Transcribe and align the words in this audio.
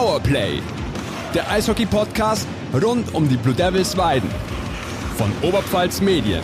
Powerplay, 0.00 0.62
der 1.34 1.50
Eishockey-Podcast 1.50 2.48
rund 2.72 3.14
um 3.14 3.28
die 3.28 3.36
Blue 3.36 3.52
Devils 3.52 3.94
Weiden 3.98 4.30
von 5.18 5.30
Oberpfalz 5.42 6.00
Medien. 6.00 6.40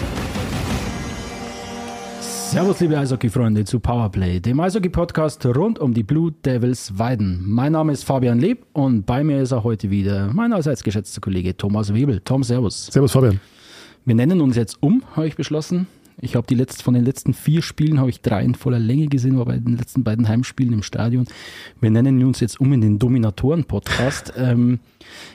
Servus, 2.20 2.80
liebe 2.80 2.98
Eishockey-Freunde 2.98 3.64
zu 3.64 3.80
Powerplay, 3.80 4.40
dem 4.40 4.60
Eishockey-Podcast 4.60 5.46
rund 5.46 5.78
um 5.78 5.94
die 5.94 6.02
Blue 6.02 6.32
Devils 6.44 6.98
Weiden. 6.98 7.44
Mein 7.46 7.72
Name 7.72 7.94
ist 7.94 8.04
Fabian 8.04 8.40
Leb 8.40 8.66
und 8.74 9.06
bei 9.06 9.24
mir 9.24 9.40
ist 9.40 9.52
er 9.52 9.64
heute 9.64 9.88
wieder 9.88 10.30
mein 10.34 10.52
allseits 10.52 10.84
geschätzter 10.84 11.22
Kollege 11.22 11.56
Thomas 11.56 11.94
Webel. 11.94 12.20
Tom, 12.20 12.42
servus. 12.42 12.88
Servus, 12.88 13.12
Fabian. 13.12 13.40
Wir 14.04 14.16
nennen 14.16 14.42
uns 14.42 14.56
jetzt 14.56 14.76
um, 14.82 15.02
habe 15.16 15.28
ich 15.28 15.34
beschlossen. 15.34 15.86
Ich 16.18 16.34
habe 16.34 16.46
die 16.46 16.54
letzten, 16.54 16.82
von 16.82 16.94
den 16.94 17.04
letzten 17.04 17.34
vier 17.34 17.60
Spielen 17.60 18.00
habe 18.00 18.08
ich 18.08 18.22
drei 18.22 18.42
in 18.42 18.54
voller 18.54 18.78
Länge 18.78 19.08
gesehen, 19.08 19.36
war 19.36 19.44
bei 19.44 19.58
den 19.58 19.76
letzten 19.76 20.02
beiden 20.02 20.28
Heimspielen 20.28 20.72
im 20.72 20.82
Stadion. 20.82 21.26
Wir 21.80 21.90
nennen 21.90 22.24
uns 22.24 22.40
jetzt 22.40 22.58
um 22.58 22.72
in 22.72 22.80
den 22.80 22.98
Dominatoren-Podcast. 22.98 24.32
ähm, 24.38 24.80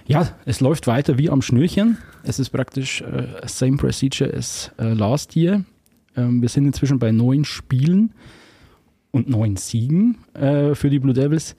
ja, 0.07 0.35
es 0.45 0.59
läuft 0.59 0.87
weiter 0.87 1.19
wie 1.19 1.29
am 1.29 1.43
Schnürchen. 1.43 1.97
Es 2.23 2.39
ist 2.39 2.49
praktisch 2.49 3.01
äh, 3.01 3.27
same 3.45 3.77
procedure 3.77 4.33
as 4.33 4.71
äh, 4.79 4.93
last 4.93 5.35
year. 5.35 5.63
Ähm, 6.17 6.41
wir 6.41 6.49
sind 6.49 6.65
inzwischen 6.65 6.97
bei 6.97 7.11
neun 7.11 7.45
Spielen 7.45 8.13
und 9.11 9.29
neun 9.29 9.57
Siegen 9.57 10.17
äh, 10.33 10.73
für 10.73 10.89
die 10.89 10.99
Blue 10.99 11.13
Devils. 11.13 11.55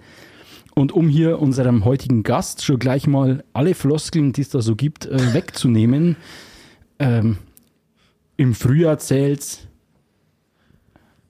Und 0.75 0.91
um 0.91 1.09
hier 1.09 1.39
unserem 1.39 1.85
heutigen 1.85 2.25
Gast 2.25 2.65
schon 2.65 2.79
gleich 2.79 3.07
mal 3.07 3.45
alle 3.53 3.75
Floskeln, 3.75 4.33
die 4.33 4.41
es 4.41 4.49
da 4.49 4.63
so 4.63 4.75
gibt, 4.75 5.07
äh, 5.07 5.33
wegzunehmen, 5.33 6.17
ähm, 6.99 7.39
im 8.37 8.55
Frühjahr 8.55 8.99
zählt 8.99 9.69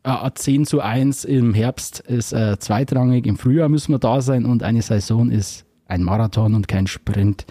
äh, 0.04 0.30
10 0.34 0.66
zu 0.66 0.80
1, 0.80 1.24
im 1.24 1.54
Herbst 1.54 2.00
ist 2.00 2.32
äh, 2.32 2.58
zweitrangig, 2.58 3.26
im 3.26 3.36
Frühjahr 3.36 3.68
müssen 3.68 3.92
wir 3.92 3.98
da 3.98 4.20
sein 4.20 4.44
und 4.44 4.62
eine 4.62 4.82
Saison 4.82 5.30
ist 5.30 5.64
ein 5.86 6.02
Marathon 6.02 6.54
und 6.54 6.68
kein 6.68 6.86
Sprint. 6.86 7.46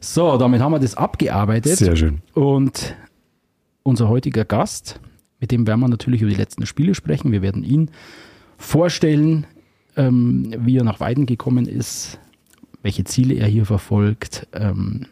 So, 0.00 0.36
damit 0.36 0.60
haben 0.60 0.72
wir 0.72 0.78
das 0.78 0.96
abgearbeitet. 0.96 1.76
Sehr 1.76 1.96
schön. 1.96 2.22
Und 2.34 2.94
unser 3.82 4.08
heutiger 4.08 4.44
Gast, 4.44 5.00
mit 5.40 5.50
dem 5.50 5.66
werden 5.66 5.80
wir 5.80 5.88
natürlich 5.88 6.22
über 6.22 6.30
die 6.30 6.36
letzten 6.36 6.66
Spiele 6.66 6.94
sprechen. 6.94 7.32
Wir 7.32 7.42
werden 7.42 7.64
ihn 7.64 7.90
vorstellen, 8.58 9.46
ähm, 9.96 10.54
wie 10.58 10.76
er 10.76 10.84
nach 10.84 11.00
Weiden 11.00 11.26
gekommen 11.26 11.66
ist, 11.66 12.18
welche 12.82 13.04
Ziele 13.04 13.34
er 13.34 13.46
hier 13.46 13.66
verfolgt. 13.66 14.46
Ähm, 14.52 15.06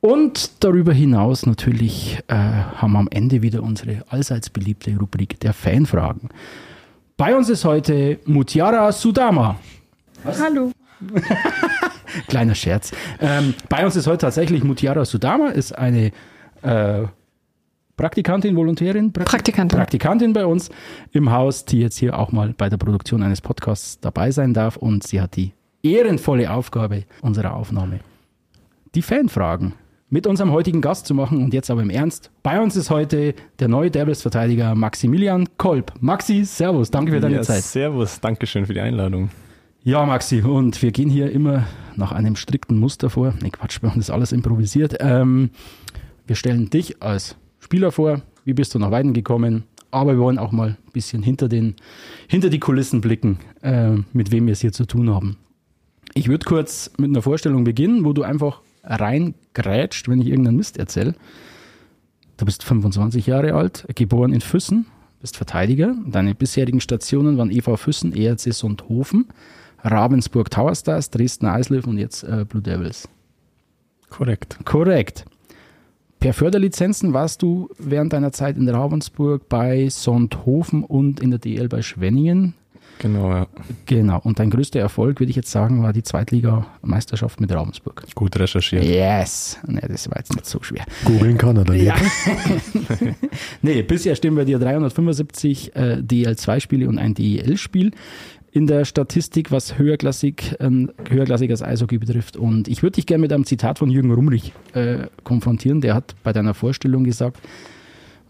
und 0.00 0.62
darüber 0.64 0.92
hinaus 0.92 1.46
natürlich 1.46 2.18
äh, 2.28 2.34
haben 2.34 2.92
wir 2.92 2.98
am 2.98 3.08
Ende 3.10 3.42
wieder 3.42 3.62
unsere 3.62 4.04
allseits 4.08 4.50
beliebte 4.50 4.96
Rubrik 4.96 5.40
der 5.40 5.52
Fanfragen. 5.52 6.28
Bei 7.16 7.34
uns 7.34 7.48
ist 7.48 7.64
heute 7.64 8.18
Mutiara 8.26 8.92
Sudama. 8.92 9.58
Hallo. 10.24 10.70
Kleiner 12.28 12.54
Scherz. 12.54 12.92
Ähm, 13.20 13.54
bei 13.68 13.84
uns 13.84 13.96
ist 13.96 14.06
heute 14.06 14.18
tatsächlich 14.18 14.62
Mutiara 14.64 15.04
Sudama, 15.04 15.48
ist 15.48 15.76
eine 15.76 16.12
äh, 16.62 17.04
Praktikantin, 17.96 18.54
Volontärin? 18.54 19.12
Praktik 19.12 19.30
Praktikantin. 19.30 19.78
Praktikantin 19.78 20.32
bei 20.34 20.44
uns 20.44 20.68
im 21.12 21.32
Haus, 21.32 21.64
die 21.64 21.80
jetzt 21.80 21.96
hier 21.96 22.18
auch 22.18 22.32
mal 22.32 22.52
bei 22.52 22.68
der 22.68 22.76
Produktion 22.76 23.22
eines 23.22 23.40
Podcasts 23.40 23.98
dabei 24.00 24.30
sein 24.30 24.52
darf 24.52 24.76
und 24.76 25.06
sie 25.06 25.20
hat 25.20 25.36
die 25.36 25.52
ehrenvolle 25.82 26.50
Aufgabe 26.50 27.04
unserer 27.22 27.54
Aufnahme, 27.54 28.00
die 28.94 29.02
Fanfragen 29.02 29.72
mit 30.08 30.26
unserem 30.26 30.52
heutigen 30.52 30.80
Gast 30.80 31.06
zu 31.06 31.14
machen 31.14 31.42
und 31.42 31.52
jetzt 31.52 31.70
aber 31.70 31.82
im 31.82 31.90
Ernst. 31.90 32.30
Bei 32.42 32.60
uns 32.60 32.76
ist 32.76 32.90
heute 32.90 33.34
der 33.58 33.68
neue 33.68 33.90
Devils-Verteidiger 33.90 34.74
Maximilian 34.74 35.48
Kolb. 35.58 35.92
Maxi, 36.00 36.44
Servus, 36.44 36.90
danke 36.90 37.12
für 37.12 37.20
deine 37.20 37.36
ja, 37.36 37.42
Zeit. 37.42 37.62
Servus, 37.62 38.20
Dankeschön 38.20 38.66
für 38.66 38.74
die 38.74 38.80
Einladung. 38.80 39.30
Ja, 39.82 40.04
Maxi, 40.06 40.42
und 40.42 40.80
wir 40.82 40.92
gehen 40.92 41.10
hier 41.10 41.30
immer 41.30 41.66
nach 41.96 42.12
einem 42.12 42.36
strikten 42.36 42.78
Muster 42.78 43.10
vor. 43.10 43.34
Ne, 43.42 43.50
Quatsch, 43.50 43.80
bei 43.80 43.88
uns 43.88 43.98
ist 43.98 44.10
alles 44.10 44.32
improvisiert. 44.32 44.96
Ähm, 45.00 45.50
wir 46.26 46.36
stellen 46.36 46.70
dich 46.70 47.02
als 47.02 47.36
Spieler 47.58 47.90
vor. 47.90 48.22
Wie 48.44 48.54
bist 48.54 48.74
du 48.74 48.78
nach 48.78 48.90
Weiden 48.90 49.12
gekommen? 49.12 49.64
Aber 49.90 50.12
wir 50.14 50.20
wollen 50.20 50.38
auch 50.38 50.52
mal 50.52 50.70
ein 50.70 50.92
bisschen 50.92 51.22
hinter, 51.22 51.48
den, 51.48 51.74
hinter 52.28 52.50
die 52.50 52.58
Kulissen 52.60 53.00
blicken, 53.00 53.38
äh, 53.62 53.92
mit 54.12 54.30
wem 54.30 54.46
wir 54.46 54.52
es 54.52 54.60
hier 54.60 54.72
zu 54.72 54.86
tun 54.86 55.12
haben. 55.12 55.36
Ich 56.14 56.28
würde 56.28 56.44
kurz 56.44 56.90
mit 56.98 57.10
einer 57.10 57.22
Vorstellung 57.22 57.64
beginnen, 57.64 58.04
wo 58.04 58.12
du 58.12 58.22
einfach 58.22 58.60
reingrätscht, 58.86 60.08
wenn 60.08 60.20
ich 60.20 60.28
irgendeinen 60.28 60.56
Mist 60.56 60.78
erzähle. 60.78 61.14
Du 62.36 62.44
bist 62.44 62.64
25 62.64 63.26
Jahre 63.26 63.54
alt, 63.54 63.86
geboren 63.94 64.32
in 64.32 64.40
Füssen, 64.40 64.86
bist 65.20 65.36
Verteidiger. 65.36 65.94
Deine 66.06 66.34
bisherigen 66.34 66.80
Stationen 66.80 67.38
waren 67.38 67.50
EV 67.50 67.76
Füssen, 67.76 68.14
ERC 68.14 68.52
Sonthofen, 68.52 69.26
Ravensburg 69.82 70.50
Tower 70.50 70.74
Stars, 70.74 71.10
Dresdner 71.10 71.54
Eislöwen 71.54 71.90
und 71.90 71.98
jetzt 71.98 72.22
äh, 72.24 72.44
Blue 72.46 72.62
Devils. 72.62 73.08
Korrekt. 74.10 74.58
Korrekt. 74.64 75.24
Per 76.20 76.32
Förderlizenzen 76.32 77.12
warst 77.12 77.42
du 77.42 77.68
während 77.78 78.12
deiner 78.12 78.32
Zeit 78.32 78.56
in 78.56 78.68
Ravensburg 78.68 79.48
bei 79.48 79.88
Sonthofen 79.88 80.82
und 80.82 81.20
in 81.20 81.30
der 81.30 81.38
DL 81.38 81.68
bei 81.68 81.82
Schwenningen. 81.82 82.54
Genau, 82.98 83.30
ja. 83.30 83.46
Genau. 83.86 84.20
Und 84.22 84.38
dein 84.38 84.50
größter 84.50 84.80
Erfolg, 84.80 85.20
würde 85.20 85.30
ich 85.30 85.36
jetzt 85.36 85.50
sagen, 85.50 85.82
war 85.82 85.92
die 85.92 86.02
Zweitligameisterschaft 86.02 87.40
mit 87.40 87.52
Ravensburg. 87.52 88.04
Gut 88.14 88.38
recherchiert. 88.38 88.84
Yes. 88.84 89.58
Nee, 89.66 89.80
das 89.86 90.08
war 90.10 90.18
jetzt 90.18 90.34
nicht 90.34 90.46
so 90.46 90.62
schwer. 90.62 90.84
Googeln 91.04 91.36
kann 91.36 91.56
er 91.56 91.64
dann 91.64 91.76
Ja. 91.76 91.94
nee, 93.62 93.82
bisher 93.82 94.14
stehen 94.16 94.34
bei 94.34 94.44
dir 94.44 94.58
375 94.58 95.76
äh, 95.76 95.80
DL2-Spiele 96.02 96.88
und 96.88 96.98
ein 96.98 97.14
DEL-Spiel 97.14 97.92
in 98.56 98.66
der 98.66 98.86
Statistik, 98.86 99.50
was 99.50 99.76
höherklassig, 99.76 100.56
ähm, 100.60 100.90
höherklassiges 101.10 101.62
Eishockey 101.62 101.98
betrifft. 101.98 102.38
Und 102.38 102.68
ich 102.68 102.82
würde 102.82 102.94
dich 102.94 103.04
gerne 103.04 103.20
mit 103.20 103.32
einem 103.32 103.44
Zitat 103.44 103.78
von 103.78 103.90
Jürgen 103.90 104.10
Rumrich 104.10 104.52
äh, 104.72 105.08
konfrontieren. 105.24 105.82
Der 105.82 105.94
hat 105.94 106.14
bei 106.22 106.32
deiner 106.32 106.54
Vorstellung 106.54 107.04
gesagt, 107.04 107.38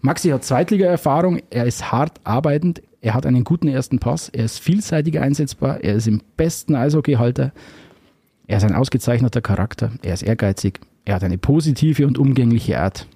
Maxi 0.07 0.29
hat 0.29 0.45
Zweitliga-Erfahrung, 0.45 1.41
er 1.51 1.65
ist 1.67 1.91
hart 1.91 2.21
arbeitend, 2.23 2.81
er 3.01 3.13
hat 3.13 3.27
einen 3.27 3.43
guten 3.43 3.67
ersten 3.67 3.99
Pass, 3.99 4.29
er 4.29 4.45
ist 4.45 4.61
vielseitig 4.61 5.19
einsetzbar, 5.19 5.83
er 5.83 5.97
ist 5.97 6.07
im 6.07 6.23
besten 6.37 6.77
Eishockeyhalter, 6.77 7.53
er 8.47 8.57
ist 8.57 8.63
ein 8.63 8.77
ausgezeichneter 8.77 9.41
Charakter, 9.41 9.91
er 10.03 10.15
ist 10.15 10.23
ehrgeizig, 10.23 10.79
er 11.05 11.17
hat 11.17 11.25
eine 11.25 11.39
positive 11.39 12.07
und 12.07 12.19
umgängliche 12.19 12.81
Art. 12.81 13.09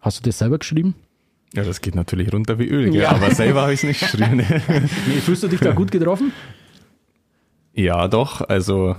Hast 0.00 0.20
du 0.20 0.22
das 0.22 0.38
selber 0.38 0.58
geschrieben? 0.58 0.94
Ja, 1.52 1.64
das 1.64 1.80
geht 1.80 1.96
natürlich 1.96 2.32
runter 2.32 2.60
wie 2.60 2.68
Öl? 2.68 2.94
Ja. 2.94 3.10
aber 3.10 3.32
selber 3.34 3.62
habe 3.62 3.72
ich 3.72 3.82
es 3.82 3.88
nicht 3.88 4.00
geschrieben. 4.00 4.36
Nee, 5.08 5.20
fühlst 5.20 5.42
du 5.42 5.48
dich 5.48 5.58
da 5.58 5.72
gut 5.72 5.90
getroffen? 5.90 6.30
ja, 7.72 8.06
doch, 8.06 8.48
also 8.48 8.94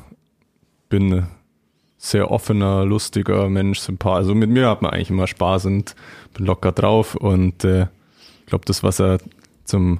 bin 0.90 1.28
sehr 2.02 2.32
offener, 2.32 2.86
lustiger 2.86 3.50
Mensch, 3.50 3.80
sympath. 3.80 4.16
Also 4.16 4.34
mit 4.34 4.50
mir 4.50 4.70
hat 4.70 4.82
man 4.82 4.92
eigentlich 4.92 5.12
immer 5.12 5.28
Spaß 5.28 5.66
und 5.66 5.96
bin 6.34 6.46
locker 6.46 6.72
drauf 6.72 7.14
und 7.14 7.64
äh, 7.66 7.88
glaube, 8.50 8.66
das, 8.66 8.84
was 8.84 9.00
er 9.00 9.20
zum 9.64 10.00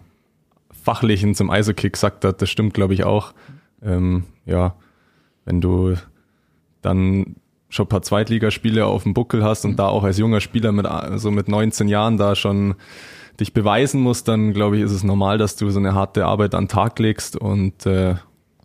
Fachlichen, 0.72 1.36
zum 1.36 1.50
Eishockey 1.50 1.90
gesagt 1.90 2.26
hat, 2.26 2.42
das 2.42 2.50
stimmt, 2.50 2.74
glaube 2.74 2.94
ich, 2.94 3.04
auch. 3.04 3.34
Ähm, 3.82 4.24
ja, 4.46 4.76
wenn 5.46 5.62
du 5.62 5.96
dann 6.82 7.36
schon 7.70 7.86
ein 7.86 7.90
paar 7.90 8.02
Zweitligaspiele 8.02 8.86
auf 8.86 9.04
dem 9.04 9.14
Buckel 9.14 9.44
hast 9.44 9.64
und 9.64 9.78
da 9.78 9.88
auch 9.88 10.04
als 10.04 10.18
junger 10.18 10.42
Spieler 10.42 10.72
mit 10.72 10.88
so 11.18 11.32
mit 11.32 11.48
19 11.48 11.88
Jahren 11.88 12.18
da 12.18 12.36
schon 12.36 12.76
dich 13.40 13.54
beweisen 13.54 14.02
musst, 14.02 14.28
dann 14.28 14.54
glaube 14.54 14.78
ich, 14.78 14.84
ist 14.84 14.92
es 14.92 15.04
normal, 15.04 15.38
dass 15.38 15.56
du 15.56 15.70
so 15.70 15.80
eine 15.80 15.94
harte 15.94 16.26
Arbeit 16.26 16.56
an 16.56 16.64
den 16.64 16.70
Tag 16.70 16.98
legst 17.00 17.36
und 17.36 17.86
äh, 17.86 18.16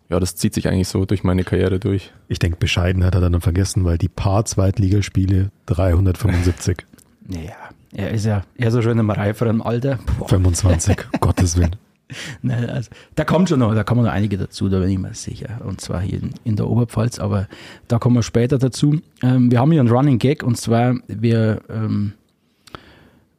ja, 0.09 0.19
das 0.19 0.35
zieht 0.35 0.53
sich 0.53 0.67
eigentlich 0.67 0.87
so 0.87 1.05
durch 1.05 1.23
meine 1.23 1.43
Karriere 1.43 1.79
durch. 1.79 2.11
Ich 2.27 2.39
denke, 2.39 2.57
Bescheidenheit 2.57 3.15
hat 3.15 3.23
er 3.23 3.29
dann 3.29 3.41
vergessen, 3.41 3.85
weil 3.85 3.97
die 3.97 4.07
paar 4.07 4.45
Zweitligaspiele 4.45 5.51
375, 5.65 6.85
Naja, 7.27 7.53
er 7.93 8.11
ist 8.11 8.25
ja 8.25 8.43
eher 8.55 8.71
so 8.71 8.81
schön 8.81 8.99
im 8.99 9.09
reiferen 9.09 9.61
Alter. 9.61 9.99
Boah. 10.19 10.29
25, 10.29 10.97
Gottes 11.19 11.57
Willen. 11.57 11.75
Ne, 12.43 12.69
also, 12.71 12.91
da 13.15 13.23
kommt 13.23 13.49
schon 13.49 13.59
noch, 13.59 13.73
da 13.73 13.83
kommen 13.83 14.03
noch 14.03 14.11
einige 14.11 14.37
dazu, 14.37 14.69
da 14.69 14.79
bin 14.79 14.89
ich 14.89 14.99
mir 14.99 15.15
sicher. 15.15 15.61
Und 15.65 15.81
zwar 15.81 16.01
hier 16.01 16.21
in, 16.21 16.35
in 16.43 16.55
der 16.55 16.67
Oberpfalz, 16.67 17.19
aber 17.19 17.47
da 17.87 17.97
kommen 17.97 18.15
wir 18.15 18.21
später 18.21 18.59
dazu. 18.59 19.01
Ähm, 19.23 19.49
wir 19.49 19.59
haben 19.59 19.71
hier 19.71 19.81
einen 19.81 19.89
Running 19.89 20.19
Gag 20.19 20.43
und 20.43 20.55
zwar, 20.55 20.95
wir, 21.07 21.61
ähm, 21.67 22.13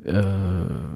äh, 0.04 0.20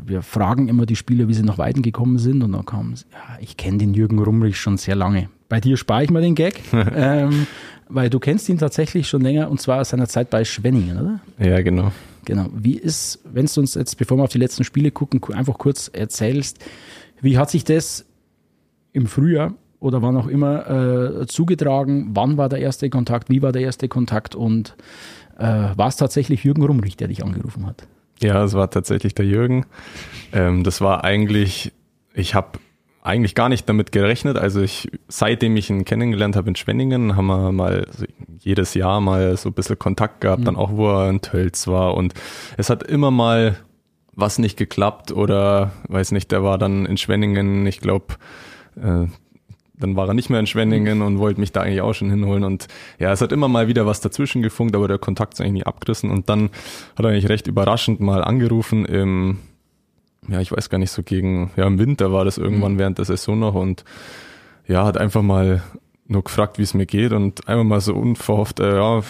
wir 0.05 0.23
fragen 0.23 0.67
immer 0.67 0.85
die 0.85 0.97
Spieler, 0.97 1.29
wie 1.29 1.35
sie 1.35 1.45
nach 1.45 1.59
Weiden 1.59 1.83
gekommen 1.83 2.19
sind 2.19 2.43
und 2.43 2.51
dann 2.51 2.67
kam, 2.67 2.95
ja, 3.13 3.39
ich 3.41 3.57
kenne 3.57 3.79
den 3.79 3.95
Jürgen 3.95 4.19
Rumrich 4.19 4.59
schon 4.59 4.77
sehr 4.77 4.97
lange. 4.97 5.29
Bei 5.51 5.61
dir 5.61 5.77
spare 5.77 6.05
ich 6.05 6.11
mal 6.11 6.23
den 6.23 6.35
Gag, 6.35 6.61
ähm, 6.73 7.47
weil 7.89 8.09
du 8.09 8.19
kennst 8.19 8.49
ihn 8.49 8.57
tatsächlich 8.57 9.09
schon 9.09 9.21
länger 9.21 9.51
und 9.51 9.61
zwar 9.61 9.81
aus 9.81 9.91
seiner 9.91 10.09
Zeit 10.09 10.31
bei 10.31 10.45
Schwenningen, 10.47 10.99
oder? 10.99 11.21
Ja, 11.39 11.61
genau. 11.61 11.93
Genau. 12.25 12.47
Wie 12.55 12.79
ist, 12.79 13.19
wenn 13.25 13.47
du 13.47 13.61
uns 13.61 13.75
jetzt, 13.75 13.99
bevor 13.99 14.17
wir 14.17 14.25
auf 14.25 14.31
die 14.31 14.39
letzten 14.39 14.63
Spiele 14.63 14.93
gucken, 14.93 15.21
einfach 15.35 15.59
kurz 15.59 15.89
erzählst, 15.93 16.65
wie 17.21 17.37
hat 17.37 17.51
sich 17.51 17.65
das 17.65 18.07
im 18.93 19.07
Frühjahr 19.07 19.55
oder 19.81 20.03
wann 20.03 20.17
auch 20.17 20.29
immer 20.29 21.21
äh, 21.21 21.27
zugetragen? 21.27 22.11
Wann 22.15 22.37
war 22.37 22.49
der 22.49 22.61
erste 22.61 22.89
Kontakt? 22.89 23.29
Wie 23.29 23.43
war 23.43 23.51
der 23.51 23.63
erste 23.63 23.89
Kontakt? 23.89 24.37
Und 24.37 24.77
äh, 25.39 25.43
war 25.43 25.89
es 25.89 25.97
tatsächlich 25.97 26.45
Jürgen 26.45 26.63
Rumrich, 26.63 26.97
der 26.97 27.09
dich 27.09 27.25
angerufen 27.25 27.67
hat? 27.67 27.89
Ja, 28.21 28.45
es 28.45 28.55
war 28.55 28.71
tatsächlich 28.71 29.15
der 29.17 29.27
Jürgen. 29.27 29.67
Ähm, 30.33 30.63
das 30.63 30.81
war 30.81 31.03
eigentlich, 31.03 31.73
ich 32.15 32.37
habe 32.37 32.61
eigentlich 33.11 33.35
gar 33.35 33.49
nicht 33.49 33.69
damit 33.69 33.93
gerechnet. 33.93 34.39
Also 34.39 34.61
ich, 34.61 34.91
seitdem 35.09 35.57
ich 35.57 35.69
ihn 35.69 35.85
kennengelernt 35.85 36.37
habe 36.37 36.49
in 36.49 36.57
Schwenningen, 36.57 37.17
haben 37.17 37.27
wir 37.27 37.53
mal 37.53 37.85
also 37.87 38.07
jedes 38.39 38.75
Jahr 38.75 39.01
mal 39.01 39.37
so 39.37 39.51
ein 39.51 39.53
bisschen 39.53 39.79
Kontakt 39.79 40.21
gehabt, 40.21 40.41
mhm. 40.41 40.45
dann 40.47 40.57
auch, 40.57 40.71
wo 40.73 40.89
er 40.89 41.11
in 41.11 41.21
Tölz 41.21 41.67
war. 41.67 41.95
Und 41.95 42.15
es 42.57 42.71
hat 42.71 42.83
immer 42.83 43.11
mal 43.11 43.57
was 44.13 44.39
nicht 44.39 44.57
geklappt 44.57 45.13
oder 45.13 45.73
weiß 45.89 46.13
nicht, 46.13 46.31
der 46.33 46.43
war 46.43 46.59
dann 46.59 46.87
in 46.87 46.97
Schwenningen, 46.97 47.67
ich 47.67 47.81
glaube, 47.81 48.15
äh, 48.77 49.07
dann 49.81 49.97
war 49.97 50.09
er 50.09 50.15
nicht 50.15 50.31
mehr 50.31 50.41
in 50.41 50.47
Schwenningen 50.47 50.99
mhm. 50.99 51.05
und 51.05 51.19
wollte 51.19 51.41
mich 51.41 51.53
da 51.53 51.63
eigentlich 51.63 51.81
auch 51.81 51.95
schon 51.95 52.11
hinholen. 52.11 52.45
Und 52.45 52.69
ja, 52.99 53.13
es 53.13 53.21
hat 53.21 53.33
immer 53.33 53.49
mal 53.49 53.67
wieder 53.67 53.87
was 53.87 54.01
dazwischen 54.01 54.43
gefunkt, 54.43 54.77
aber 54.77 54.89
der 54.89 54.99
Kontakt 54.99 55.35
ist 55.35 55.41
eigentlich 55.41 55.53
nie 55.53 55.65
abgerissen. 55.65 56.11
Und 56.11 56.29
dann 56.29 56.51
hat 56.97 57.05
er 57.05 57.09
eigentlich 57.09 57.29
recht 57.29 57.47
überraschend 57.47 58.01
mal 58.01 58.23
angerufen 58.23 58.85
im 58.85 59.39
ja, 60.29 60.41
ich 60.41 60.53
weiß 60.53 60.71
gar 60.71 60.79
nicht, 60.79 60.91
so 60.91 61.03
gegen, 61.03 61.51
ja, 61.57 61.67
im 61.67 61.79
Winter 61.79 62.13
war 62.13 62.25
das 62.25 62.39
irgendwann 62.39 62.75
mhm. 62.75 62.79
während 62.79 62.99
der 62.99 63.05
Saison 63.05 63.39
noch 63.39 63.55
und 63.55 63.85
ja, 64.67 64.85
hat 64.85 64.99
einfach 64.99 65.23
mal 65.23 65.63
nur 66.07 66.25
gefragt, 66.25 66.59
wie 66.59 66.63
es 66.63 66.75
mir 66.75 66.87
geht 66.87 67.13
und 67.13 67.49
einfach 67.49 67.65
mal 67.65 67.81
so 67.81 67.95
unverhofft, 67.95 68.61
äh, 68.61 68.77
ja, 68.77 69.03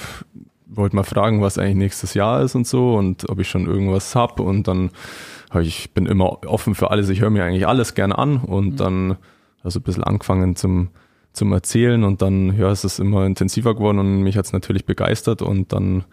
wollte 0.66 0.96
mal 0.96 1.02
fragen, 1.02 1.42
was 1.42 1.58
eigentlich 1.58 1.76
nächstes 1.76 2.14
Jahr 2.14 2.42
ist 2.42 2.54
und 2.54 2.66
so 2.66 2.94
und 2.94 3.28
ob 3.28 3.40
ich 3.40 3.48
schon 3.48 3.66
irgendwas 3.66 4.14
hab 4.14 4.38
und 4.38 4.68
dann 4.68 4.90
hab 5.50 5.62
ich 5.62 5.90
bin 5.92 6.06
immer 6.06 6.44
offen 6.46 6.74
für 6.74 6.90
alles, 6.90 7.08
ich 7.08 7.20
höre 7.20 7.30
mir 7.30 7.44
eigentlich 7.44 7.66
alles 7.66 7.94
gerne 7.94 8.16
an 8.16 8.36
und 8.36 8.72
mhm. 8.72 8.76
dann 8.76 9.16
also 9.62 9.80
ein 9.80 9.82
bisschen 9.82 10.04
angefangen 10.04 10.56
zum 10.56 10.90
zum 11.32 11.52
Erzählen 11.52 12.02
und 12.02 12.22
dann 12.22 12.58
ja, 12.58 12.70
es 12.70 12.84
ist 12.84 12.98
immer 12.98 13.24
intensiver 13.24 13.74
geworden 13.74 13.98
und 13.98 14.22
mich 14.22 14.36
hat's 14.36 14.52
natürlich 14.52 14.84
begeistert 14.84 15.42
und 15.42 15.72
dann 15.72 16.04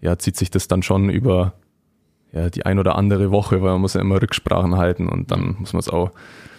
ja, 0.00 0.18
zieht 0.18 0.36
sich 0.36 0.50
das 0.50 0.68
dann 0.68 0.82
schon 0.82 1.08
über 1.08 1.54
ja, 2.34 2.50
die 2.50 2.66
ein 2.66 2.78
oder 2.78 2.96
andere 2.96 3.30
Woche, 3.30 3.62
weil 3.62 3.72
man 3.72 3.80
muss 3.80 3.94
ja 3.94 4.00
immer 4.00 4.20
Rücksprachen 4.20 4.76
halten 4.76 5.08
und 5.08 5.30
dann 5.30 5.56
muss 5.58 5.72
man 5.72 5.80
es 5.80 5.88
auch 5.88 6.10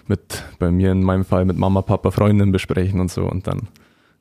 mit, 0.07 0.43
bei 0.59 0.71
mir 0.71 0.91
in 0.91 1.03
meinem 1.03 1.25
Fall 1.25 1.45
mit 1.45 1.57
Mama, 1.57 1.81
Papa, 1.81 2.11
Freundin 2.11 2.51
besprechen 2.51 2.99
und 2.99 3.11
so 3.11 3.23
und 3.23 3.47
dann 3.47 3.67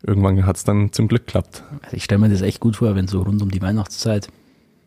irgendwann 0.03 0.45
hat 0.47 0.57
es 0.57 0.65
dann 0.65 0.93
zum 0.93 1.09
Glück 1.09 1.27
geklappt. 1.27 1.63
Also 1.83 1.97
ich 1.97 2.05
stelle 2.05 2.21
mir 2.21 2.29
das 2.29 2.43
echt 2.43 2.61
gut 2.61 2.77
vor, 2.77 2.95
wenn 2.95 3.07
so 3.07 3.23
rund 3.23 3.41
um 3.43 3.51
die 3.51 3.63
Weihnachtszeit 3.63 4.29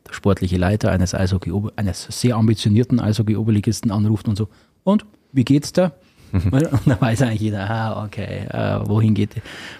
der 0.07 0.13
sportliche 0.13 0.57
Leiter 0.57 0.91
eines 0.91 1.13
Eishockey 1.13 1.51
eines 1.75 2.03
sehr 2.09 2.35
ambitionierten 2.35 2.99
Eishockey-Oberligisten 2.99 3.91
anruft 3.91 4.27
und 4.27 4.37
so, 4.37 4.49
und, 4.83 5.05
wie 5.31 5.45
geht's 5.45 5.73
da? 5.73 5.93
Und 6.33 6.67
dann 6.85 6.99
weiß 6.99 7.21
eigentlich 7.21 7.39
jeder, 7.39 7.69
ah, 7.69 8.03
okay, 8.03 8.47
äh, 8.49 8.81
wohin 8.85 9.13
geht, 9.13 9.29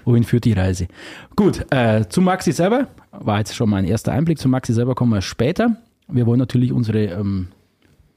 wohin 0.06 0.24
führt 0.24 0.46
die 0.46 0.54
Reise? 0.54 0.88
Gut, 1.36 1.66
äh, 1.72 2.08
zu 2.08 2.22
Maxi 2.22 2.54
selber, 2.54 2.88
war 3.12 3.40
jetzt 3.40 3.54
schon 3.54 3.70
mein 3.70 3.84
erster 3.84 4.14
Einblick, 4.14 4.40
zu 4.40 4.48
Maxi 4.48 4.74
selber 4.74 4.96
kommen 4.96 5.12
wir 5.12 5.22
später. 5.22 5.76
Wir 6.08 6.26
wollen 6.26 6.40
natürlich 6.40 6.72
unsere 6.72 7.06
ähm, 7.06 7.48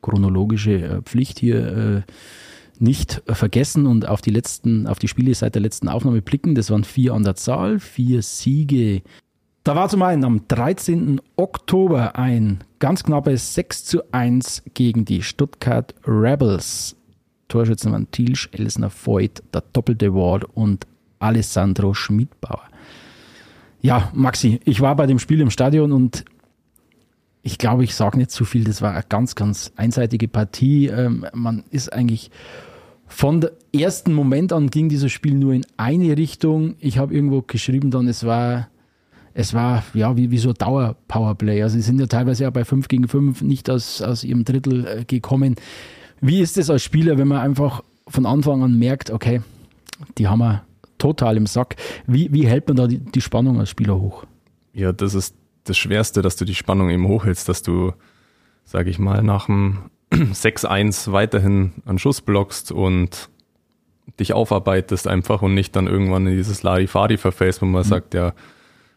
chronologische 0.02 0.82
äh, 0.82 1.02
Pflicht 1.02 1.38
hier 1.38 2.04
äh, 2.06 2.12
nicht 2.78 3.22
äh, 3.26 3.34
vergessen 3.34 3.87
und 3.87 4.08
auf 4.08 4.20
die 4.20 4.31
letzten, 4.31 4.87
auf 4.87 4.98
die 4.98 5.08
Spiele 5.08 5.34
seit 5.34 5.54
der 5.54 5.62
letzten 5.62 5.88
Aufnahme 5.88 6.22
blicken. 6.22 6.54
Das 6.54 6.70
waren 6.70 6.84
vier 6.84 7.14
an 7.14 7.22
der 7.22 7.37
Zahl, 7.37 7.78
vier 7.78 8.22
Siege. 8.22 9.02
Da 9.64 9.76
war 9.76 9.88
zum 9.88 10.02
einen 10.02 10.25
am 10.25 10.48
13. 10.48 11.20
Oktober 11.37 12.16
ein 12.16 12.64
ganz 12.78 13.04
knappes 13.04 13.54
6 13.54 13.84
zu 13.84 14.12
1 14.12 14.62
gegen 14.72 15.04
die 15.04 15.22
Stuttgart 15.22 15.94
Rebels. 16.06 16.96
Torschützen 17.48 17.92
waren 17.92 18.10
Tilsch, 18.10 18.48
Elsner 18.52 18.90
Voigt, 18.90 19.42
der 19.52 19.62
doppelte 19.72 20.14
Ward 20.14 20.44
und 20.54 20.87
Alessandro 21.19 21.92
Schmidbauer. 21.92 22.62
Ja, 23.82 24.10
Maxi, 24.14 24.60
ich 24.64 24.81
war 24.81 24.96
bei 24.96 25.06
dem 25.06 25.19
Spiel 25.19 25.40
im 25.40 25.50
Stadion 25.50 25.92
und 25.92 26.25
ich 27.42 27.58
glaube, 27.58 27.84
ich 27.84 27.94
sage 27.94 28.19
nicht 28.19 28.31
zu 28.31 28.44
viel. 28.44 28.64
Das 28.64 28.82
war 28.82 28.92
eine 28.92 29.04
ganz, 29.08 29.34
ganz 29.34 29.72
einseitige 29.76 30.28
Partie. 30.28 30.87
Ähm, 30.87 31.26
man 31.32 31.64
ist 31.70 31.92
eigentlich 31.92 32.31
von 33.06 33.40
der 33.40 33.52
ersten 33.72 34.12
Moment 34.12 34.52
an 34.52 34.70
ging 34.70 34.88
dieses 34.88 35.10
Spiel 35.10 35.34
nur 35.34 35.52
in 35.52 35.66
eine 35.76 36.16
Richtung. 36.16 36.76
Ich 36.78 36.98
habe 36.98 37.14
irgendwo 37.14 37.42
geschrieben 37.42 37.90
dann, 37.90 38.06
es 38.08 38.25
war, 38.25 38.69
es 39.34 39.54
war 39.54 39.82
ja 39.94 40.16
wie, 40.16 40.31
wie 40.31 40.38
so 40.38 40.52
Dauer-Powerplay. 40.52 41.62
Also 41.62 41.76
sie 41.76 41.82
sind 41.82 41.98
ja 41.98 42.06
teilweise 42.06 42.44
ja 42.44 42.50
bei 42.50 42.64
5 42.64 42.88
gegen 42.88 43.08
5 43.08 43.42
nicht 43.42 43.69
aus, 43.70 44.00
aus 44.02 44.22
ihrem 44.22 44.44
Drittel 44.44 44.87
äh, 44.87 45.04
gekommen. 45.04 45.56
Wie 46.20 46.40
ist 46.40 46.58
es 46.58 46.70
als 46.70 46.82
Spieler, 46.82 47.19
wenn 47.19 47.28
man 47.28 47.38
einfach 47.38 47.82
von 48.06 48.26
Anfang 48.26 48.62
an 48.62 48.78
merkt, 48.78 49.10
okay, 49.10 49.40
die 50.19 50.28
haben 50.28 50.40
wir 50.40 50.62
total 50.98 51.37
im 51.37 51.46
Sack. 51.46 51.76
Wie, 52.06 52.32
wie 52.32 52.46
hält 52.46 52.69
man 52.69 52.76
da 52.76 52.87
die, 52.87 52.98
die 52.98 53.20
Spannung 53.20 53.58
als 53.58 53.70
Spieler 53.70 53.98
hoch? 53.98 54.25
Ja, 54.72 54.92
das 54.92 55.14
ist 55.14 55.34
das 55.70 55.78
Schwerste, 55.78 56.20
dass 56.20 56.37
du 56.37 56.44
die 56.44 56.55
Spannung 56.55 56.90
eben 56.90 57.06
hochhältst, 57.06 57.49
dass 57.49 57.62
du, 57.62 57.93
sage 58.64 58.90
ich 58.90 58.99
mal, 58.99 59.22
nach 59.22 59.46
dem 59.46 59.90
6-1 60.12 61.12
weiterhin 61.12 61.72
an 61.87 61.99
Schuss 61.99 62.20
blockst 62.20 62.72
und 62.72 63.31
dich 64.19 64.32
aufarbeitest 64.32 65.06
einfach 65.06 65.43
und 65.43 65.55
nicht 65.55 65.75
dann 65.76 65.87
irgendwann 65.87 66.26
in 66.26 66.37
dieses 66.37 66.62
Larifari 66.62 67.17
verfällst, 67.17 67.62
wo 67.62 67.67
man 67.67 67.82
mhm. 67.82 67.88
sagt, 67.88 68.14
ja, 68.14 68.32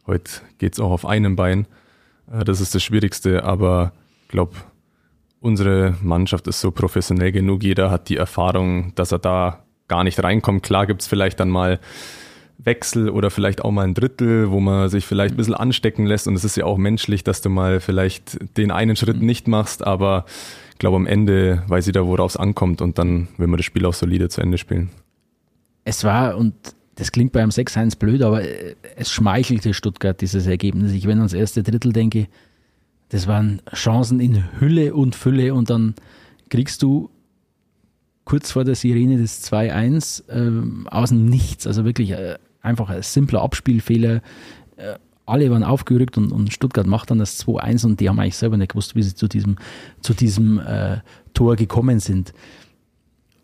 heute 0.07 0.31
geht's 0.57 0.79
auch 0.79 0.91
auf 0.91 1.05
einem 1.05 1.35
Bein. 1.35 1.67
Äh, 2.31 2.43
das 2.43 2.59
ist 2.59 2.75
das 2.75 2.83
Schwierigste, 2.83 3.43
aber 3.43 3.93
ich 4.23 4.29
glaube, 4.29 4.53
unsere 5.39 5.95
Mannschaft 6.01 6.47
ist 6.47 6.61
so 6.61 6.71
professionell 6.71 7.31
genug. 7.31 7.63
Jeder 7.63 7.91
hat 7.91 8.09
die 8.09 8.17
Erfahrung, 8.17 8.95
dass 8.95 9.11
er 9.11 9.19
da 9.19 9.63
gar 9.87 10.03
nicht 10.03 10.23
reinkommt. 10.23 10.63
Klar 10.63 10.87
gibt's 10.87 11.05
vielleicht 11.05 11.39
dann 11.39 11.49
mal 11.49 11.79
Wechsel 12.63 13.10
oder 13.10 13.30
vielleicht 13.30 13.62
auch 13.62 13.71
mal 13.71 13.83
ein 13.83 13.94
Drittel, 13.94 14.51
wo 14.51 14.60
man 14.60 14.89
sich 14.89 15.06
vielleicht 15.06 15.33
ein 15.33 15.38
bisschen 15.38 15.54
anstecken 15.54 16.06
lässt. 16.06 16.27
Und 16.27 16.36
es 16.36 16.44
ist 16.44 16.56
ja 16.56 16.65
auch 16.65 16.77
menschlich, 16.77 17.24
dass 17.24 17.42
du 17.42 17.50
mal 17.50 17.80
vielleicht 17.80 18.57
den 18.57 18.71
einen 18.71 18.95
Schritt 18.95 19.18
mhm. 19.18 19.25
nicht 19.25 19.48
machst, 19.48 19.86
aber 19.86 20.25
ich 20.71 20.80
glaube, 20.80 20.98
am 20.98 21.06
Ende 21.06 21.63
weiß 21.68 21.86
jeder, 21.86 22.07
worauf 22.07 22.31
es 22.31 22.38
ankommt 22.38 22.81
und 22.81 22.98
dann 22.98 23.27
will 23.38 23.48
man 23.48 23.57
das 23.57 23.65
Spiel 23.65 23.86
auch 23.86 23.94
solide 23.94 24.30
zu 24.30 24.42
Ende 24.42 24.57
spielen. 24.57 24.89
Es 25.86 26.04
war, 26.04 26.38
und 26.38 26.54
das 26.95 27.12
klingt 27.12 27.31
beim 27.31 27.50
6-1 27.50 27.98
blöd, 27.98 28.21
aber 28.21 28.42
es 28.95 29.12
schmeichelte 29.12 29.74
Stuttgart, 29.74 30.19
dieses 30.21 30.48
Ergebnis. 30.48 30.92
Ich, 30.94 31.07
wenn 31.07 31.18
ans 31.18 31.33
erste 31.33 31.63
Drittel 31.63 31.94
denke, 31.94 32.27
das 33.10 33.27
waren 33.27 33.62
Chancen 33.74 34.19
in 34.19 34.60
Hülle 34.60 34.94
und 34.94 35.15
Fülle 35.15 35.54
und 35.54 35.69
dann 35.69 35.95
kriegst 36.50 36.81
du 36.81 37.10
kurz 38.25 38.51
vor 38.51 38.63
der 38.63 38.75
Sirene 38.75 39.18
des 39.18 39.44
2-1 39.51 40.30
äh, 40.30 40.88
aus 40.89 41.10
dem 41.10 41.25
Nichts. 41.25 41.68
Also 41.68 41.86
wirklich 41.86 42.12
äh, 42.12 42.38
einfach 42.63 42.89
ein 42.89 43.04
simpler 43.04 43.42
Abspielfehler. 43.42 44.21
Äh, 44.77 44.95
alle 45.25 45.50
waren 45.51 45.63
aufgerückt 45.63 46.18
und, 46.18 46.31
und, 46.31 46.51
Stuttgart 46.51 46.88
macht 46.88 47.12
dann 47.12 47.19
das 47.19 47.45
2-1 47.45 47.86
und 47.86 48.00
die 48.00 48.10
haben 48.10 48.19
eigentlich 48.19 48.36
selber 48.36 48.57
nicht 48.57 48.71
gewusst, 48.71 48.95
wie 48.95 49.04
sie 49.04 49.15
zu 49.15 49.27
diesem, 49.27 49.57
zu 50.01 50.13
diesem 50.13 50.60
äh, 50.60 50.98
Tor 51.33 51.56
gekommen 51.56 52.00
sind. 52.00 52.33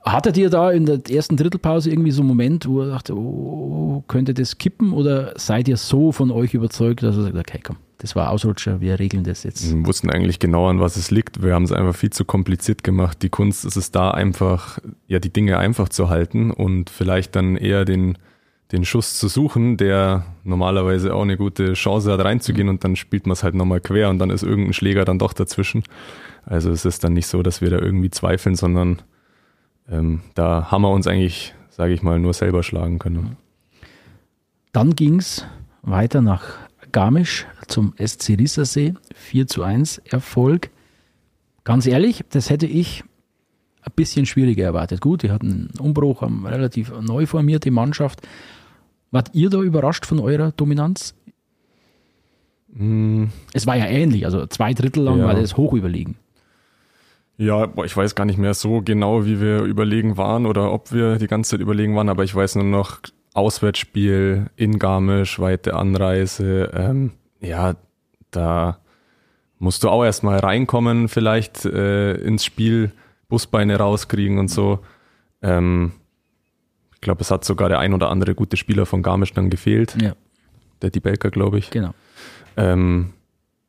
Hattet 0.02 0.38
ihr 0.38 0.50
da 0.50 0.72
in 0.72 0.86
der 0.86 1.02
ersten 1.10 1.38
Drittelpause 1.38 1.90
irgendwie 1.90 2.12
so 2.12 2.22
einen 2.22 2.30
Moment, 2.30 2.68
wo 2.68 2.82
ihr 2.82 2.90
dachte, 2.90 3.16
oh, 3.16 4.04
könnte 4.08 4.34
das 4.34 4.58
kippen 4.58 4.92
oder 4.94 5.34
seid 5.38 5.68
ihr 5.68 5.78
so 5.78 6.12
von 6.12 6.32
euch 6.32 6.54
überzeugt, 6.54 7.04
dass 7.04 7.16
ihr 7.16 7.24
sagt, 7.24 7.38
okay, 7.38 7.60
komm, 7.64 7.78
das 7.98 8.16
war 8.16 8.30
Ausrutscher, 8.32 8.80
wir 8.80 8.98
regeln 8.98 9.24
das 9.24 9.44
jetzt. 9.44 9.70
Wir 9.70 9.86
wussten 9.86 10.10
eigentlich 10.10 10.40
genau, 10.40 10.68
an 10.70 10.80
was 10.80 10.96
es 10.96 11.12
liegt. 11.12 11.44
Wir 11.44 11.54
haben 11.54 11.64
es 11.64 11.74
einfach 11.74 11.96
viel 11.96 12.12
zu 12.12 12.24
kompliziert 12.24 12.84
gemacht. 12.84 13.22
Die 13.22 13.30
Kunst 13.30 13.66
ist 13.66 13.76
es 13.76 13.92
da 13.92 14.12
einfach, 14.12 14.80
ja, 15.08 15.20
die 15.20 15.32
Dinge 15.32 15.58
einfach 15.58 15.90
zu 15.90 16.10
halten 16.10 16.52
und 16.52 16.90
vielleicht 16.90 17.36
dann 17.36 17.58
eher 17.58 17.84
den, 17.84 18.18
den 18.72 18.86
Schuss 18.86 19.18
zu 19.18 19.28
suchen, 19.28 19.78
der 19.78 20.26
normalerweise 20.44 21.14
auch 21.14 21.24
eine 21.24 21.38
gute 21.38 21.74
Chance 21.74 22.12
hat 22.12 22.24
reinzugehen 22.24 22.68
mhm. 22.68 22.74
und 22.76 22.84
dann 22.84 22.96
spielt 22.96 23.26
man 23.26 23.34
es 23.34 23.44
halt 23.44 23.56
nochmal 23.56 23.82
quer 23.82 24.10
und 24.10 24.20
dann 24.20 24.30
ist 24.30 24.44
irgendein 24.44 24.74
Schläger 24.74 25.06
dann 25.06 25.20
doch 25.20 25.34
dazwischen. 25.34 25.84
Also 26.46 26.72
es 26.72 26.86
ist 26.86 27.04
dann 27.04 27.14
nicht 27.14 27.28
so, 27.28 27.42
dass 27.42 27.62
wir 27.62 27.70
da 27.70 27.80
irgendwie 27.80 28.12
zweifeln, 28.12 28.56
sondern 28.56 29.02
ähm, 29.90 30.22
da 30.36 30.72
haben 30.72 30.84
wir 30.84 30.92
uns 30.92 31.08
eigentlich, 31.08 31.56
sage 31.70 31.94
ich 31.94 32.04
mal, 32.04 32.20
nur 32.20 32.34
selber 32.34 32.64
schlagen 32.64 33.00
können. 33.00 33.38
Dann 34.72 34.96
ging 34.96 35.20
es 35.20 35.46
weiter 35.82 36.22
nach 36.22 36.44
Garmisch 36.92 37.48
zum 37.68 37.94
SC 37.98 38.38
Rissersee. 38.38 38.94
4 39.16 39.48
zu 39.48 39.64
1 39.64 40.00
Erfolg. 40.00 40.70
Ganz 41.64 41.86
ehrlich, 41.86 42.24
das 42.30 42.50
hätte 42.50 42.66
ich 42.66 43.04
ein 43.82 43.92
bisschen 43.96 44.26
schwieriger 44.26 44.66
erwartet. 44.66 45.02
Gut, 45.02 45.24
die 45.24 45.32
hatten 45.32 45.70
einen 45.72 45.80
Umbruch, 45.80 46.22
haben 46.22 46.46
eine 46.46 46.56
relativ 46.56 46.92
neu 47.02 47.26
formierte 47.26 47.72
Mannschaft. 47.72 48.22
Wart 49.12 49.32
ihr 49.34 49.50
da 49.50 49.60
überrascht 49.62 50.06
von 50.06 50.20
eurer 50.20 50.52
Dominanz? 50.52 51.16
Mm. 52.74 53.26
Es 53.54 53.66
war 53.66 53.76
ja 53.76 53.86
ähnlich, 53.86 54.26
also 54.26 54.46
zwei 54.46 54.74
Drittel 54.74 55.04
lang 55.04 55.20
ja. 55.20 55.26
war 55.26 55.34
das 55.34 55.58
hoch 55.58 55.74
überlegen. 55.74 56.18
Ja, 57.38 57.66
boah, 57.68 57.86
ich 57.86 57.96
weiß 57.96 58.16
gar 58.16 58.26
nicht 58.26 58.38
mehr 58.38 58.54
so 58.54 58.82
genau, 58.82 59.26
wie 59.26 59.40
wir 59.40 59.64
überlegen 59.64 60.18
waren 60.18 60.46
oder 60.46 60.74
ob 60.74 60.92
wir 60.92 61.16
die 61.16 61.28
ganze 61.28 61.52
Zeit 61.52 61.62
überlegen 61.62 61.96
waren, 61.96 62.10
aber 62.10 62.24
ich 62.26 62.36
weiß 62.36 62.56
nur 62.56 62.66
noch, 62.66 63.00
Auswärtsspiel 63.34 64.48
in 64.56 64.80
Garmisch, 64.80 65.40
weite 65.40 65.76
Anreise. 65.76 66.72
Ähm, 66.74 67.12
ja, 67.40 67.76
da 68.32 68.80
musst 69.60 69.84
du 69.84 69.90
auch 69.90 70.04
erstmal 70.04 70.40
reinkommen, 70.40 71.08
vielleicht 71.08 71.66
äh, 71.66 72.16
ins 72.16 72.44
Spiel, 72.44 72.92
Busbeine 73.30 73.78
rauskriegen 73.78 74.40
und 74.40 74.50
so. 74.50 74.80
Ähm, 75.42 75.94
ich 77.00 77.02
glaube, 77.02 77.22
es 77.22 77.32
hat 77.32 77.46
sogar 77.46 77.70
der 77.70 77.80
ein 77.80 77.94
oder 77.94 78.10
andere 78.10 78.36
gute 78.36 78.58
Spieler 78.58 78.86
von 78.86 79.02
Garmisch 79.02 79.32
dann 79.32 79.50
gefehlt. 79.50 79.96
Ja. 80.02 80.16
Der 80.82 80.90
Die 80.90 81.00
Belker, 81.00 81.32
glaube 81.32 81.58
ich. 81.58 81.70
Genau. 81.70 81.92
Ähm, 82.58 83.14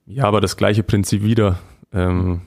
ja, 0.05 0.25
aber 0.25 0.41
das 0.41 0.57
gleiche 0.57 0.83
Prinzip 0.83 1.23
wieder. 1.23 1.61
Ähm, 1.93 2.41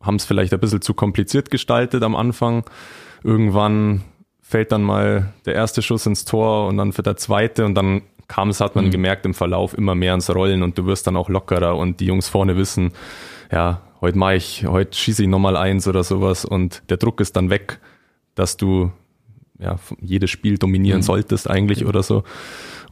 haben 0.00 0.16
es 0.16 0.24
vielleicht 0.24 0.52
ein 0.52 0.58
bisschen 0.58 0.82
zu 0.82 0.94
kompliziert 0.94 1.52
gestaltet 1.52 2.02
am 2.02 2.16
Anfang. 2.16 2.64
Irgendwann 3.22 4.02
fällt 4.40 4.72
dann 4.72 4.82
mal 4.82 5.32
der 5.44 5.54
erste 5.54 5.80
Schuss 5.80 6.06
ins 6.06 6.24
Tor 6.24 6.66
und 6.66 6.76
dann 6.76 6.92
für 6.92 7.04
der 7.04 7.16
zweite 7.16 7.64
und 7.64 7.76
dann 7.76 8.02
kam 8.26 8.48
es, 8.48 8.60
hat 8.60 8.74
man 8.74 8.86
mhm. 8.86 8.90
gemerkt 8.90 9.26
im 9.26 9.34
Verlauf 9.34 9.78
immer 9.78 9.94
mehr 9.94 10.14
ins 10.14 10.34
Rollen 10.34 10.64
und 10.64 10.76
du 10.76 10.86
wirst 10.86 11.06
dann 11.06 11.16
auch 11.16 11.28
lockerer 11.28 11.76
und 11.76 12.00
die 12.00 12.06
Jungs 12.06 12.28
vorne 12.28 12.56
wissen, 12.56 12.92
ja, 13.52 13.82
heute 14.00 14.18
mache 14.18 14.34
ich, 14.34 14.66
heute 14.66 14.96
schieße 14.96 15.22
ich 15.22 15.28
nochmal 15.28 15.56
eins 15.56 15.86
oder 15.86 16.02
sowas 16.02 16.44
und 16.44 16.82
der 16.90 16.96
Druck 16.96 17.20
ist 17.20 17.36
dann 17.36 17.48
weg, 17.48 17.78
dass 18.34 18.56
du 18.56 18.90
ja 19.58 19.78
jedes 20.00 20.30
Spiel 20.30 20.58
dominieren 20.58 21.00
mhm. 21.00 21.04
solltest 21.04 21.48
eigentlich 21.48 21.82
mhm. 21.82 21.88
oder 21.88 22.02
so. 22.02 22.24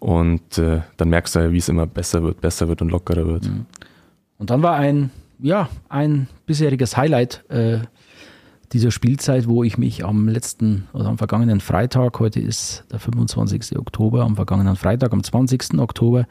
Und 0.00 0.58
äh, 0.58 0.82
dann 0.96 1.08
merkst 1.08 1.34
du 1.34 1.40
ja, 1.40 1.52
wie 1.52 1.58
es 1.58 1.68
immer 1.68 1.86
besser 1.86 2.22
wird, 2.22 2.40
besser 2.40 2.68
wird 2.68 2.82
und 2.82 2.90
lockerer 2.90 3.26
wird. 3.26 3.44
Mhm. 3.44 3.66
Und 4.38 4.50
dann 4.50 4.62
war 4.62 4.76
ein, 4.76 5.10
ja, 5.38 5.68
ein 5.88 6.28
bisheriges 6.46 6.96
Highlight 6.96 7.44
äh, 7.48 7.78
dieser 8.72 8.90
Spielzeit, 8.90 9.46
wo 9.46 9.62
ich 9.62 9.78
mich 9.78 10.04
am 10.04 10.28
letzten 10.28 10.88
oder 10.92 11.06
am 11.06 11.16
vergangenen 11.16 11.60
Freitag, 11.60 12.18
heute 12.18 12.40
ist 12.40 12.84
der 12.90 12.98
25. 12.98 13.78
Oktober, 13.78 14.24
am 14.24 14.34
vergangenen 14.34 14.76
Freitag, 14.76 15.12
am 15.12 15.22
20. 15.22 15.78
Oktober, 15.78 16.26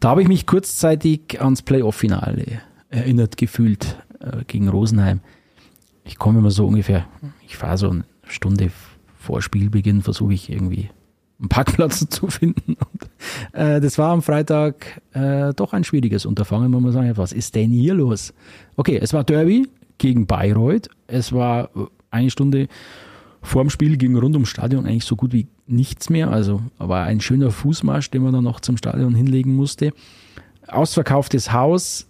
da 0.00 0.10
habe 0.10 0.22
ich 0.22 0.28
mich 0.28 0.46
kurzzeitig 0.46 1.40
ans 1.40 1.62
Playoff-Finale 1.62 2.60
erinnert 2.88 3.36
gefühlt 3.36 3.96
äh, 4.20 4.44
gegen 4.46 4.68
Rosenheim. 4.68 5.20
Ich 6.04 6.18
komme 6.18 6.38
immer 6.38 6.50
so 6.50 6.66
ungefähr, 6.66 7.06
ich 7.46 7.56
fahre 7.56 7.78
so 7.78 7.90
eine 7.90 8.04
Stunde 8.26 8.70
vor 9.26 9.42
Spielbeginn, 9.42 10.02
versuche 10.02 10.34
ich 10.34 10.50
irgendwie 10.50 10.88
einen 11.38 11.48
Parkplatz 11.48 12.06
zu 12.10 12.28
finden. 12.28 12.76
Und, 12.76 13.10
äh, 13.52 13.80
das 13.80 13.98
war 13.98 14.12
am 14.12 14.22
Freitag 14.22 15.02
äh, 15.12 15.52
doch 15.54 15.72
ein 15.72 15.84
schwieriges 15.84 16.26
Unterfangen, 16.26 16.70
muss 16.70 16.82
man 16.82 16.92
sagen. 16.92 17.12
Was 17.16 17.32
ist 17.32 17.54
denn 17.54 17.70
hier 17.70 17.94
los? 17.94 18.32
Okay, 18.76 18.98
es 19.00 19.12
war 19.12 19.24
Derby 19.24 19.68
gegen 19.98 20.26
Bayreuth. 20.26 20.88
Es 21.06 21.32
war 21.32 21.70
eine 22.10 22.30
Stunde 22.30 22.68
vor 23.42 23.62
dem 23.62 23.70
Spiel 23.70 23.96
gegen 23.96 24.16
rund 24.16 24.34
ums 24.34 24.48
Stadion 24.48 24.86
eigentlich 24.86 25.04
so 25.04 25.16
gut 25.16 25.32
wie 25.32 25.46
nichts 25.66 26.08
mehr. 26.08 26.30
Also 26.30 26.62
war 26.78 27.04
ein 27.04 27.20
schöner 27.20 27.50
Fußmarsch, 27.50 28.10
den 28.10 28.22
man 28.22 28.32
dann 28.32 28.44
noch 28.44 28.60
zum 28.60 28.76
Stadion 28.76 29.14
hinlegen 29.14 29.54
musste. 29.54 29.92
Ausverkauftes 30.66 31.52
Haus 31.52 32.06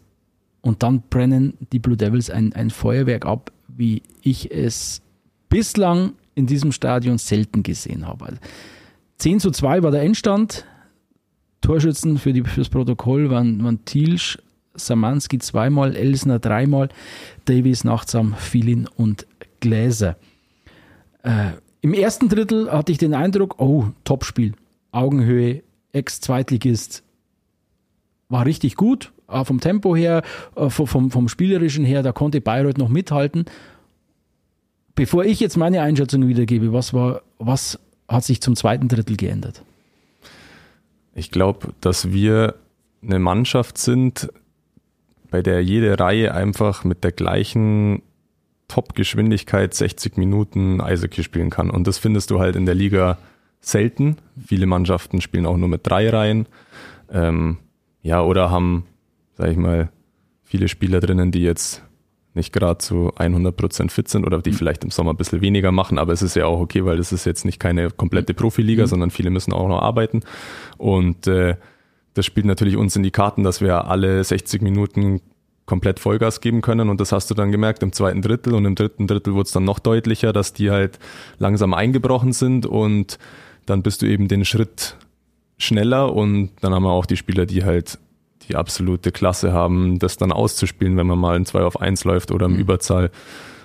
und 0.61 0.83
dann 0.83 1.03
brennen 1.11 1.55
die 1.73 1.79
Blue 1.79 1.97
Devils 1.97 2.31
ein, 2.31 2.53
ein 2.55 2.71
Feuerwerk 2.71 3.27
ab, 3.27 3.53
wie 3.69 4.03
ich 4.23 4.51
es 4.51 5.03
bislang 5.49 6.13
in 6.37 6.47
diesem 6.47 6.71
Stadion 6.71 7.19
selten 7.19 7.65
gesehen 7.65 8.07
habe. 8.07 8.27
Also 8.27 8.39
10 9.19 9.41
zu 9.41 9.51
2 9.51 9.83
war 9.83 9.91
der 9.91 10.03
Endstand. 10.03 10.65
Torschützen 11.63 12.19
für, 12.19 12.33
das 12.33 12.69
Protokoll 12.69 13.31
waren, 13.31 13.65
waren 13.65 13.85
Thielsch, 13.85 14.39
Samanski 14.75 15.39
zweimal, 15.39 15.97
Elsner 15.97 16.39
dreimal, 16.39 16.91
Davies, 17.47 17.83
Nachtsam, 17.83 18.35
Filin 18.35 18.87
und 18.97 19.27
Gläser. 19.59 20.17
Äh, 21.25 21.53
Im 21.81 21.95
ersten 21.95 22.29
Drittel 22.29 22.71
hatte 22.71 22.93
ich 22.93 22.99
den 22.99 23.15
Eindruck, 23.15 23.59
oh, 23.59 23.87
Topspiel, 24.05 24.53
Augenhöhe, 24.93 25.63
Ex-Zweitligist, 25.93 27.03
war 28.29 28.45
richtig 28.45 28.77
gut, 28.77 29.13
vom 29.27 29.61
Tempo 29.61 29.97
her, 29.97 30.23
äh, 30.55 30.69
vom, 30.71 31.11
vom 31.11 31.29
Spielerischen 31.29 31.85
her, 31.85 32.03
da 32.03 32.13
konnte 32.13 32.41
Bayreuth 32.41 32.79
noch 32.79 32.89
mithalten. 32.89 33.47
Bevor 34.97 35.25
ich 35.25 35.41
jetzt 35.41 35.57
meine 35.57 35.83
Einschätzung 35.83 36.27
wiedergebe, 36.27 36.73
was 36.73 36.95
war, 36.95 37.23
was 37.39 37.79
hat 38.09 38.25
sich 38.25 38.41
zum 38.41 38.57
zweiten 38.57 38.89
Drittel 38.89 39.17
geändert? 39.17 39.63
Ich 41.15 41.31
glaube, 41.31 41.69
dass 41.81 42.13
wir 42.13 42.55
eine 43.03 43.19
Mannschaft 43.19 43.79
sind, 43.79 44.29
bei 45.31 45.43
der 45.43 45.63
jede 45.63 46.01
Reihe 46.01 46.35
einfach 46.35 46.83
mit 46.85 47.05
der 47.05 47.13
gleichen 47.13 48.03
Top-Geschwindigkeit 48.69 49.75
60 49.75 50.17
Minuten 50.17 50.81
Eishockey 50.81 51.23
spielen 51.23 51.51
kann. 51.51 51.71
Und 51.71 51.87
das 51.87 51.99
findest 51.99 52.31
du 52.31 52.41
halt 52.41 52.57
in 52.57 52.65
der 52.65 52.75
Liga 52.75 53.19
selten. 53.61 54.17
Viele 54.47 54.65
Mannschaften 54.65 55.21
spielen 55.21 55.45
auch 55.45 55.59
nur 55.59 55.69
mit 55.69 55.87
drei 55.87 56.09
Reihen. 56.09 56.47
Ähm, 57.13 57.59
ja, 58.03 58.23
oder 58.23 58.51
haben, 58.51 58.87
sag 59.37 59.51
ich 59.51 59.57
mal, 59.59 59.91
viele 60.43 60.69
Spieler 60.69 61.01
drinnen, 61.01 61.33
die 61.33 61.43
jetzt 61.43 61.83
nicht 62.37 62.53
gerade 62.53 62.79
zu 62.79 63.13
100% 63.17 63.91
fit 63.91 64.09
sind 64.09 64.25
oder 64.25 64.41
die 64.41 64.51
mhm. 64.51 64.55
vielleicht 64.55 64.85
im 64.85 64.91
Sommer 64.91 65.13
ein 65.13 65.17
bisschen 65.17 65.41
weniger 65.41 65.73
machen, 65.73 65.99
aber 65.99 66.13
es 66.13 66.23
ist 66.23 66.37
ja 66.37 66.47
auch 66.47 66.61
okay, 66.61 66.85
weil 66.85 66.97
das 66.97 67.13
ist 67.13 67.25
jetzt 67.25 67.45
nicht 67.45 67.59
keine 67.59 67.91
komplette 67.91 68.33
mhm. 68.33 68.37
Profiliga, 68.37 68.85
mhm. 68.85 68.89
sondern 68.89 69.11
viele 69.11 69.31
müssen 69.31 69.53
auch 69.53 69.69
noch 69.69 69.83
arbeiten 69.83 70.21
und 70.79 71.27
äh, 71.27 71.57
das 72.15 72.25
spielt 72.25 72.47
natürlich 72.47 72.77
uns 72.77 72.97
in 72.97 73.03
die 73.03 73.11
Karten, 73.11 73.43
dass 73.43 73.61
wir 73.61 73.87
alle 73.89 74.23
60 74.23 74.63
Minuten 74.63 75.21
komplett 75.67 75.99
Vollgas 75.99 76.41
geben 76.41 76.63
können 76.63 76.89
und 76.89 77.01
das 77.01 77.13
hast 77.13 77.31
du 77.31 77.35
dann 77.35 77.51
gemerkt 77.53 77.83
im 77.83 77.93
zweiten 77.93 78.23
Drittel 78.23 78.55
und 78.55 78.65
im 78.65 78.75
dritten 78.75 79.07
Drittel 79.07 79.35
wurde 79.35 79.47
es 79.47 79.53
dann 79.53 79.65
noch 79.65 79.81
deutlicher, 79.81 80.33
dass 80.33 80.53
die 80.53 80.71
halt 80.71 80.99
langsam 81.39 81.75
eingebrochen 81.75 82.33
sind 82.33 82.65
und 82.65 83.19
dann 83.67 83.83
bist 83.83 84.01
du 84.01 84.07
eben 84.07 84.29
den 84.29 84.45
Schritt 84.45 84.97
schneller 85.59 86.15
und 86.15 86.51
dann 86.61 86.73
haben 86.73 86.85
wir 86.85 86.93
auch 86.93 87.07
die 87.07 87.17
Spieler, 87.17 87.47
die 87.47 87.65
halt 87.65 87.99
die 88.49 88.57
absolute 88.57 89.13
Klasse 89.13 89.53
haben, 89.53 89.99
das 89.99 90.17
dann 90.17 90.33
auszuspielen, 90.33 90.97
wenn 90.97 91.07
man 91.07 91.19
mal 91.19 91.37
in 91.37 91.47
2 91.47 91.63
auf 91.63 91.81
1 91.81 92.05
läuft 92.05 92.31
oder 92.31 92.47
im 92.47 92.55
mhm. 92.55 92.61
Überzahl. 92.61 93.11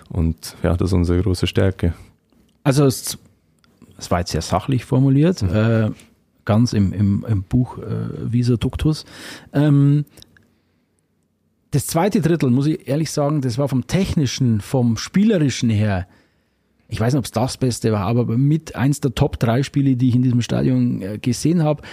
Und 0.09 0.55
ja, 0.63 0.75
das 0.75 0.89
ist 0.89 0.93
unsere 0.93 1.21
große 1.21 1.47
Stärke. 1.47 1.93
Also 2.63 2.85
es, 2.85 3.17
es 3.97 4.11
war 4.11 4.19
jetzt 4.19 4.31
sehr 4.31 4.41
sachlich 4.41 4.85
formuliert, 4.85 5.41
mhm. 5.41 5.49
äh, 5.55 5.89
ganz 6.45 6.73
im, 6.73 6.93
im, 6.93 7.25
im 7.27 7.43
Buch 7.43 7.77
äh, 7.77 8.31
Visa 8.31 8.55
Ductus. 8.55 9.05
Ähm, 9.53 10.05
das 11.71 11.87
zweite 11.87 12.19
Drittel, 12.19 12.49
muss 12.49 12.67
ich 12.67 12.87
ehrlich 12.87 13.11
sagen, 13.11 13.41
das 13.41 13.57
war 13.57 13.69
vom 13.69 13.87
technischen, 13.87 14.59
vom 14.59 14.97
spielerischen 14.97 15.69
her, 15.69 16.07
ich 16.91 16.99
weiß 16.99 17.13
nicht, 17.13 17.19
ob 17.19 17.25
es 17.25 17.31
das 17.31 17.55
Beste 17.55 17.93
war, 17.93 18.05
aber 18.05 18.25
mit 18.37 18.75
eins 18.75 18.99
der 18.99 19.15
Top 19.15 19.39
3 19.39 19.63
Spiele, 19.63 19.95
die 19.95 20.09
ich 20.09 20.15
in 20.15 20.23
diesem 20.23 20.41
Stadion 20.41 21.01
äh, 21.01 21.17
gesehen 21.17 21.63
habe. 21.63 21.83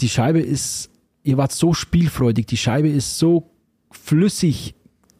Die 0.00 0.08
Scheibe 0.08 0.40
ist 0.40 0.90
ihr 1.26 1.36
wart 1.36 1.52
so 1.52 1.74
spielfreudig, 1.74 2.46
die 2.46 2.56
Scheibe 2.56 2.88
ist 2.88 3.18
so 3.18 3.50
flüssig 3.90 4.74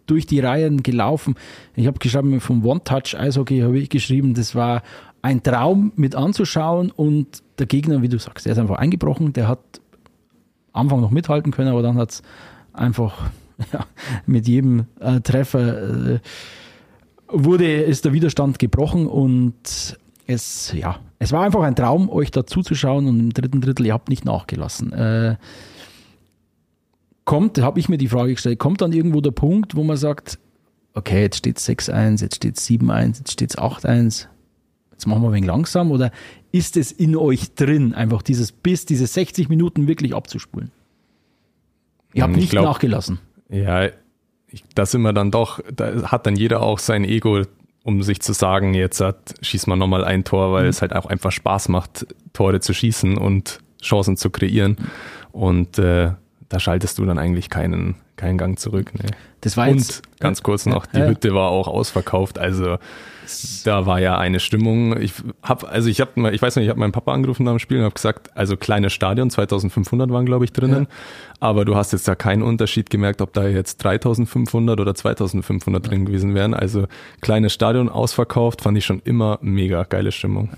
durch 0.07 0.25
die 0.25 0.39
Reihen 0.39 0.83
gelaufen. 0.83 1.35
Ich 1.75 1.87
habe 1.87 1.99
geschrieben, 1.99 2.41
vom 2.41 2.65
One-Touch-Eishockey 2.65 3.61
habe 3.61 3.79
ich 3.79 3.91
geschrieben, 3.91 4.35
das 4.35 4.55
war 4.55 4.83
ein 5.21 5.43
Traum 5.43 5.93
mit 5.97 6.15
anzuschauen 6.15 6.93
und 6.93 7.43
der 7.59 7.67
Gegner, 7.67 8.03
wie 8.03 8.09
du 8.09 8.19
sagst, 8.19 8.47
der 8.47 8.53
ist 8.53 8.59
einfach 8.59 8.77
eingebrochen, 8.77 9.33
der 9.33 9.49
hat 9.49 9.61
am 10.73 10.83
Anfang 10.87 11.01
noch 11.01 11.11
mithalten 11.11 11.51
können, 11.51 11.71
aber 11.71 11.83
dann 11.83 11.97
hat 11.97 12.13
es 12.13 12.23
einfach 12.73 13.31
ja, 13.73 13.85
mit 14.27 14.47
jedem 14.47 14.87
äh, 15.01 15.21
Treffer 15.21 16.13
äh, 16.13 16.19
wurde, 17.29 17.83
ist 17.83 18.05
der 18.05 18.13
Widerstand 18.13 18.61
gebrochen 18.61 19.09
und 19.09 19.99
es, 20.29 20.73
ja, 20.73 21.01
es 21.19 21.33
war 21.33 21.43
einfach 21.43 21.63
ein 21.63 21.75
Traum, 21.75 22.09
euch 22.09 22.31
da 22.31 22.47
zuzuschauen 22.47 23.09
und 23.09 23.19
im 23.19 23.33
dritten 23.33 23.61
Drittel, 23.61 23.87
ihr 23.87 23.95
habt 23.95 24.09
nicht 24.09 24.25
nachgelassen. 24.25 24.93
Äh, 24.93 25.37
kommt, 27.27 27.61
habe 27.61 27.79
ich 27.79 27.91
mir 27.91 27.99
die 27.99 28.09
Frage 28.09 28.33
gestellt, 28.33 28.59
kommt 28.59 28.81
dann 28.81 28.93
irgendwo 28.93 29.21
der 29.21 29.33
Punkt, 29.33 29.77
wo 29.77 29.85
man 29.85 29.99
sagt, 29.99 30.39
okay, 30.95 31.21
jetzt 31.21 31.37
steht 31.37 31.59
es 31.59 31.69
6-1, 31.69 32.23
jetzt 32.23 32.37
steht 32.37 32.57
es 32.57 32.67
7-1, 32.67 33.19
jetzt 33.19 33.33
steht 33.33 33.51
es 33.51 33.59
8-1, 33.59 34.29
jetzt 34.93 35.07
machen 35.07 35.23
wir 35.23 35.29
ein 35.29 35.35
wenig 35.35 35.47
langsam 35.47 35.91
oder 35.91 36.11
ist 36.53 36.79
es 36.79 36.91
in 36.93 37.17
euch 37.17 37.55
drin, 37.55 37.93
einfach 37.93 38.23
dieses 38.23 38.53
bis 38.53 38.87
diese 38.87 39.07
60 39.07 39.51
Minuten 39.51 39.87
wirklich 39.89 40.15
abzuspulen? 40.15 40.71
Ihr 42.15 42.23
habt 42.23 42.37
nicht 42.37 42.51
glaub, 42.51 42.65
nachgelassen. 42.65 43.19
Ja, 43.51 43.91
ich, 44.49 44.65
da 44.75 44.87
sind 44.87 45.03
wir 45.03 45.13
dann 45.13 45.31
doch, 45.31 45.61
da 45.75 46.11
hat 46.11 46.27
dann 46.27 46.37
jeder 46.37 46.63
auch 46.63 46.79
sein 46.79 47.05
Ego, 47.05 47.43
um 47.83 48.03
sich 48.03 48.21
zu 48.21 48.33
sagen, 48.33 48.73
jetzt 48.73 49.01
hat, 49.01 49.35
schießt 49.43 49.67
man 49.67 49.79
nochmal 49.79 50.05
ein 50.05 50.25
Tor, 50.25 50.53
weil 50.53 50.63
mhm. 50.63 50.71
es 50.71 50.81
halt 50.81 50.95
auch 50.95 51.07
einfach 51.07 51.33
Spaß 51.33 51.69
macht, 51.69 52.07
Tore 52.33 52.61
zu 52.61 52.73
schießen 52.73 53.19
und 53.19 53.59
Chancen 53.83 54.17
zu 54.17 54.31
kreieren. 54.31 54.77
Und 55.33 55.79
äh, 55.79 56.13
da 56.49 56.61
schaltest 56.61 56.99
du 56.99 57.05
dann 57.05 57.19
eigentlich 57.19 57.51
keinen, 57.51 57.97
keinen 58.17 58.39
Gang 58.39 58.59
zurück. 58.59 58.93
Nee. 58.95 59.11
Das 59.41 59.57
war 59.57 59.69
Und 59.69 60.03
ganz 60.21 60.43
kurz 60.43 60.67
noch, 60.67 60.87
die 60.87 60.99
ja. 60.99 61.07
Hütte 61.07 61.35
war 61.35 61.51
auch 61.51 61.69
ausverkauft, 61.69 62.39
also 62.39 62.79
da 63.65 63.87
war 63.87 64.01
ja 64.01 64.19
eine 64.19 64.41
Stimmung. 64.41 65.01
Ich 65.01 65.15
habe, 65.43 65.69
also 65.69 65.89
ich 65.89 66.01
habe, 66.01 66.31
ich 66.33 66.41
weiß 66.41 66.57
nicht, 66.57 66.65
ich 66.65 66.71
habe 66.71 66.79
meinen 66.79 66.93
Papa 66.93 67.13
angerufen 67.13 67.45
nach 67.45 67.53
dem 67.53 67.59
Spiel 67.59 67.79
und 67.79 67.85
habe 67.85 67.95
gesagt, 67.95 68.37
also 68.37 68.57
kleines 68.57 68.93
Stadion, 68.93 69.31
2500 69.31 70.11
waren 70.11 70.27
glaube 70.27 70.45
ich 70.45 70.53
drinnen, 70.53 70.87
ja. 70.89 71.37
aber 71.41 71.65
du 71.65 71.77
hast 71.77 71.93
jetzt 71.93 72.07
da 72.07 72.15
keinen 72.15 72.43
Unterschied 72.43 72.91
gemerkt, 72.91 73.21
ob 73.21 73.33
da 73.33 73.47
jetzt 73.47 73.79
3500 73.79 74.81
oder 74.81 74.95
2500 74.95 75.85
ja. 75.85 75.91
drin 75.91 76.07
gewesen 76.07 76.35
wären. 76.35 76.55
Also 76.55 76.87
kleines 77.21 77.53
Stadion 77.53 77.89
ausverkauft, 77.89 78.63
fand 78.63 78.79
ich 78.79 78.85
schon 78.85 79.01
immer 79.05 79.39
mega 79.43 79.83
geile 79.85 80.13
Stimmung. 80.13 80.51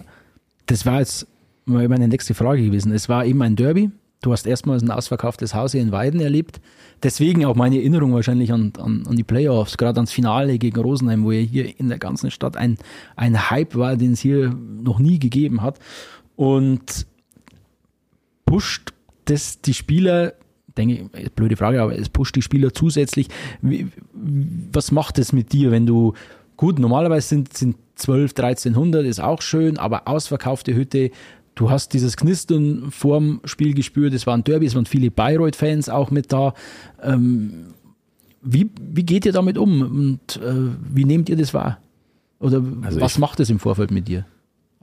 Das 0.66 0.85
war 0.85 1.00
jetzt 1.00 1.26
meine 1.64 2.09
nächste 2.09 2.35
Frage 2.35 2.62
gewesen. 2.62 2.92
Es 2.92 3.09
war 3.09 3.25
eben 3.25 3.42
ein 3.42 3.57
Derby 3.57 3.90
Du 4.20 4.32
hast 4.32 4.46
erstmals 4.46 4.82
ein 4.82 4.90
ausverkauftes 4.90 5.54
Haus 5.54 5.72
hier 5.72 5.80
in 5.80 5.92
Weiden 5.92 6.20
erlebt. 6.20 6.60
Deswegen 7.02 7.44
auch 7.44 7.54
meine 7.54 7.76
Erinnerung 7.76 8.12
wahrscheinlich 8.14 8.52
an, 8.52 8.72
an, 8.78 9.06
an 9.06 9.14
die 9.14 9.22
Playoffs, 9.22 9.76
gerade 9.76 9.98
ans 9.98 10.10
Finale 10.10 10.58
gegen 10.58 10.80
Rosenheim, 10.80 11.25
wo 11.25 11.30
ja 11.30 11.40
hier 11.40 11.78
in 11.78 11.88
der 11.88 11.98
ganzen 11.98 12.30
Stadt 12.30 12.56
ein, 12.56 12.78
ein 13.14 13.50
Hype 13.50 13.76
war, 13.76 13.96
den 13.96 14.12
es 14.12 14.20
hier 14.20 14.56
noch 14.82 14.98
nie 14.98 15.20
gegeben 15.20 15.62
hat. 15.62 15.78
Und 16.34 17.06
pusht 18.44 18.92
das 19.26 19.60
die 19.60 19.75
Spieler 19.75 20.34
denke 20.78 21.10
ich, 21.12 21.32
blöde 21.32 21.56
Frage, 21.56 21.82
aber 21.82 21.98
es 21.98 22.08
pusht 22.08 22.37
die 22.37 22.42
Spieler 22.42 22.72
zusätzlich. 22.72 23.28
Wie, 23.60 23.88
was 24.14 24.92
macht 24.92 25.18
es 25.18 25.32
mit 25.32 25.52
dir, 25.52 25.70
wenn 25.70 25.87
du, 25.87 26.14
gut, 26.56 26.78
normalerweise 26.78 27.28
sind, 27.28 27.56
sind 27.56 27.76
12, 27.96 28.30
1300, 28.30 29.04
ist 29.04 29.20
auch 29.20 29.42
schön, 29.42 29.76
aber 29.76 30.06
ausverkaufte 30.06 30.75
Hütte, 30.75 31.10
du 31.59 31.71
hast 31.71 31.93
dieses 31.93 32.17
Knistern 32.17 32.91
vorm 32.91 33.41
Spiel 33.45 33.75
gespürt, 33.75 34.15
es 34.15 34.27
waren 34.27 34.45
Derby, 34.45 34.67
es 34.67 34.75
waren 34.75 34.87
viele 34.87 35.11
Bayreuth-Fans 35.11 35.88
auch 35.88 36.11
mit 36.11 36.33
da. 36.33 36.55
Ähm, 37.03 37.75
wie, 38.43 38.71
wie 38.81 39.03
geht 39.05 39.27
ihr 39.27 39.33
damit 39.33 39.59
um 39.59 39.83
und 39.83 40.37
äh, 40.37 40.71
wie 40.95 41.05
nehmt 41.05 41.29
ihr 41.29 41.37
das 41.37 41.53
wahr? 41.53 41.79
Oder 42.38 42.62
Also 42.83 43.00
was 43.00 43.12
ich- 43.15 43.19
macht 43.19 43.41
das 43.41 43.50
im 43.50 43.59
Vorfeld 43.59 43.91
mit 43.91 44.07
dir? 44.09 44.25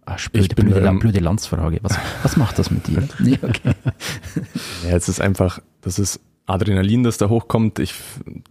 Ach, 0.07 0.19
blöde, 0.29 0.45
Ich 0.47 0.55
bin, 0.55 0.65
blöde, 0.67 0.85
ähm, 0.85 0.99
blöde 0.99 1.19
Landsfrage. 1.19 1.79
Was, 1.81 1.97
was 2.21 2.37
macht 2.37 2.59
das 2.59 2.69
mit 2.69 2.85
dir? 2.87 3.07
Nee, 3.19 3.39
okay. 3.41 3.71
Ja, 4.87 4.95
es 4.95 5.09
ist 5.09 5.19
einfach, 5.19 5.59
das 5.81 5.97
ist 5.97 6.19
Adrenalin, 6.45 7.03
das 7.03 7.17
da 7.17 7.27
hochkommt. 7.29 7.79
Ich, 7.79 7.95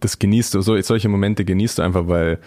das 0.01 0.19
genießt 0.19 0.55
du, 0.55 0.61
so, 0.61 0.79
solche 0.81 1.07
Momente 1.07 1.45
genießt 1.45 1.77
du 1.77 1.81
einfach, 1.83 2.07
weil, 2.09 2.39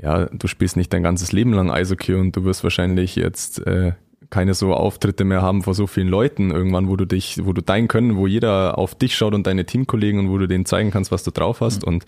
ja, 0.00 0.26
du 0.26 0.46
spielst 0.46 0.76
nicht 0.76 0.92
dein 0.92 1.02
ganzes 1.02 1.32
Leben 1.32 1.52
lang 1.52 1.68
Eishockey 1.70 2.14
und 2.14 2.36
du 2.36 2.44
wirst 2.44 2.62
wahrscheinlich 2.62 3.16
jetzt 3.16 3.66
äh, 3.66 3.92
keine 4.30 4.54
so 4.54 4.74
Auftritte 4.74 5.24
mehr 5.24 5.42
haben 5.42 5.62
vor 5.62 5.74
so 5.74 5.86
vielen 5.86 6.08
Leuten 6.08 6.50
irgendwann, 6.50 6.88
wo 6.88 6.96
du 6.96 7.04
dich, 7.04 7.44
wo 7.44 7.52
du 7.52 7.62
dein 7.62 7.88
Können, 7.88 8.16
wo 8.16 8.26
jeder 8.26 8.78
auf 8.78 8.94
dich 8.94 9.16
schaut 9.16 9.34
und 9.34 9.46
deine 9.46 9.64
Teamkollegen 9.64 10.20
und 10.20 10.30
wo 10.30 10.38
du 10.38 10.46
denen 10.46 10.66
zeigen 10.66 10.90
kannst, 10.90 11.12
was 11.12 11.22
du 11.22 11.30
drauf 11.30 11.60
hast 11.60 11.84
und 11.84 12.04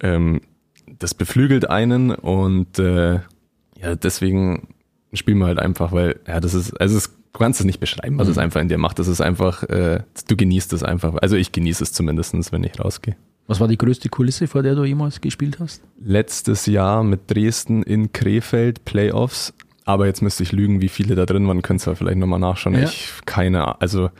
ähm, 0.00 0.40
das 0.98 1.14
beflügelt 1.14 1.68
einen 1.70 2.10
und 2.10 2.78
äh, 2.78 3.20
ja, 3.80 3.94
deswegen 3.94 4.68
spielen 5.12 5.38
wir 5.38 5.46
halt 5.46 5.58
einfach, 5.58 5.92
weil, 5.92 6.20
ja, 6.26 6.40
das 6.40 6.54
ist, 6.54 6.78
also 6.80 6.96
es, 6.96 7.10
du 7.32 7.38
kannst 7.38 7.60
es 7.60 7.66
nicht 7.66 7.80
beschreiben, 7.80 8.18
was 8.18 8.28
es 8.28 8.38
einfach 8.38 8.60
in 8.60 8.68
dir 8.68 8.78
macht. 8.78 8.98
Das 8.98 9.08
ist 9.08 9.20
einfach, 9.20 9.62
äh, 9.64 10.02
du 10.28 10.36
genießt 10.36 10.72
es 10.72 10.82
einfach. 10.82 11.16
Also 11.20 11.36
ich 11.36 11.52
genieße 11.52 11.82
es 11.82 11.92
zumindestens, 11.92 12.52
wenn 12.52 12.64
ich 12.64 12.78
rausgehe. 12.78 13.16
Was 13.46 13.58
war 13.58 13.66
die 13.66 13.78
größte 13.78 14.08
Kulisse, 14.08 14.46
vor 14.46 14.62
der 14.62 14.74
du 14.74 14.84
jemals 14.84 15.20
gespielt 15.20 15.58
hast? 15.58 15.82
Letztes 16.00 16.66
Jahr 16.66 17.02
mit 17.02 17.30
Dresden 17.30 17.82
in 17.82 18.12
Krefeld 18.12 18.84
Playoffs, 18.84 19.54
aber 19.90 20.06
jetzt 20.06 20.22
müsste 20.22 20.42
ich 20.42 20.52
lügen, 20.52 20.80
wie 20.80 20.88
viele 20.88 21.14
da 21.14 21.26
drin 21.26 21.46
waren, 21.46 21.62
könntest 21.62 21.86
du 21.86 21.94
vielleicht 21.94 22.18
nochmal 22.18 22.40
nachschauen. 22.40 22.74
Ja. 22.74 22.84
Ich, 22.84 23.10
keine, 23.26 23.80
also 23.80 24.10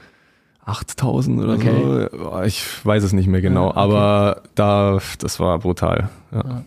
8000 0.65 1.41
oder 1.41 1.55
Okay. 1.55 2.09
so, 2.13 2.43
ich 2.43 2.65
weiß 2.85 3.03
es 3.03 3.13
nicht 3.13 3.27
mehr 3.27 3.41
genau, 3.41 3.65
Ja, 3.65 3.71
okay. 3.71 3.79
aber 3.79 4.43
da, 4.55 4.99
das 5.19 5.41
war 5.41 5.59
brutal. 5.59 6.11
Ja. 6.33 6.65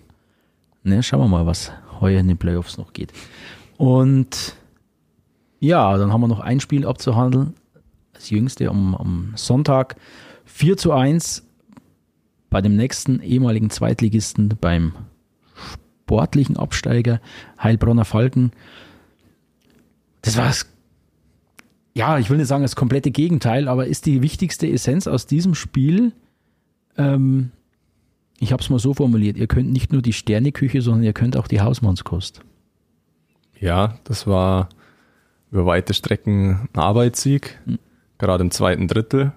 Ne, 0.84 1.02
schauen 1.04 1.22
wir 1.22 1.28
mal, 1.28 1.46
was 1.46 1.72
heuer 2.02 2.20
in 2.20 2.28
den 2.28 2.38
Playoffs 2.38 2.78
noch 2.78 2.92
geht. 2.94 3.14
Und 3.78 4.56
ja, 5.60 5.98
dann 5.98 6.12
haben 6.12 6.22
wir 6.22 6.28
noch 6.28 6.42
ein 6.42 6.60
Spiel 6.60 6.86
abzuhandeln. 6.86 7.54
Das 8.14 8.30
jüngste 8.30 8.68
am, 8.70 8.96
am 8.96 9.32
Sonntag. 9.36 9.96
4 10.46 10.76
zu 10.78 10.92
1 10.92 11.44
bei 12.50 12.62
dem 12.62 12.76
nächsten 12.76 13.22
ehemaligen 13.22 13.70
Zweitligisten 13.70 14.54
beim 14.60 14.94
sportlichen 16.06 16.58
Absteiger 16.58 17.22
Heilbronner 17.62 18.06
Falken. 18.06 18.52
Das 20.24 20.38
war 20.38 20.46
das, 20.46 20.66
ja, 21.94 22.18
ich 22.18 22.30
will 22.30 22.38
nicht 22.38 22.48
sagen 22.48 22.64
das 22.64 22.76
komplette 22.76 23.12
Gegenteil, 23.12 23.68
aber 23.68 23.86
ist 23.86 24.08
die 24.08 24.24
wichtigste 24.24 24.68
Essenz 24.68 25.06
aus 25.06 25.28
diesem 25.28 25.54
Spiel, 25.54 26.14
ähm, 26.98 27.52
ich 28.40 28.52
habe 28.52 28.64
es 28.64 28.70
mal 28.70 28.80
so 28.80 28.94
formuliert, 28.94 29.38
ihr 29.38 29.48
könnt 29.48 29.72
nicht 29.72 29.92
nur 29.92 30.02
die 30.02 30.14
Sterneküche, 30.14 30.82
sondern 30.82 31.04
ihr 31.04 31.14
könnt 31.14 31.38
auch 31.38 31.48
die 31.48 31.62
Hausmannskost. 31.62 32.42
Ja, 33.60 34.00
das 34.06 34.26
war 34.26 34.70
über 35.52 35.66
weite 35.66 35.94
Strecken 35.94 36.68
ein 36.74 36.80
Arbeitssieg, 36.80 37.60
gerade 38.18 38.44
im 38.44 38.52
zweiten 38.52 38.88
Drittel. 38.88 39.34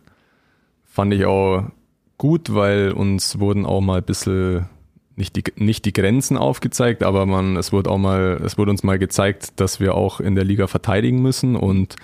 Fand 0.84 1.12
ich 1.12 1.26
auch 1.26 1.70
gut, 2.16 2.54
weil 2.54 2.92
uns 2.92 3.38
wurden 3.38 3.66
auch 3.66 3.80
mal 3.80 3.98
ein 3.98 4.04
bisschen 4.04 4.66
nicht 5.16 5.34
die, 5.36 5.44
nicht 5.56 5.84
die 5.86 5.92
Grenzen 5.92 6.36
aufgezeigt, 6.36 7.02
aber 7.02 7.26
man, 7.26 7.56
es 7.56 7.72
wurde 7.72 7.90
auch 7.90 7.98
mal, 7.98 8.40
es 8.44 8.58
wurde 8.58 8.70
uns 8.70 8.82
mal 8.82 8.98
gezeigt, 8.98 9.58
dass 9.60 9.80
wir 9.80 9.94
auch 9.94 10.20
in 10.20 10.34
der 10.34 10.44
Liga 10.44 10.66
verteidigen 10.66 11.22
müssen 11.22 11.56
und 11.56 11.96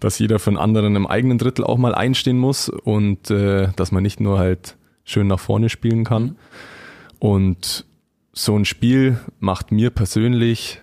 dass 0.00 0.18
jeder 0.18 0.38
für 0.38 0.50
einen 0.50 0.58
anderen 0.58 0.96
im 0.96 1.06
eigenen 1.06 1.38
Drittel 1.38 1.64
auch 1.64 1.78
mal 1.78 1.94
einstehen 1.94 2.38
muss 2.38 2.68
und 2.68 3.30
äh, 3.30 3.68
dass 3.76 3.90
man 3.90 4.02
nicht 4.02 4.20
nur 4.20 4.38
halt 4.38 4.76
schön 5.04 5.26
nach 5.26 5.40
vorne 5.40 5.68
spielen 5.68 6.04
kann. 6.04 6.36
Und 7.18 7.84
so 8.32 8.56
ein 8.56 8.64
Spiel 8.64 9.18
macht 9.40 9.72
mir 9.72 9.90
persönlich 9.90 10.80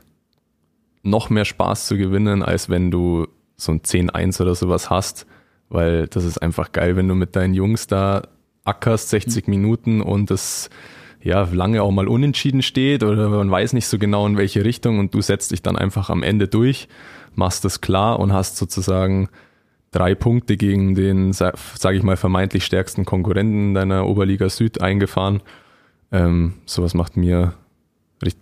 noch 1.03 1.29
mehr 1.29 1.45
Spaß 1.45 1.87
zu 1.87 1.97
gewinnen, 1.97 2.43
als 2.43 2.69
wenn 2.69 2.91
du 2.91 3.27
so 3.57 3.71
ein 3.71 3.81
10-1 3.81 4.41
oder 4.41 4.55
sowas 4.55 4.89
hast, 4.89 5.25
weil 5.69 6.07
das 6.07 6.25
ist 6.25 6.41
einfach 6.41 6.71
geil, 6.71 6.95
wenn 6.95 7.07
du 7.07 7.15
mit 7.15 7.35
deinen 7.35 7.53
Jungs 7.53 7.87
da 7.87 8.23
ackerst 8.63 9.09
60 9.09 9.47
Minuten 9.47 10.01
und 10.01 10.29
das 10.29 10.69
ja 11.23 11.47
lange 11.51 11.83
auch 11.83 11.91
mal 11.91 12.07
unentschieden 12.07 12.61
steht 12.61 13.03
oder 13.03 13.29
man 13.29 13.51
weiß 13.51 13.73
nicht 13.73 13.87
so 13.87 13.97
genau 13.97 14.25
in 14.25 14.37
welche 14.37 14.63
Richtung 14.63 14.99
und 14.99 15.13
du 15.13 15.21
setzt 15.21 15.51
dich 15.51 15.61
dann 15.61 15.77
einfach 15.77 16.09
am 16.09 16.23
Ende 16.23 16.47
durch, 16.47 16.87
machst 17.35 17.63
das 17.65 17.81
klar 17.81 18.19
und 18.19 18.33
hast 18.33 18.57
sozusagen 18.57 19.29
drei 19.91 20.15
Punkte 20.15 20.57
gegen 20.57 20.95
den, 20.95 21.33
sage 21.33 21.97
ich 21.97 22.03
mal, 22.03 22.17
vermeintlich 22.17 22.65
stärksten 22.65 23.05
Konkurrenten 23.05 23.73
deiner 23.73 24.07
Oberliga 24.07 24.49
Süd 24.49 24.81
eingefahren. 24.81 25.41
Ähm, 26.11 26.53
sowas 26.65 26.93
macht 26.93 27.17
mir 27.17 27.53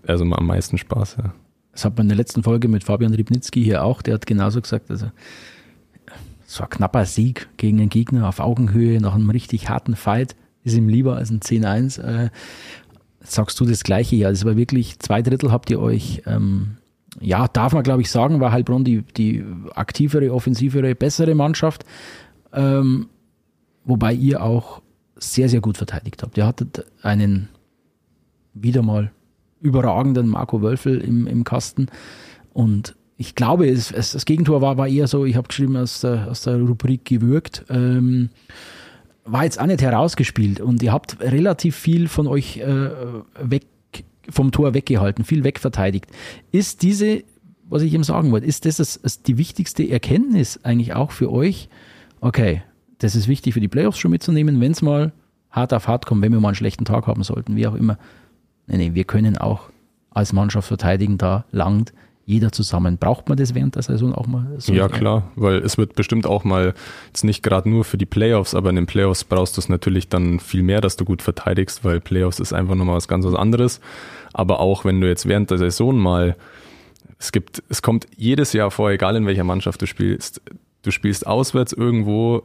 also 0.05 0.23
am 0.23 0.45
meisten 0.45 0.77
Spaß, 0.77 1.17
ja. 1.17 1.33
Das 1.71 1.85
hat 1.85 1.97
man 1.97 2.05
in 2.05 2.09
der 2.09 2.17
letzten 2.17 2.43
Folge 2.43 2.67
mit 2.67 2.83
Fabian 2.83 3.13
Ribnitzki 3.13 3.63
hier 3.63 3.83
auch, 3.83 4.01
der 4.01 4.15
hat 4.15 4.25
genauso 4.25 4.59
gesagt, 4.59 4.89
also 4.91 5.11
so 6.45 6.63
ein 6.63 6.69
knapper 6.69 7.05
Sieg 7.05 7.47
gegen 7.57 7.79
einen 7.79 7.89
Gegner 7.89 8.27
auf 8.27 8.39
Augenhöhe 8.39 8.99
nach 8.99 9.13
einem 9.13 9.29
richtig 9.29 9.69
harten 9.69 9.95
Fight 9.95 10.35
ist 10.63 10.75
ihm 10.75 10.89
lieber 10.89 11.15
als 11.15 11.29
ein 11.29 11.39
10-1. 11.39 12.01
Äh, 12.01 12.29
sagst 13.21 13.59
du 13.59 13.65
das 13.65 13.83
Gleiche? 13.83 14.15
Ja, 14.15 14.29
das 14.29 14.45
war 14.45 14.55
wirklich, 14.55 14.99
zwei 14.99 15.21
Drittel 15.21 15.51
habt 15.51 15.69
ihr 15.69 15.79
euch, 15.79 16.23
ähm, 16.25 16.77
ja, 17.19 17.47
darf 17.47 17.73
man 17.73 17.83
glaube 17.83 18.01
ich 18.01 18.11
sagen, 18.11 18.39
war 18.39 18.51
Heilbronn 18.51 18.83
die, 18.83 19.01
die 19.01 19.43
aktivere, 19.75 20.33
offensivere, 20.33 20.95
bessere 20.95 21.35
Mannschaft, 21.35 21.83
ähm, 22.53 23.07
wobei 23.83 24.13
ihr 24.13 24.43
auch 24.43 24.81
sehr, 25.15 25.49
sehr 25.49 25.61
gut 25.61 25.77
verteidigt 25.77 26.23
habt. 26.23 26.37
Ihr 26.37 26.45
hattet 26.45 26.85
einen 27.01 27.49
wieder 28.53 28.81
mal 28.81 29.11
überragenden 29.61 30.27
Marco 30.27 30.61
Wölfel 30.61 30.99
im, 31.01 31.27
im 31.27 31.43
Kasten. 31.43 31.87
Und 32.53 32.95
ich 33.17 33.35
glaube, 33.35 33.67
es, 33.67 33.91
es, 33.91 34.13
das 34.13 34.25
Gegentor 34.25 34.61
war, 34.61 34.77
war 34.77 34.87
eher 34.87 35.07
so, 35.07 35.25
ich 35.25 35.35
habe 35.35 35.47
geschrieben 35.47 35.75
aus 35.75 36.01
der, 36.01 36.29
aus 36.29 36.41
der 36.41 36.59
Rubrik 36.59 37.03
gewürgt. 37.05 37.65
Ähm, 37.69 38.29
war 39.31 39.43
jetzt 39.43 39.59
auch 39.59 39.65
nicht 39.65 39.81
herausgespielt 39.81 40.59
und 40.59 40.81
ihr 40.81 40.91
habt 40.91 41.19
relativ 41.21 41.75
viel 41.75 42.07
von 42.07 42.27
euch 42.27 42.57
äh, 42.57 42.89
weg 43.41 43.65
vom 44.29 44.51
Tor 44.51 44.73
weggehalten, 44.73 45.25
viel 45.25 45.43
wegverteidigt. 45.43 46.05
Ist 46.51 46.83
diese, 46.83 47.23
was 47.67 47.81
ich 47.81 47.93
eben 47.93 48.03
sagen 48.03 48.31
wollte, 48.31 48.45
ist 48.45 48.65
das, 48.65 48.77
das, 48.77 48.99
das 49.01 49.23
die 49.23 49.37
wichtigste 49.37 49.89
Erkenntnis 49.89 50.59
eigentlich 50.63 50.93
auch 50.93 51.11
für 51.11 51.31
euch? 51.31 51.69
Okay, 52.21 52.61
das 52.99 53.15
ist 53.15 53.27
wichtig 53.27 53.53
für 53.53 53.59
die 53.59 53.67
Playoffs 53.67 53.97
schon 53.97 54.11
mitzunehmen, 54.11 54.61
wenn 54.61 54.71
es 54.71 54.81
mal 54.81 55.13
hart 55.49 55.73
auf 55.73 55.87
hart 55.87 56.05
kommt, 56.05 56.21
wenn 56.21 56.31
wir 56.31 56.39
mal 56.39 56.49
einen 56.49 56.55
schlechten 56.55 56.85
Tag 56.85 57.07
haben 57.07 57.23
sollten, 57.23 57.55
wie 57.55 57.65
auch 57.65 57.75
immer. 57.75 57.97
Nee, 58.67 58.77
nee, 58.77 58.93
wir 58.93 59.03
können 59.03 59.37
auch 59.37 59.69
als 60.11 60.33
Mannschaft 60.33 60.67
verteidigen, 60.67 61.17
da 61.17 61.45
langt 61.51 61.93
jeder 62.29 62.51
zusammen. 62.51 62.99
Braucht 62.99 63.27
man 63.27 63.39
das 63.39 63.55
während 63.55 63.75
der 63.75 63.81
Saison 63.81 64.13
auch 64.13 64.27
mal 64.27 64.45
so? 64.59 64.71
Ja, 64.71 64.87
klar, 64.87 65.31
weil 65.35 65.57
es 65.57 65.79
wird 65.79 65.95
bestimmt 65.95 66.27
auch 66.27 66.43
mal, 66.43 66.75
jetzt 67.07 67.23
nicht 67.23 67.41
gerade 67.41 67.67
nur 67.67 67.83
für 67.83 67.97
die 67.97 68.05
Playoffs, 68.05 68.53
aber 68.53 68.69
in 68.69 68.75
den 68.75 68.85
Playoffs 68.85 69.23
brauchst 69.23 69.57
du 69.57 69.61
es 69.61 69.67
natürlich 69.67 70.09
dann 70.09 70.39
viel 70.39 70.61
mehr, 70.61 70.79
dass 70.79 70.95
du 70.95 71.05
gut 71.05 71.23
verteidigst, 71.23 71.83
weil 71.83 71.99
Playoffs 71.99 72.39
ist 72.39 72.53
einfach 72.53 72.75
nochmal 72.75 72.97
was 72.97 73.07
ganz 73.07 73.25
was 73.25 73.33
anderes. 73.33 73.81
Aber 74.31 74.59
auch 74.59 74.85
wenn 74.85 75.01
du 75.01 75.07
jetzt 75.07 75.27
während 75.27 75.49
der 75.49 75.57
Saison 75.57 75.97
mal, 75.97 76.35
es 77.17 77.31
gibt, 77.31 77.63
es 77.67 77.81
kommt 77.81 78.05
jedes 78.15 78.53
Jahr 78.53 78.69
vor, 78.69 78.91
egal 78.91 79.15
in 79.15 79.25
welcher 79.25 79.43
Mannschaft 79.43 79.81
du 79.81 79.87
spielst, 79.87 80.39
du 80.83 80.91
spielst 80.91 81.25
auswärts 81.25 81.73
irgendwo, 81.73 82.43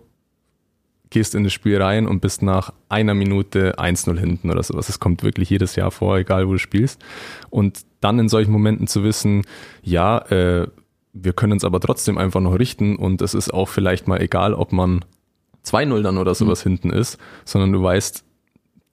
gehst 1.10 1.34
in 1.34 1.44
das 1.44 1.52
Spiel 1.52 1.80
rein 1.80 2.06
und 2.06 2.20
bist 2.20 2.40
nach 2.40 2.72
einer 2.88 3.12
Minute 3.12 3.78
1-0 3.78 4.18
hinten 4.18 4.50
oder 4.50 4.62
sowas. 4.62 4.88
Es 4.88 4.98
kommt 4.98 5.22
wirklich 5.22 5.50
jedes 5.50 5.76
Jahr 5.76 5.90
vor, 5.90 6.16
egal 6.16 6.48
wo 6.48 6.52
du 6.52 6.58
spielst. 6.58 7.04
Und 7.50 7.84
dann 8.04 8.18
in 8.18 8.28
solchen 8.28 8.52
Momenten 8.52 8.86
zu 8.86 9.02
wissen, 9.02 9.42
ja, 9.82 10.18
äh, 10.30 10.68
wir 11.14 11.32
können 11.32 11.52
uns 11.52 11.64
aber 11.64 11.80
trotzdem 11.80 12.18
einfach 12.18 12.40
noch 12.40 12.58
richten 12.58 12.96
und 12.96 13.22
es 13.22 13.34
ist 13.34 13.52
auch 13.52 13.68
vielleicht 13.68 14.06
mal 14.08 14.20
egal, 14.20 14.52
ob 14.52 14.72
man 14.72 15.04
2-0 15.64 16.02
dann 16.02 16.18
oder 16.18 16.34
sowas 16.34 16.62
hinten 16.62 16.90
ist, 16.90 17.18
sondern 17.44 17.72
du 17.72 17.82
weißt, 17.82 18.24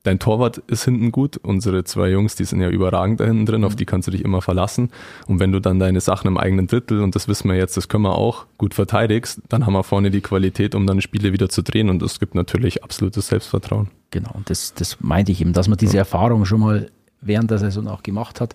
dein 0.04 0.20
Torwart 0.20 0.60
ist 0.68 0.86
hinten 0.86 1.12
gut, 1.12 1.38
unsere 1.38 1.84
zwei 1.84 2.10
Jungs, 2.10 2.36
die 2.36 2.46
sind 2.46 2.62
ja 2.62 2.70
überragend 2.70 3.20
da 3.20 3.26
hinten 3.26 3.46
drin, 3.46 3.64
auf 3.64 3.76
die 3.76 3.86
kannst 3.86 4.08
du 4.08 4.12
dich 4.12 4.24
immer 4.24 4.42
verlassen. 4.42 4.90
Und 5.28 5.40
wenn 5.40 5.52
du 5.52 5.60
dann 5.60 5.80
deine 5.80 6.00
Sachen 6.00 6.28
im 6.28 6.38
eigenen 6.38 6.68
Drittel, 6.68 7.02
und 7.02 7.16
das 7.16 7.28
wissen 7.28 7.50
wir 7.50 7.58
jetzt, 7.58 7.78
das 7.78 7.88
können 7.88 8.04
wir 8.04 8.16
auch, 8.16 8.46
gut 8.58 8.74
verteidigst, 8.74 9.42
dann 9.50 9.66
haben 9.66 9.74
wir 9.74 9.84
vorne 9.84 10.10
die 10.10 10.22
Qualität, 10.22 10.74
um 10.74 10.88
dann 10.88 11.02
Spiele 11.02 11.34
wieder 11.34 11.50
zu 11.50 11.62
drehen 11.62 11.90
und 11.90 12.02
das 12.02 12.20
gibt 12.20 12.36
natürlich 12.36 12.84
absolutes 12.84 13.28
Selbstvertrauen. 13.28 13.90
Genau, 14.12 14.32
und 14.34 14.50
das, 14.50 14.74
das 14.74 14.98
meinte 15.02 15.32
ich 15.32 15.42
eben, 15.42 15.54
dass 15.54 15.68
man 15.68 15.78
diese 15.78 15.98
Erfahrung 15.98 16.46
schon 16.46 16.62
mal 16.62 16.90
während 17.22 17.52
der 17.52 17.58
Saison 17.60 17.88
auch 17.88 18.04
gemacht 18.04 18.42
hat, 18.42 18.54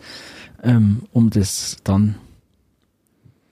ähm, 0.62 1.02
um 1.12 1.30
das 1.30 1.76
dann, 1.84 2.16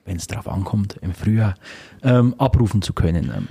wenn 0.05 0.17
es 0.17 0.27
drauf 0.27 0.47
ankommt, 0.47 0.97
im 1.01 1.13
Frühjahr 1.13 1.55
ähm, 2.03 2.35
abrufen 2.37 2.81
zu 2.81 2.93
können. 2.93 3.31
Ähm, 3.35 3.47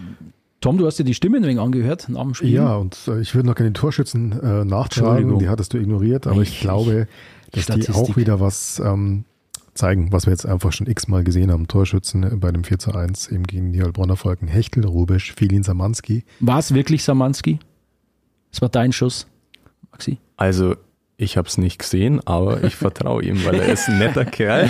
Tom, 0.61 0.79
du 0.79 0.87
hast 0.87 0.99
dir 0.99 1.05
die 1.05 1.15
Stimme 1.15 1.37
ein 1.39 1.43
wenig 1.43 1.59
angehört 1.61 2.09
nach 2.09 2.23
dem 2.23 2.35
Spiel. 2.35 2.51
Ja, 2.51 2.77
und 2.77 2.97
äh, 3.09 3.21
ich 3.21 3.35
würde 3.35 3.49
noch 3.49 3.55
gerne 3.55 3.71
den 3.71 3.75
Torschützen 3.75 4.33
äh, 4.33 4.65
nachtragen, 4.65 5.09
Entschuldigung. 5.11 5.39
die 5.41 5.49
hattest 5.49 5.75
du 5.75 5.79
ignoriert, 5.79 6.27
aber 6.27 6.41
ich, 6.43 6.53
Ich- 6.55 6.61
glaube, 6.61 7.07
dass 7.51 7.53
die 7.55 7.61
Statistik. 7.63 7.95
auch 7.95 8.17
wieder 8.17 8.41
was 8.41 8.79
ähm, 8.81 9.25
zeigen, 9.75 10.11
was 10.13 10.27
wir 10.27 10.33
jetzt 10.33 10.47
einfach 10.47 10.73
schon 10.73 10.87
x-mal 10.87 11.23
gesehen 11.25 11.51
haben. 11.53 11.69
Torschützen 11.69 12.23
äh, 12.23 12.37
bei 12.37 12.51
dem 12.51 12.65
4 12.65 12.79
zu 12.79 12.93
1 12.95 13.29
eben 13.29 13.45
gegen 13.45 13.73
die 13.73 13.83
Heilbronner 13.83 14.17
Volken. 14.17 14.49
Hechtel, 14.49 14.85
Rubisch, 14.87 15.33
Filin 15.35 15.63
Samanski. 15.65 16.25
War 16.41 16.59
es 16.61 16.73
wirklich 16.73 17.05
Samanski? 17.05 17.59
Es 18.53 18.63
war 18.63 18.69
dein 18.71 18.93
Schuss, 18.93 19.27
Maxi. 19.93 20.19
Also, 20.37 20.77
ich 21.17 21.37
habe 21.37 21.47
es 21.47 21.59
nicht 21.59 21.79
gesehen, 21.79 22.21
aber 22.27 22.65
ich 22.65 22.75
vertraue 22.75 23.23
ihm, 23.23 23.45
weil 23.45 23.61
er 23.61 23.73
ist 23.73 23.89
ein 23.89 23.99
netter 23.99 24.25
Kerl. 24.25 24.69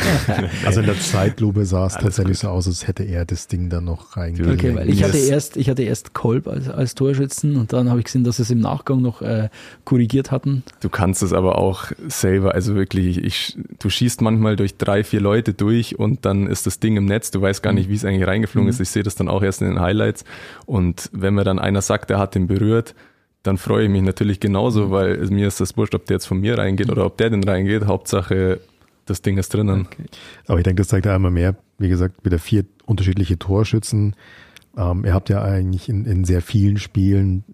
Also 0.67 0.81
in 0.81 0.87
der 0.87 1.01
Zeitlupe 1.01 1.65
sah 1.65 1.87
es 1.87 1.95
Alles 1.95 2.05
tatsächlich 2.05 2.39
gut. 2.39 2.43
so 2.43 2.49
aus, 2.49 2.67
als 2.67 2.87
hätte 2.87 3.03
er 3.03 3.25
das 3.25 3.47
Ding 3.47 3.71
dann 3.71 3.85
noch 3.85 4.19
reingelegt. 4.19 4.63
Okay, 4.63 4.75
weil 4.75 4.91
ich 4.91 5.03
hatte 5.03 5.17
erst, 5.17 5.57
ich 5.57 5.71
hatte 5.71 5.83
erst 5.83 6.13
Kolb 6.13 6.47
als, 6.47 6.69
als 6.69 6.95
Torschützen 6.95 7.57
und 7.57 7.73
dann 7.73 7.89
habe 7.89 8.01
ich 8.01 8.05
gesehen, 8.05 8.25
dass 8.25 8.37
sie 8.37 8.43
es 8.43 8.51
im 8.51 8.61
Nachgang 8.61 9.01
noch 9.01 9.23
äh, 9.23 9.49
korrigiert 9.85 10.31
hatten. 10.31 10.65
Du 10.81 10.91
kannst 10.91 11.23
es 11.23 11.33
aber 11.33 11.57
auch 11.57 11.87
selber, 12.09 12.55
also 12.55 12.75
wirklich, 12.75 13.25
ich, 13.25 13.57
du 13.79 13.89
schießt 13.89 14.21
manchmal 14.21 14.57
durch 14.57 14.77
drei, 14.77 15.03
vier 15.03 15.21
Leute 15.21 15.55
durch 15.55 15.99
und 15.99 16.27
dann 16.27 16.47
ist 16.47 16.67
das 16.67 16.79
Ding 16.79 16.99
im 16.99 17.07
Netz. 17.07 17.31
Du 17.31 17.41
weißt 17.41 17.63
gar 17.63 17.73
nicht, 17.73 17.89
wie 17.89 17.95
es 17.95 18.05
eigentlich 18.05 18.27
reingeflogen 18.27 18.69
ist. 18.69 18.81
Ich 18.81 18.91
sehe 18.91 19.03
das 19.03 19.15
dann 19.15 19.29
auch 19.31 19.43
erst 19.43 19.63
in 19.63 19.69
den 19.69 19.81
Highlights. 19.81 20.25
Und 20.67 21.09
wenn 21.13 21.33
mir 21.33 21.45
dann 21.45 21.59
einer 21.59 21.81
sagt, 21.81 22.11
der 22.11 22.19
hat 22.19 22.35
den 22.35 22.49
berührt, 22.49 22.95
dann 23.45 23.57
freue 23.59 23.85
ich 23.85 23.91
mich 23.91 24.03
natürlich 24.03 24.41
genauso, 24.41 24.91
weil 24.91 25.13
es- 25.13 25.31
mir 25.31 25.47
ist 25.47 25.61
das 25.61 25.77
wurscht, 25.77 25.95
ob 25.95 26.07
der 26.07 26.17
jetzt 26.17 26.27
von 26.27 26.41
mir 26.41 26.59
reingeht 26.59 26.91
oder 26.91 27.07
ob 27.07 27.17
der 27.19 27.31
denn 27.31 27.45
reingeht. 27.45 27.87
Hauptsache, 27.87 28.61
das 29.07 29.23
Ding 29.23 29.39
ist 29.39 29.55
drinnen. 29.55 29.87
Aber 30.49 30.59
ich 30.59 30.65
denke, 30.65 30.81
das 30.81 30.89
zeigt 30.89 31.07
ja 31.07 31.15
einmal 31.15 31.31
mehr. 31.31 31.55
Wie 31.79 31.89
gesagt, 31.89 32.25
wieder 32.25 32.39
vier 32.39 32.65
unterschiedliche 32.87 33.39
Torschützen. 33.39 34.17
Ähm, 34.77 35.05
ihr 35.05 35.15
habt 35.15 35.29
ja 35.29 35.43
eigentlich 35.43 35.89
in, 35.89 36.05
in 36.05 36.25
sehr 36.25 36.43
vielen 36.43 36.79
Spielen 36.79 37.45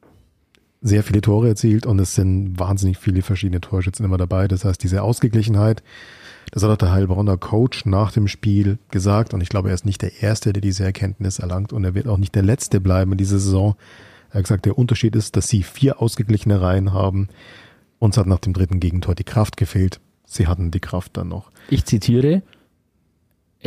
sehr 0.83 1.03
viele 1.03 1.21
Tore 1.21 1.49
erzielt 1.49 1.85
und 1.85 1.99
es 1.99 2.15
sind 2.15 2.59
wahnsinnig 2.59 2.97
viele 2.97 3.21
verschiedene 3.21 3.61
Torschützen 3.61 4.03
immer 4.03 4.17
dabei. 4.17 4.49
Das 4.49 4.65
heißt, 4.65 4.83
diese 4.83 5.03
Ausgeglichenheit, 5.03 5.83
das 6.53 6.63
hat 6.63 6.71
auch 6.71 6.79
der 6.79 6.91
Heilbronner 6.91 7.37
Coach 7.37 7.85
nach 7.85 8.13
dem 8.13 8.29
Spiel 8.29 8.79
gesagt 8.91 9.35
und 9.35 9.43
ich 9.43 9.51
glaube, 9.51 9.69
er 9.69 9.75
ist 9.75 9.85
nicht 9.85 10.01
der 10.01 10.23
Erste, 10.23 10.55
der 10.55 10.63
diese 10.63 10.85
Erkenntnis 10.85 11.39
erlangt 11.39 11.75
und 11.75 11.85
er 11.85 11.95
wird 11.95 12.09
auch 12.09 12.17
nicht 12.17 12.35
der 12.35 12.43
Letzte 12.45 12.81
bleiben 12.81 13.13
in 13.13 13.19
dieser 13.19 13.39
Saison. 13.39 13.75
Er 14.31 14.39
hat 14.39 14.45
gesagt, 14.45 14.67
der 14.67 14.79
Unterschied 14.79 15.17
ist, 15.17 15.37
dass 15.37 15.49
sie 15.49 15.63
vier 15.63 16.01
ausgeglichene 16.01 16.61
Reihen 16.61 16.93
haben. 16.93 17.29
Uns 17.99 18.17
hat 18.17 18.27
nach 18.27 18.39
dem 18.39 18.53
dritten 18.53 18.81
Gegentor 18.81 19.15
die 19.15 19.25
Kraft 19.25 19.57
gefehlt. 19.57 20.01
Sie 20.25 20.47
hatten 20.47 20.71
die 20.71 20.81
Kraft 20.81 21.17
dann 21.17 21.29
noch. 21.29 21.51
Ich 21.69 21.85
zitiere, 21.85 22.43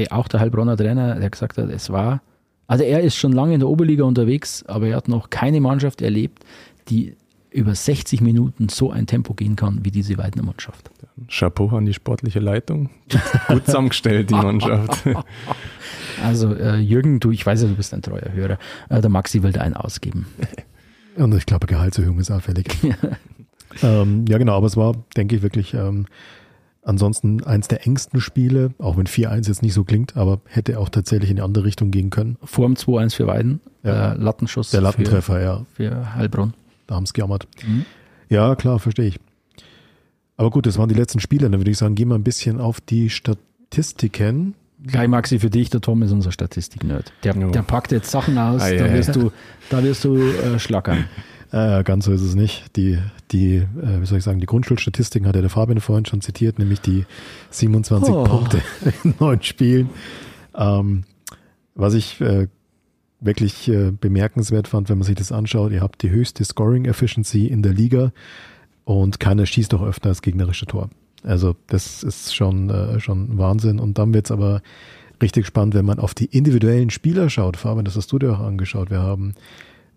auch 0.10 0.28
der 0.28 0.40
Heilbronner 0.40 0.78
Trainer, 0.78 1.20
der 1.20 1.30
gesagt 1.30 1.58
hat, 1.58 1.70
es 1.70 1.90
war, 1.90 2.22
also 2.68 2.84
er 2.84 3.02
ist 3.02 3.16
schon 3.16 3.34
lange 3.34 3.54
in 3.54 3.60
der 3.60 3.70
Oberliga 3.70 4.06
unterwegs, 4.06 4.64
aber 4.64 4.88
er 4.88 4.96
hat 4.96 5.08
noch 5.08 5.30
keine 5.30 5.60
Mannschaft 5.62 6.02
erlebt, 6.02 6.44
die 6.90 7.16
über 7.54 7.76
60 7.76 8.22
Minuten 8.22 8.70
so 8.70 8.92
ein 8.92 9.08
Tempo 9.08 9.34
gehen 9.34 9.56
kann 9.56 9.80
wie 9.84 9.92
diese 9.92 10.18
Weidner 10.18 10.44
Mannschaft. 10.44 10.90
Chapeau 11.30 11.70
an 11.70 11.86
die 11.86 11.94
sportliche 11.94 12.40
Leitung. 12.40 12.90
Gut 13.48 13.66
zusammengestellt, 13.66 14.30
die 14.30 14.36
Mannschaft. 14.36 15.04
Also 16.24 16.54
äh, 16.54 16.78
Jürgen, 16.78 17.20
du, 17.20 17.32
ich 17.32 17.46
weiß 17.46 17.64
ja, 17.64 17.68
du 17.68 17.76
bist 17.76 17.94
ein 17.94 18.02
treuer 18.02 18.32
Hörer, 18.32 18.58
äh, 18.90 19.02
der 19.02 19.10
Maxi 19.10 19.42
will 19.44 19.52
da 19.52 19.62
einen 19.62 19.74
ausgeben. 19.76 20.28
Und 21.18 21.34
ich 21.36 21.46
glaube, 21.46 21.66
Gehaltserhöhung 21.68 22.20
ist 22.20 22.32
auffällig. 22.32 22.68
ähm, 23.84 24.24
ja, 24.30 24.38
genau, 24.38 24.56
aber 24.56 24.68
es 24.68 24.78
war, 24.78 24.94
denke 25.18 25.36
ich, 25.36 25.42
wirklich 25.42 25.74
ähm, 25.74 26.06
ansonsten 26.84 27.44
eins 27.44 27.68
der 27.68 27.86
engsten 27.88 28.22
Spiele, 28.22 28.74
auch 28.78 28.96
wenn 28.96 29.08
4-1 29.08 29.48
jetzt 29.48 29.62
nicht 29.64 29.74
so 29.74 29.84
klingt, 29.84 30.16
aber 30.16 30.40
hätte 30.48 30.80
auch 30.80 30.90
tatsächlich 30.90 31.30
in 31.32 31.38
die 31.38 31.42
andere 31.42 31.66
Richtung 31.66 31.92
gehen 31.92 32.10
können. 32.10 32.38
Vorm 32.44 32.76
2-1 32.76 33.16
für 33.16 33.28
Weiden, 33.28 33.60
Ja. 33.84 34.14
äh, 34.14 34.18
Lattenschuss 34.18 34.70
Der 34.70 34.82
Lattentreffer, 34.82 35.42
ja, 35.42 35.66
für, 35.74 35.90
für 35.92 36.16
Heilbronn. 36.16 36.54
Da 36.88 36.96
haben 36.96 37.04
es 37.04 37.14
gejammert. 37.14 37.48
Mhm. 37.66 37.86
Ja, 38.30 38.56
klar, 38.56 38.80
verstehe 38.80 39.08
ich. 39.08 39.20
Aber 40.38 40.50
gut, 40.50 40.66
das 40.66 40.78
waren 40.78 40.90
die 40.90 40.96
letzten 40.96 41.20
Spiele. 41.20 41.50
Dann 41.50 41.60
würde 41.60 41.72
ich 41.72 41.78
sagen, 41.78 41.96
gehen 41.96 42.10
wir 42.10 42.16
ein 42.16 42.24
bisschen 42.24 42.60
auf 42.60 42.82
die 42.82 43.10
Statistiken. 43.10 44.56
Gleich 44.86 45.08
Maxi 45.08 45.40
für 45.40 45.50
dich, 45.50 45.70
der 45.70 45.80
Tom 45.82 46.02
ist 46.02 46.12
unser 46.12 46.32
Statistik-Nerd. 46.32 47.14
Der, 47.24 47.36
Jo. 47.36 47.52
der 47.52 47.62
packt 47.62 47.92
jetzt 47.94 48.12
Sachen 48.12 48.38
aus, 48.38 48.62
Ei, 48.62 48.76
da 48.76 48.86
ei, 48.86 48.94
wirst 48.94 49.16
du, 49.16 49.32
da 49.70 49.82
wirst 49.84 50.04
du 50.04 50.18
äh, 50.18 50.60
schlackern. 50.60 51.06
Äh, 51.54 51.84
ganz 51.84 52.06
so 52.06 52.12
ist 52.12 52.24
es 52.24 52.34
nicht. 52.34 52.76
Die, 52.78 52.98
die, 53.32 53.58
äh, 53.58 54.02
wie 54.02 54.08
soll 54.08 54.18
ich 54.18 54.24
sagen, 54.24 54.40
die 54.40 54.48
Grundschulstatistiken 54.48 55.28
hat 55.28 55.36
ja 55.36 55.42
der 55.42 55.52
Fabian 55.52 55.80
vorhin 55.82 56.04
schon 56.04 56.20
zitiert, 56.20 56.58
nämlich 56.58 56.82
die 56.82 57.06
27 57.52 58.12
Oh. 58.12 58.24
Punkte 58.24 58.60
in 59.04 59.14
neun 59.20 59.40
Spielen. 59.44 59.92
Ähm, 60.56 61.04
was 61.76 61.94
ich 61.94 62.20
äh, 62.22 62.48
wirklich 63.24 63.68
äh, 63.70 63.92
bemerkenswert 63.92 64.68
fand, 64.68 64.90
wenn 64.90 64.98
man 64.98 65.06
sich 65.06 65.16
das 65.16 65.32
anschaut, 65.32 65.72
ihr 65.72 65.82
habt 65.82 66.02
die 66.02 66.10
höchste 66.10 66.44
Scoring 66.44 66.86
Efficiency 66.86 67.48
in 67.48 67.64
der 67.64 67.74
Liga 67.74 68.12
und 68.86 69.20
keiner 69.20 69.46
schießt 69.46 69.74
auch 69.74 69.82
öfter 69.82 70.10
als 70.10 70.22
gegnerische 70.22 70.66
Tor. 70.66 70.90
Also 71.24 71.56
das 71.68 72.04
ist 72.04 72.36
schon, 72.36 72.70
äh, 72.70 73.00
schon 73.00 73.38
Wahnsinn. 73.38 73.80
Und 73.80 73.98
dann 73.98 74.14
wird's 74.14 74.32
aber 74.32 74.62
richtig 75.22 75.46
spannend, 75.46 75.74
wenn 75.74 75.86
man 75.86 76.00
auf 76.00 76.14
die 76.14 76.26
individuellen 76.26 76.90
Spieler 76.90 77.30
schaut. 77.30 77.58
Fabian, 77.58 77.86
das 77.86 77.96
hast 77.96 78.12
du 78.12 78.20
dir 78.20 78.34
auch 78.34 78.40
angeschaut. 78.40 78.90
Wir 78.90 79.02
haben 79.02 79.34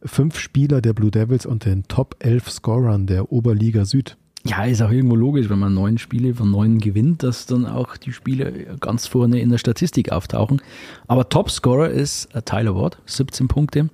fünf 0.04 0.38
Spieler 0.38 0.80
der 0.80 0.92
Blue 0.92 1.10
Devils 1.10 1.46
unter 1.46 1.70
den 1.70 1.88
Top 1.88 2.16
11 2.20 2.50
Scorern 2.50 3.06
der 3.06 3.32
Oberliga 3.32 3.84
Süd. 3.84 4.16
Ja, 4.46 4.64
ist 4.64 4.82
auch 4.82 4.90
irgendwo 4.90 5.16
logisch, 5.16 5.48
wenn 5.48 5.58
man 5.58 5.74
neun 5.74 5.98
Spiele 5.98 6.34
von 6.34 6.50
neun 6.50 6.78
gewinnt, 6.78 7.22
dass 7.22 7.46
dann 7.46 7.66
auch 7.66 7.96
die 7.96 8.12
Spieler 8.12 8.50
ganz 8.80 9.06
vorne 9.06 9.40
in 9.40 9.50
der 9.50 9.58
Statistik 9.58 10.12
auftauchen. 10.12 10.62
Aber 11.06 11.28
Topscorer 11.28 11.90
ist 11.90 12.34
äh, 12.34 12.42
Tyler 12.42 12.74
Ward, 12.74 12.98
17 13.06 13.48
Punkte, 13.48 13.90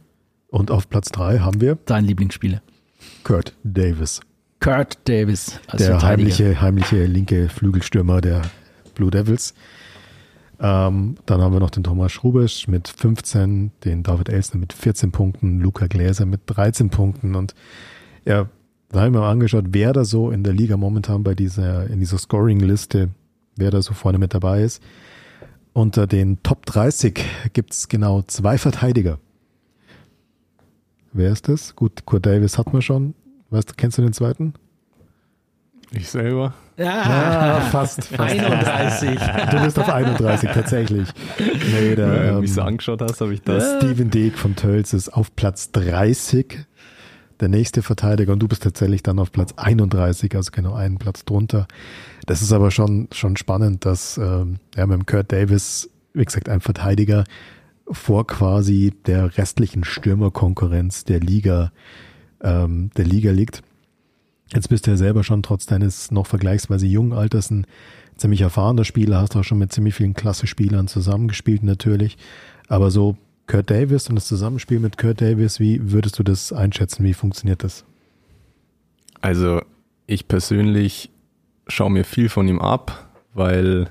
Und 0.49 0.71
auf 0.71 0.89
Platz 0.89 1.11
drei 1.11 1.39
haben 1.39 1.61
wir 1.61 1.79
dein 1.87 2.05
Lieblingsspieler. 2.05 2.63
Kurt 3.25 3.55
Davis, 3.65 4.21
Kurt 4.61 4.99
Davis 5.09 5.59
der 5.73 6.01
heimliche, 6.03 6.61
heimliche 6.61 7.05
linke 7.07 7.49
Flügelstürmer 7.49 8.21
der 8.21 8.43
Blue 8.95 9.11
Devils. 9.11 9.55
Ähm, 10.61 11.17
dann 11.27 11.41
haben 11.41 11.53
wir 11.53 11.59
noch 11.59 11.71
den 11.71 11.83
Thomas 11.83 12.13
Schrubisch 12.13 12.69
mit 12.69 12.87
15, 12.87 13.73
den 13.85 14.05
David 14.05 14.29
Elsner 14.29 14.61
mit 14.61 14.73
14 14.73 15.11
Punkten, 15.11 15.59
Luca 15.59 15.89
Gläser 15.89 16.25
mit 16.25 16.43
13 16.47 16.91
Punkten 16.91 17.35
und 17.35 17.55
ja, 18.25 18.49
da 18.93 19.01
haben 19.01 19.15
wir 19.15 19.21
mal 19.21 19.31
angeschaut, 19.31 19.65
wer 19.71 19.93
da 19.93 20.05
so 20.05 20.31
in 20.31 20.45
der 20.45 20.53
Liga 20.53 20.77
momentan 20.77 21.23
bei 21.23 21.35
dieser, 21.35 21.87
in 21.89 22.01
dieser 22.01 22.19
Scoring-Liste, 22.19 23.09
wer 23.57 23.71
da 23.71 23.81
so 23.81 23.95
vorne 23.95 24.19
mit 24.19 24.35
dabei 24.35 24.63
ist. 24.63 24.83
Unter 25.73 26.07
den 26.07 26.43
Top 26.43 26.67
30 26.67 27.25
gibt's 27.55 27.89
genau 27.89 28.23
zwei 28.23 28.59
Verteidiger. 28.59 29.19
Wer 31.15 31.33
ist 31.33 31.49
das? 31.49 31.75
Gut, 31.75 32.05
Kurt 32.05 32.27
Davis 32.27 32.59
hat 32.59 32.73
man 32.73 32.83
schon. 32.83 33.15
Weißt 33.51 33.71
du, 33.71 33.75
kennst 33.77 33.97
du 33.97 34.03
den 34.03 34.13
zweiten? 34.13 34.55
Ich 35.95 36.09
selber. 36.09 36.55
Ja, 36.79 37.61
fast. 37.71 38.05
fast 38.07 38.21
31. 38.21 39.21
Du 39.51 39.63
bist 39.63 39.79
auf 39.79 39.91
31 39.91 40.51
tatsächlich. 40.51 41.09
Nee, 41.39 41.95
der, 41.95 42.11
Wenn 42.11 42.23
du 42.23 42.29
ähm, 42.29 42.41
mich 42.41 42.55
so 42.55 42.63
angeschaut 42.63 43.03
hast, 43.03 43.21
habe 43.21 43.35
ich 43.35 43.43
der 43.43 43.57
das. 43.57 43.77
Steven 43.77 44.11
Deek 44.11 44.39
von 44.39 44.57
Tölz 44.57 44.95
ist 44.95 45.11
auf 45.11 45.37
Platz 45.37 45.71
30. 45.73 46.67
Der 47.43 47.49
nächste 47.49 47.83
Verteidiger 47.83 48.33
und 48.33 48.39
du 48.39 48.47
bist 48.47 48.63
tatsächlich 48.63 49.03
dann 49.03 49.19
auf 49.19 49.33
Platz 49.33 49.53
31, 49.57 50.37
also 50.37 50.53
genau 50.53 50.75
einen 50.75 50.99
Platz 50.99 51.25
drunter. 51.25 51.67
Das 52.25 52.41
ist 52.41 52.53
aber 52.53 52.71
schon, 52.71 53.09
schon 53.11 53.37
spannend, 53.37 53.85
dass 53.85 54.17
ähm, 54.17 54.61
ja, 54.77 54.87
mit 54.87 54.97
dem 54.97 55.07
Kurt 55.07 55.33
Davis, 55.33 55.91
wie 56.15 56.25
gesagt, 56.25 56.49
ein 56.49 56.61
Verteidiger 56.61 57.25
vor 57.91 58.29
quasi 58.29 58.95
der 59.07 59.37
restlichen 59.37 59.83
Stürmerkonkurrenz 59.83 61.03
der 61.03 61.19
Liga, 61.19 61.73
ähm, 62.45 62.91
der 62.97 63.07
Liga 63.07 63.33
liegt. 63.33 63.65
Jetzt 64.55 64.69
bist 64.69 64.87
du 64.87 64.93
ja 64.93 64.97
selber 64.97 65.25
schon 65.25 65.43
trotz 65.43 65.67
deines 65.67 66.13
noch 66.13 66.29
vergleichsweise 66.29 66.87
jungen 66.87 67.13
Alters 67.13 67.51
ein 67.51 67.67
ziemlich 68.17 68.43
erfahrener 68.43 68.85
Spieler, 68.85 69.21
hast 69.21 69.35
auch 69.35 69.43
schon 69.43 69.59
mit 69.59 69.73
ziemlich 69.73 69.97
vielen 69.97 70.15
Klasse-Spielern 70.15 70.87
zusammengespielt 70.87 71.65
natürlich. 71.65 72.19
Aber 72.69 72.93
so 72.93 73.17
Kurt 73.47 73.71
Davis 73.71 74.09
und 74.09 74.15
das 74.17 74.27
Zusammenspiel 74.27 74.79
mit 74.79 74.99
Kurt 74.99 75.21
Davis, 75.21 75.61
wie 75.61 75.93
würdest 75.93 76.19
du 76.19 76.23
das 76.23 76.53
einschätzen? 76.53 77.05
Wie 77.05 77.15
funktioniert 77.15 77.65
das? 77.65 77.85
Also 79.21 79.63
ich 80.07 80.29
persönlich 80.29 81.11
schaue 81.69 81.91
mir 81.91 82.05
viel 82.05 82.29
von 82.29 82.49
ihm 82.49 82.61
ab, 82.61 83.09
weil 83.35 83.91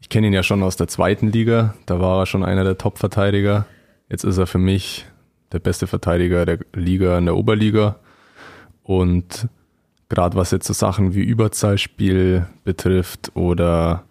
ich 0.00 0.08
kenne 0.08 0.26
ihn 0.26 0.32
ja 0.32 0.42
schon 0.42 0.62
aus 0.62 0.76
der 0.76 0.88
zweiten 0.88 1.28
Liga. 1.28 1.74
Da 1.86 2.00
war 2.00 2.20
er 2.20 2.26
schon 2.26 2.44
einer 2.44 2.64
der 2.64 2.78
Top-Verteidiger. 2.78 3.66
Jetzt 4.08 4.24
ist 4.24 4.38
er 4.38 4.46
für 4.46 4.58
mich 4.58 5.06
der 5.52 5.60
beste 5.60 5.86
Verteidiger 5.86 6.44
der 6.44 6.58
Liga 6.74 7.16
in 7.16 7.24
der 7.24 7.36
Oberliga. 7.36 7.96
Und 8.82 9.48
gerade 10.08 10.36
was 10.36 10.50
jetzt 10.50 10.66
so 10.66 10.72
Sachen 10.72 11.14
wie 11.14 11.22
Überzahlspiel 11.22 12.46
betrifft 12.64 13.32
oder 13.34 14.04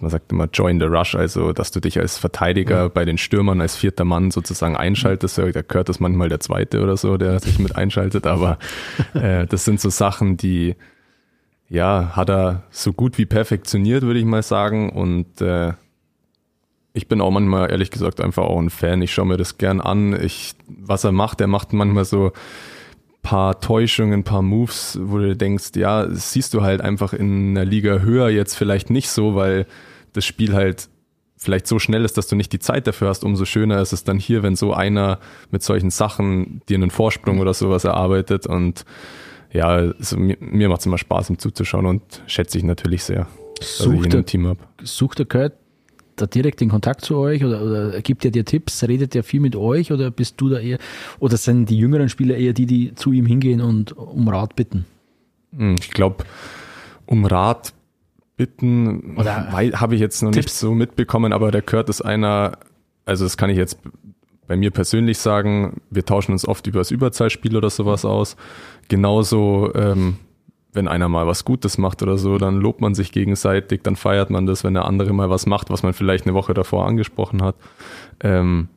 man 0.00 0.10
sagt 0.10 0.32
immer 0.32 0.48
Join 0.52 0.80
the 0.80 0.86
Rush, 0.86 1.14
also 1.14 1.52
dass 1.52 1.70
du 1.70 1.80
dich 1.80 1.98
als 1.98 2.18
Verteidiger 2.18 2.88
bei 2.88 3.04
den 3.04 3.16
Stürmern 3.16 3.60
als 3.60 3.76
vierter 3.76 4.04
Mann 4.04 4.30
sozusagen 4.30 4.76
einschaltest. 4.76 5.38
Da 5.38 5.50
gehört 5.50 5.88
das 5.88 6.00
manchmal 6.00 6.28
der 6.28 6.40
zweite 6.40 6.82
oder 6.82 6.96
so, 6.96 7.16
der 7.16 7.38
sich 7.40 7.58
mit 7.58 7.76
einschaltet, 7.76 8.26
aber 8.26 8.58
äh, 9.14 9.46
das 9.46 9.64
sind 9.64 9.80
so 9.80 9.88
Sachen, 9.88 10.36
die 10.36 10.74
ja, 11.68 12.12
hat 12.14 12.28
er 12.28 12.64
so 12.70 12.92
gut 12.92 13.16
wie 13.16 13.24
perfektioniert, 13.24 14.02
würde 14.02 14.18
ich 14.18 14.26
mal 14.26 14.42
sagen. 14.42 14.90
Und 14.90 15.40
äh, 15.40 15.72
ich 16.92 17.08
bin 17.08 17.22
auch 17.22 17.30
manchmal, 17.30 17.70
ehrlich 17.70 17.90
gesagt, 17.90 18.20
einfach 18.20 18.42
auch 18.42 18.58
ein 18.58 18.68
Fan. 18.68 19.00
Ich 19.00 19.14
schaue 19.14 19.24
mir 19.24 19.38
das 19.38 19.56
gern 19.56 19.80
an. 19.80 20.12
Ich, 20.20 20.54
was 20.68 21.04
er 21.04 21.12
macht, 21.12 21.40
er 21.40 21.46
macht 21.46 21.72
manchmal 21.72 22.04
so 22.04 22.32
paar 23.22 23.60
Täuschungen, 23.60 24.24
paar 24.24 24.42
Moves, 24.42 24.98
wo 25.00 25.18
du 25.18 25.36
denkst, 25.36 25.70
ja, 25.76 26.04
das 26.04 26.32
siehst 26.32 26.54
du 26.54 26.62
halt 26.62 26.80
einfach 26.80 27.12
in 27.12 27.50
einer 27.50 27.64
Liga 27.64 27.98
höher 28.00 28.28
jetzt 28.28 28.54
vielleicht 28.54 28.90
nicht 28.90 29.10
so, 29.10 29.34
weil 29.34 29.66
das 30.12 30.24
Spiel 30.24 30.54
halt 30.54 30.88
vielleicht 31.36 31.66
so 31.66 31.78
schnell 31.78 32.04
ist, 32.04 32.16
dass 32.18 32.28
du 32.28 32.36
nicht 32.36 32.52
die 32.52 32.58
Zeit 32.58 32.86
dafür 32.86 33.08
hast, 33.08 33.24
umso 33.24 33.44
schöner 33.44 33.80
ist 33.80 33.92
es 33.92 34.04
dann 34.04 34.18
hier, 34.18 34.42
wenn 34.42 34.56
so 34.56 34.72
einer 34.72 35.18
mit 35.50 35.62
solchen 35.62 35.90
Sachen 35.90 36.62
dir 36.68 36.76
einen 36.76 36.90
Vorsprung 36.90 37.40
oder 37.40 37.54
sowas 37.54 37.84
erarbeitet. 37.84 38.46
Und 38.46 38.84
ja, 39.52 39.68
also 39.68 40.16
mir, 40.16 40.36
mir 40.40 40.68
macht 40.68 40.80
es 40.80 40.86
immer 40.86 40.98
Spaß, 40.98 41.30
ihm 41.30 41.38
zuzuschauen 41.38 41.86
und 41.86 42.22
schätze 42.26 42.58
ich 42.58 42.64
natürlich 42.64 43.04
sehr, 43.04 43.26
Sucht, 43.60 44.14
im 44.14 44.26
Team 44.26 44.44
der, 44.44 44.56
sucht 44.82 45.18
der 45.18 45.26
Kurt 45.26 45.52
da 46.16 46.26
direkt 46.26 46.60
den 46.60 46.68
Kontakt 46.68 47.02
zu 47.04 47.16
euch 47.16 47.44
oder, 47.44 47.62
oder 47.62 48.00
gibt 48.02 48.24
er 48.24 48.30
dir 48.30 48.44
Tipps? 48.44 48.82
Redet 48.84 49.14
er 49.16 49.22
viel 49.22 49.40
mit 49.40 49.56
euch 49.56 49.92
oder 49.92 50.10
bist 50.10 50.40
du 50.40 50.48
da 50.48 50.58
eher, 50.58 50.78
oder 51.18 51.36
sind 51.36 51.66
die 51.70 51.76
jüngeren 51.78 52.08
Spieler 52.08 52.36
eher 52.36 52.52
die, 52.52 52.66
die 52.66 52.94
zu 52.94 53.12
ihm 53.12 53.26
hingehen 53.26 53.60
und 53.60 53.96
um 53.96 54.28
Rat 54.28 54.56
bitten? 54.56 54.84
Hm, 55.56 55.76
Ich 55.80 55.90
glaube, 55.90 56.24
um 57.06 57.24
Rat 57.24 57.72
bitten, 58.36 59.14
habe 59.18 59.94
ich 59.94 60.00
jetzt 60.00 60.22
noch 60.22 60.30
nicht 60.30 60.40
Tipps. 60.46 60.58
so 60.60 60.74
mitbekommen, 60.74 61.32
aber 61.32 61.50
der 61.50 61.62
Kurt 61.62 61.88
ist 61.88 62.00
einer, 62.02 62.58
also 63.04 63.24
das 63.24 63.36
kann 63.36 63.50
ich 63.50 63.56
jetzt 63.56 63.78
bei 64.46 64.56
mir 64.56 64.70
persönlich 64.70 65.18
sagen, 65.18 65.80
wir 65.90 66.04
tauschen 66.04 66.32
uns 66.32 66.46
oft 66.46 66.66
über 66.66 66.80
das 66.80 66.90
Überzahlspiel 66.90 67.56
oder 67.56 67.70
sowas 67.70 68.04
aus. 68.04 68.36
Genauso, 68.88 69.72
ähm, 69.74 70.16
wenn 70.72 70.88
einer 70.88 71.08
mal 71.08 71.26
was 71.26 71.44
Gutes 71.44 71.78
macht 71.78 72.02
oder 72.02 72.16
so, 72.16 72.38
dann 72.38 72.56
lobt 72.56 72.80
man 72.80 72.94
sich 72.94 73.12
gegenseitig, 73.12 73.82
dann 73.82 73.96
feiert 73.96 74.30
man 74.30 74.46
das, 74.46 74.64
wenn 74.64 74.74
der 74.74 74.86
andere 74.86 75.12
mal 75.12 75.28
was 75.28 75.46
macht, 75.46 75.70
was 75.70 75.82
man 75.82 75.92
vielleicht 75.92 76.26
eine 76.26 76.34
Woche 76.34 76.54
davor 76.54 76.86
angesprochen 76.86 77.42
hat. 77.42 77.56
Ähm, 78.20 78.68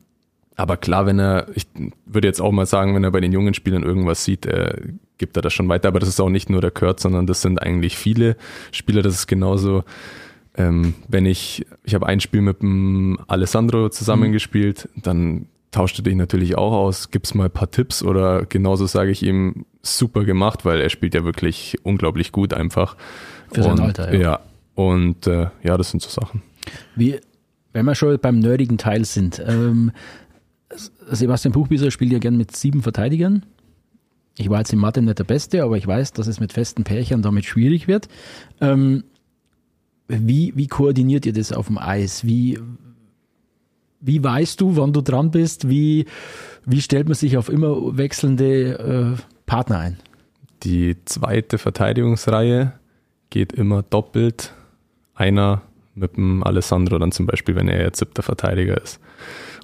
aber 0.56 0.78
klar, 0.78 1.06
wenn 1.06 1.18
er, 1.18 1.48
ich 1.54 1.66
würde 2.06 2.28
jetzt 2.28 2.40
auch 2.40 2.52
mal 2.52 2.66
sagen, 2.66 2.94
wenn 2.94 3.04
er 3.04 3.10
bei 3.10 3.20
den 3.20 3.32
jungen 3.32 3.54
Spielern 3.54 3.82
irgendwas 3.82 4.24
sieht, 4.24 4.46
äh, 4.46 4.74
gibt 5.18 5.36
er 5.36 5.42
das 5.42 5.52
schon 5.52 5.68
weiter. 5.68 5.88
Aber 5.88 6.00
das 6.00 6.08
ist 6.08 6.20
auch 6.20 6.30
nicht 6.30 6.48
nur 6.48 6.62
der 6.62 6.70
Kurt, 6.70 6.98
sondern 6.98 7.26
das 7.26 7.42
sind 7.42 7.60
eigentlich 7.60 7.96
viele 7.98 8.36
Spieler. 8.72 9.02
Das 9.02 9.14
ist 9.14 9.26
genauso, 9.26 9.84
ähm, 10.56 10.94
wenn 11.08 11.26
ich, 11.26 11.66
ich 11.84 11.94
habe 11.94 12.06
ein 12.06 12.20
Spiel 12.20 12.40
mit 12.40 12.62
dem 12.62 13.18
Alessandro 13.26 13.90
zusammengespielt, 13.90 14.88
dann 14.96 15.46
tauschte 15.76 16.02
dich 16.02 16.14
natürlich 16.14 16.56
auch 16.56 16.72
aus, 16.72 17.10
gibt's 17.10 17.34
mal 17.34 17.44
ein 17.44 17.50
paar 17.50 17.70
Tipps 17.70 18.02
oder 18.02 18.46
genauso 18.46 18.86
sage 18.86 19.10
ich 19.10 19.22
ihm, 19.22 19.66
super 19.82 20.24
gemacht, 20.24 20.64
weil 20.64 20.80
er 20.80 20.88
spielt 20.88 21.14
ja 21.14 21.22
wirklich 21.22 21.76
unglaublich 21.82 22.32
gut 22.32 22.54
einfach. 22.54 22.96
Für 23.52 23.62
sein 23.62 23.72
und, 23.72 23.80
Alter, 23.80 24.14
ja. 24.14 24.20
ja. 24.20 24.40
Und 24.74 25.26
äh, 25.26 25.48
ja, 25.62 25.76
das 25.76 25.90
sind 25.90 26.02
so 26.02 26.08
Sachen. 26.08 26.42
Wie, 26.94 27.20
wenn 27.74 27.84
wir 27.84 27.94
schon 27.94 28.18
beim 28.18 28.38
nerdigen 28.38 28.78
Teil 28.78 29.04
sind, 29.04 29.42
ähm, 29.46 29.92
Sebastian 31.10 31.52
Buchbieser 31.52 31.90
spielt 31.90 32.10
ja 32.10 32.20
gern 32.20 32.38
mit 32.38 32.56
sieben 32.56 32.80
Verteidigern. 32.80 33.44
Ich 34.38 34.48
war 34.48 34.58
jetzt 34.60 34.72
in 34.72 34.78
Mathe 34.78 35.02
nicht 35.02 35.18
der 35.18 35.24
Beste, 35.24 35.62
aber 35.62 35.76
ich 35.76 35.86
weiß, 35.86 36.14
dass 36.14 36.26
es 36.26 36.40
mit 36.40 36.54
festen 36.54 36.84
Pärchen 36.84 37.20
damit 37.20 37.44
schwierig 37.44 37.86
wird. 37.86 38.08
Ähm, 38.62 39.04
wie, 40.08 40.54
wie 40.56 40.68
koordiniert 40.68 41.26
ihr 41.26 41.34
das 41.34 41.52
auf 41.52 41.66
dem 41.66 41.76
Eis? 41.76 42.24
Wie, 42.24 42.58
wie 44.00 44.22
weißt 44.22 44.60
du, 44.60 44.76
wann 44.76 44.92
du 44.92 45.00
dran 45.00 45.30
bist? 45.30 45.68
Wie, 45.68 46.06
wie 46.64 46.80
stellt 46.80 47.06
man 47.06 47.14
sich 47.14 47.36
auf 47.36 47.48
immer 47.48 47.96
wechselnde 47.96 49.16
äh, 49.16 49.22
Partner 49.46 49.78
ein? 49.78 49.98
Die 50.62 50.96
zweite 51.04 51.58
Verteidigungsreihe 51.58 52.72
geht 53.30 53.52
immer 53.52 53.82
doppelt. 53.82 54.52
Einer 55.14 55.62
mit 55.94 56.16
dem 56.16 56.42
Alessandro 56.42 56.98
dann 56.98 57.12
zum 57.12 57.26
Beispiel, 57.26 57.56
wenn 57.56 57.68
er 57.68 57.82
jetzt 57.82 57.98
siebter 57.98 58.22
Verteidiger 58.22 58.80
ist. 58.80 59.00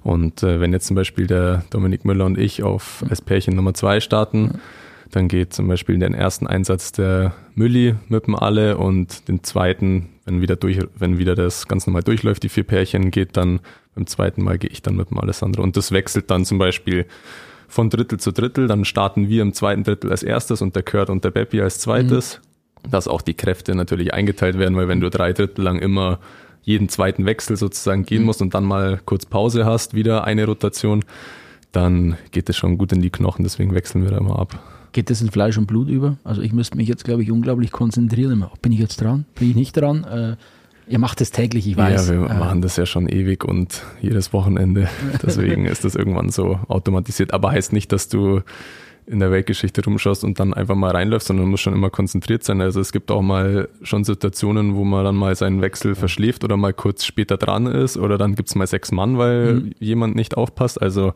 Und 0.03 0.43
äh, 0.43 0.59
wenn 0.59 0.73
jetzt 0.73 0.87
zum 0.87 0.95
Beispiel 0.95 1.27
der 1.27 1.63
Dominik 1.69 2.05
Müller 2.05 2.25
und 2.25 2.37
ich 2.37 2.63
auf 2.63 3.03
als 3.09 3.21
Pärchen 3.21 3.55
Nummer 3.55 3.73
zwei 3.73 3.99
starten, 3.99 4.59
dann 5.11 5.27
geht 5.27 5.53
zum 5.53 5.67
Beispiel 5.67 5.97
den 5.97 6.13
ersten 6.13 6.47
Einsatz 6.47 6.91
der 6.91 7.33
Mülli 7.55 7.95
mit 8.09 8.25
dem 8.25 8.35
Alle 8.35 8.77
und 8.77 9.27
den 9.27 9.43
zweiten, 9.43 10.09
wenn 10.25 10.41
wieder 10.41 10.55
durch, 10.55 10.79
wenn 10.95 11.19
wieder 11.19 11.35
das 11.35 11.67
ganz 11.67 11.85
normal 11.85 12.03
durchläuft, 12.03 12.43
die 12.43 12.49
vier 12.49 12.63
Pärchen, 12.63 13.11
geht 13.11 13.37
dann 13.37 13.59
beim 13.95 14.07
zweiten 14.07 14.43
Mal 14.43 14.57
gehe 14.57 14.69
ich 14.69 14.81
dann 14.81 14.95
mit 14.95 15.09
dem 15.09 15.19
Alessandro. 15.19 15.61
Und 15.61 15.77
das 15.77 15.91
wechselt 15.91 16.29
dann 16.31 16.45
zum 16.45 16.57
Beispiel 16.57 17.05
von 17.67 17.89
Drittel 17.89 18.19
zu 18.19 18.31
Drittel. 18.31 18.67
Dann 18.67 18.85
starten 18.85 19.29
wir 19.29 19.41
im 19.41 19.53
zweiten 19.53 19.83
Drittel 19.83 20.11
als 20.11 20.23
erstes 20.23 20.61
und 20.61 20.75
der 20.75 20.83
Kurt 20.83 21.09
und 21.09 21.23
der 21.23 21.31
Beppi 21.31 21.61
als 21.61 21.79
zweites. 21.79 22.41
Dass 22.89 23.07
auch 23.07 23.21
die 23.21 23.33
Kräfte 23.33 23.75
natürlich 23.75 24.13
eingeteilt 24.13 24.57
werden, 24.57 24.75
weil 24.75 24.87
wenn 24.87 24.99
du 24.99 25.09
drei 25.09 25.31
Drittel 25.31 25.63
lang 25.63 25.79
immer 25.79 26.19
jeden 26.63 26.89
zweiten 26.89 27.25
Wechsel 27.25 27.55
sozusagen 27.55 28.03
gehen 28.03 28.23
musst 28.23 28.41
und 28.41 28.53
dann 28.53 28.65
mal 28.65 28.99
kurz 29.05 29.25
Pause 29.25 29.65
hast, 29.65 29.93
wieder 29.93 30.23
eine 30.25 30.45
Rotation, 30.45 31.03
dann 31.71 32.17
geht 32.31 32.49
es 32.49 32.57
schon 32.57 32.77
gut 32.77 32.91
in 32.91 33.01
die 33.01 33.09
Knochen. 33.09 33.43
Deswegen 33.43 33.73
wechseln 33.73 34.03
wir 34.03 34.11
da 34.11 34.17
immer 34.17 34.39
ab. 34.39 34.59
Geht 34.91 35.09
das 35.09 35.21
in 35.21 35.31
Fleisch 35.31 35.57
und 35.57 35.65
Blut 35.65 35.89
über? 35.89 36.17
Also 36.23 36.41
ich 36.41 36.53
müsste 36.53 36.77
mich 36.77 36.87
jetzt, 36.87 37.03
glaube 37.03 37.23
ich, 37.23 37.31
unglaublich 37.31 37.71
konzentrieren. 37.71 38.45
Bin 38.61 38.71
ich 38.71 38.79
jetzt 38.79 39.01
dran? 39.01 39.25
Bin 39.35 39.49
ich 39.49 39.55
nicht 39.55 39.75
dran? 39.75 40.03
Äh, 40.03 40.35
ihr 40.93 40.99
macht 40.99 41.21
es 41.21 41.31
täglich, 41.31 41.67
ich 41.67 41.75
weiß. 41.75 42.09
ja, 42.09 42.21
wir 42.21 42.29
äh, 42.29 42.33
machen 42.35 42.61
das 42.61 42.77
ja 42.77 42.85
schon 42.85 43.09
ewig 43.09 43.43
und 43.43 43.81
jedes 43.99 44.31
Wochenende. 44.31 44.87
Deswegen 45.23 45.65
ist 45.65 45.83
das 45.83 45.95
irgendwann 45.95 46.29
so 46.29 46.59
automatisiert. 46.67 47.33
Aber 47.33 47.51
heißt 47.51 47.73
nicht, 47.73 47.91
dass 47.91 48.09
du 48.09 48.41
in 49.05 49.19
der 49.19 49.31
Weltgeschichte 49.31 49.83
rumschaust 49.83 50.23
und 50.23 50.39
dann 50.39 50.53
einfach 50.53 50.75
mal 50.75 50.91
reinläufst, 50.91 51.27
sondern 51.27 51.47
muss 51.47 51.61
schon 51.61 51.73
immer 51.73 51.89
konzentriert 51.89 52.43
sein. 52.43 52.61
Also 52.61 52.79
es 52.79 52.91
gibt 52.91 53.11
auch 53.11 53.21
mal 53.21 53.67
schon 53.81 54.03
Situationen, 54.03 54.75
wo 54.75 54.83
man 54.83 55.03
dann 55.03 55.15
mal 55.15 55.35
seinen 55.35 55.61
Wechsel 55.61 55.95
verschläft 55.95 56.43
oder 56.43 56.57
mal 56.57 56.73
kurz 56.73 57.03
später 57.05 57.37
dran 57.37 57.65
ist 57.65 57.97
oder 57.97 58.17
dann 58.17 58.35
gibt's 58.35 58.55
mal 58.55 58.67
sechs 58.67 58.91
Mann, 58.91 59.17
weil 59.17 59.53
Mhm. 59.53 59.71
jemand 59.79 60.15
nicht 60.15 60.37
aufpasst. 60.37 60.81
Also 60.81 61.13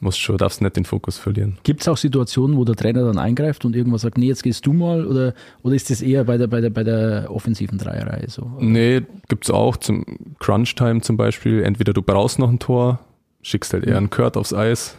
musst 0.00 0.18
schon, 0.20 0.36
darfst 0.36 0.60
nicht 0.62 0.76
den 0.76 0.84
Fokus 0.84 1.18
verlieren. 1.18 1.58
Gibt 1.62 1.80
es 1.82 1.88
auch 1.88 1.96
Situationen, 1.96 2.56
wo 2.56 2.64
der 2.64 2.74
Trainer 2.74 3.04
dann 3.04 3.18
eingreift 3.18 3.64
und 3.64 3.76
irgendwas 3.76 4.02
sagt, 4.02 4.18
nee, 4.18 4.26
jetzt 4.26 4.42
gehst 4.42 4.66
du 4.66 4.72
mal? 4.72 5.06
Oder, 5.06 5.34
oder 5.62 5.74
ist 5.74 5.90
das 5.90 6.02
eher 6.02 6.24
bei 6.24 6.36
der, 6.38 6.48
bei 6.48 6.60
der, 6.60 6.70
bei 6.70 6.82
der 6.84 7.26
offensiven 7.30 7.78
Dreierreihe 7.78 8.28
so? 8.28 8.50
Nee, 8.58 9.02
gibt's 9.28 9.50
auch 9.50 9.76
zum 9.76 10.04
Crunch-Time 10.40 11.00
zum 11.02 11.16
Beispiel. 11.16 11.62
Entweder 11.62 11.92
du 11.92 12.02
brauchst 12.02 12.38
noch 12.38 12.50
ein 12.50 12.58
Tor, 12.58 12.98
schickst 13.42 13.72
halt 13.72 13.84
eher 13.84 13.96
einen 13.96 14.10
Kurt 14.10 14.36
aufs 14.36 14.52
Eis, 14.52 14.98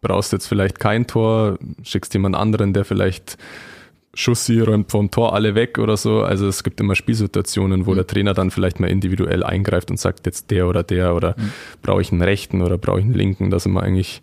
brauchst 0.00 0.32
jetzt 0.32 0.46
vielleicht 0.46 0.78
kein 0.78 1.06
Tor, 1.06 1.58
schickst 1.82 2.14
jemand 2.14 2.36
anderen, 2.36 2.72
der 2.72 2.84
vielleicht 2.84 3.36
Schussi 4.14 4.60
räumt 4.60 4.90
vom 4.90 5.10
Tor 5.10 5.34
alle 5.34 5.54
weg 5.54 5.78
oder 5.78 5.96
so. 5.96 6.22
Also 6.22 6.48
es 6.48 6.64
gibt 6.64 6.80
immer 6.80 6.94
Spielsituationen, 6.94 7.86
wo 7.86 7.94
der 7.94 8.06
Trainer 8.06 8.34
dann 8.34 8.50
vielleicht 8.50 8.80
mal 8.80 8.88
individuell 8.88 9.44
eingreift 9.44 9.90
und 9.90 10.00
sagt 10.00 10.26
jetzt 10.26 10.50
der 10.50 10.66
oder 10.66 10.82
der 10.82 11.14
oder 11.14 11.36
brauche 11.82 12.00
ich 12.00 12.10
einen 12.10 12.22
rechten 12.22 12.62
oder 12.62 12.78
brauche 12.78 12.98
ich 12.98 13.04
einen 13.04 13.14
linken. 13.14 13.50
Da 13.50 13.60
sind 13.60 13.72
wir 13.72 13.82
eigentlich 13.82 14.22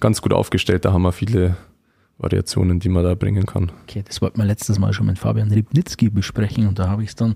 ganz 0.00 0.22
gut 0.22 0.32
aufgestellt. 0.32 0.84
Da 0.84 0.92
haben 0.92 1.02
wir 1.02 1.12
viele 1.12 1.56
Variationen, 2.16 2.78
die 2.80 2.88
man 2.88 3.04
da 3.04 3.14
bringen 3.14 3.44
kann. 3.44 3.72
Okay, 3.82 4.02
das 4.06 4.22
wollten 4.22 4.38
wir 4.38 4.46
letztes 4.46 4.78
Mal 4.78 4.92
schon 4.92 5.06
mit 5.06 5.18
Fabian 5.18 5.50
Ribnitzki 5.50 6.10
besprechen 6.10 6.68
und 6.68 6.78
da 6.78 6.88
habe 6.88 7.02
ich 7.02 7.10
es 7.10 7.16
dann, 7.16 7.34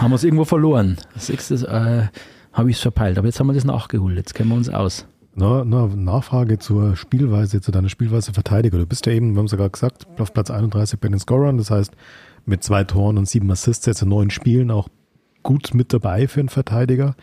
haben 0.00 0.10
wir 0.10 0.16
es 0.16 0.24
irgendwo 0.24 0.44
verloren. 0.44 0.96
Das 1.12 1.28
nächste 1.28 1.54
äh, 1.54 2.08
habe 2.52 2.70
ich 2.70 2.76
es 2.76 2.82
verpeilt, 2.82 3.18
aber 3.18 3.26
jetzt 3.26 3.38
haben 3.38 3.48
wir 3.48 3.52
das 3.52 3.64
nachgeholt, 3.64 4.16
jetzt 4.16 4.34
kennen 4.34 4.48
wir 4.48 4.56
uns 4.56 4.70
aus. 4.70 5.06
Na, 5.36 5.64
na, 5.64 5.88
Nachfrage 5.88 6.58
zur 6.58 6.94
Spielweise, 6.94 7.60
zu 7.60 7.72
deiner 7.72 7.88
Spielweise 7.88 8.32
Verteidiger. 8.32 8.78
Du 8.78 8.86
bist 8.86 9.06
ja 9.06 9.12
eben, 9.12 9.32
wir 9.32 9.38
haben 9.38 9.46
es 9.46 9.52
ja 9.52 9.58
gerade 9.58 9.70
gesagt, 9.70 10.06
auf 10.18 10.32
Platz 10.32 10.50
31 10.50 11.00
bei 11.00 11.08
den 11.08 11.18
Scorern, 11.18 11.58
das 11.58 11.70
heißt 11.70 11.92
mit 12.46 12.62
zwei 12.62 12.84
Toren 12.84 13.18
und 13.18 13.28
sieben 13.28 13.50
Assists 13.50 13.86
jetzt 13.86 14.02
in 14.02 14.10
neun 14.10 14.30
Spielen 14.30 14.70
auch 14.70 14.88
gut 15.42 15.74
mit 15.74 15.92
dabei 15.92 16.28
für 16.28 16.40
einen 16.40 16.50
Verteidiger. 16.50 17.16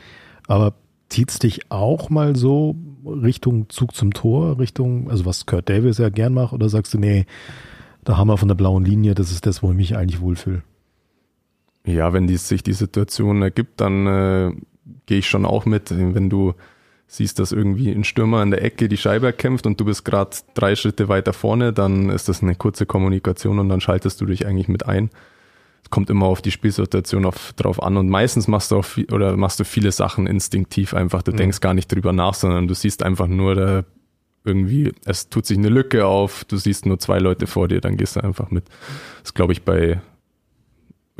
Aber 0.47 0.73
zieht's 1.09 1.39
dich 1.39 1.71
auch 1.71 2.09
mal 2.09 2.35
so 2.35 2.75
Richtung 3.05 3.69
Zug 3.69 3.95
zum 3.95 4.13
Tor, 4.13 4.59
Richtung, 4.59 5.09
also 5.09 5.25
was 5.25 5.45
Kurt 5.45 5.69
Davis 5.69 5.97
ja 5.97 6.09
gern 6.09 6.33
macht, 6.33 6.53
oder 6.53 6.67
sagst 6.69 6.93
du, 6.93 6.97
nee, 6.97 7.25
da 8.03 8.17
haben 8.17 8.27
wir 8.27 8.37
von 8.37 8.47
der 8.47 8.55
blauen 8.55 8.83
Linie, 8.83 9.15
das 9.15 9.31
ist 9.31 9.45
das, 9.45 9.63
wo 9.63 9.71
ich 9.71 9.77
mich 9.77 9.95
eigentlich 9.95 10.21
wohlfühle. 10.21 10.63
Ja, 11.85 12.13
wenn 12.13 12.27
die, 12.27 12.37
sich 12.37 12.61
die 12.61 12.73
Situation 12.73 13.41
ergibt, 13.41 13.79
dann 13.79 14.07
äh, 14.07 14.51
gehe 15.05 15.19
ich 15.19 15.29
schon 15.29 15.45
auch 15.45 15.65
mit. 15.65 15.89
Wenn 15.89 16.29
du 16.29 16.53
siehst, 17.11 17.39
dass 17.39 17.51
irgendwie 17.51 17.91
ein 17.91 18.05
Stürmer 18.05 18.41
in 18.41 18.51
der 18.51 18.63
Ecke 18.63 18.87
die 18.87 18.95
Scheibe 18.95 19.25
erkämpft 19.25 19.65
und 19.65 19.77
du 19.77 19.83
bist 19.83 20.05
gerade 20.05 20.31
drei 20.53 20.77
Schritte 20.77 21.09
weiter 21.09 21.33
vorne, 21.33 21.73
dann 21.73 22.09
ist 22.09 22.29
das 22.29 22.41
eine 22.41 22.55
kurze 22.55 22.85
Kommunikation 22.85 23.59
und 23.59 23.67
dann 23.67 23.81
schaltest 23.81 24.21
du 24.21 24.25
dich 24.25 24.47
eigentlich 24.47 24.69
mit 24.69 24.85
ein. 24.85 25.09
Es 25.83 25.89
kommt 25.89 26.09
immer 26.09 26.27
auf 26.27 26.41
die 26.41 26.51
Spielsituation 26.51 27.25
auf, 27.25 27.51
drauf 27.53 27.83
an 27.83 27.97
und 27.97 28.07
meistens 28.07 28.47
machst 28.47 28.71
du 28.71 28.77
auch 28.77 28.85
viel, 28.85 29.11
oder 29.11 29.35
machst 29.35 29.59
du 29.59 29.65
viele 29.65 29.91
Sachen 29.91 30.25
instinktiv 30.25 30.93
einfach. 30.93 31.21
Du 31.21 31.33
denkst 31.33 31.59
gar 31.59 31.73
nicht 31.73 31.91
drüber 31.91 32.13
nach, 32.13 32.33
sondern 32.33 32.69
du 32.69 32.73
siehst 32.73 33.03
einfach 33.03 33.27
nur, 33.27 33.55
da 33.55 33.83
irgendwie, 34.45 34.93
es 35.03 35.27
tut 35.27 35.45
sich 35.45 35.57
eine 35.57 35.69
Lücke 35.69 36.05
auf, 36.05 36.45
du 36.45 36.55
siehst 36.55 36.85
nur 36.85 36.97
zwei 36.97 37.19
Leute 37.19 37.45
vor 37.45 37.67
dir, 37.67 37.81
dann 37.81 37.97
gehst 37.97 38.15
du 38.15 38.21
einfach 38.23 38.51
mit. 38.51 38.63
Das 39.21 39.33
glaube 39.33 39.51
ich 39.51 39.63
bei 39.63 39.99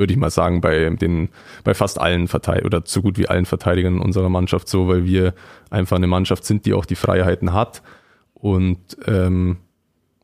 würde 0.02 0.12
ich 0.12 0.18
mal 0.18 0.30
sagen, 0.30 0.60
bei 0.60 0.90
den, 0.90 1.28
bei 1.62 1.74
fast 1.74 2.00
allen 2.00 2.26
Verteidigern 2.26 2.66
oder 2.66 2.82
so 2.84 3.02
gut 3.02 3.18
wie 3.18 3.28
allen 3.28 3.46
Verteidigern 3.46 4.00
unserer 4.00 4.28
Mannschaft 4.28 4.68
so, 4.68 4.88
weil 4.88 5.04
wir 5.04 5.32
einfach 5.70 5.96
eine 5.96 6.08
Mannschaft 6.08 6.44
sind, 6.44 6.66
die 6.66 6.74
auch 6.74 6.84
die 6.84 6.96
Freiheiten 6.96 7.52
hat 7.52 7.82
und 8.34 8.78
ähm, 9.06 9.58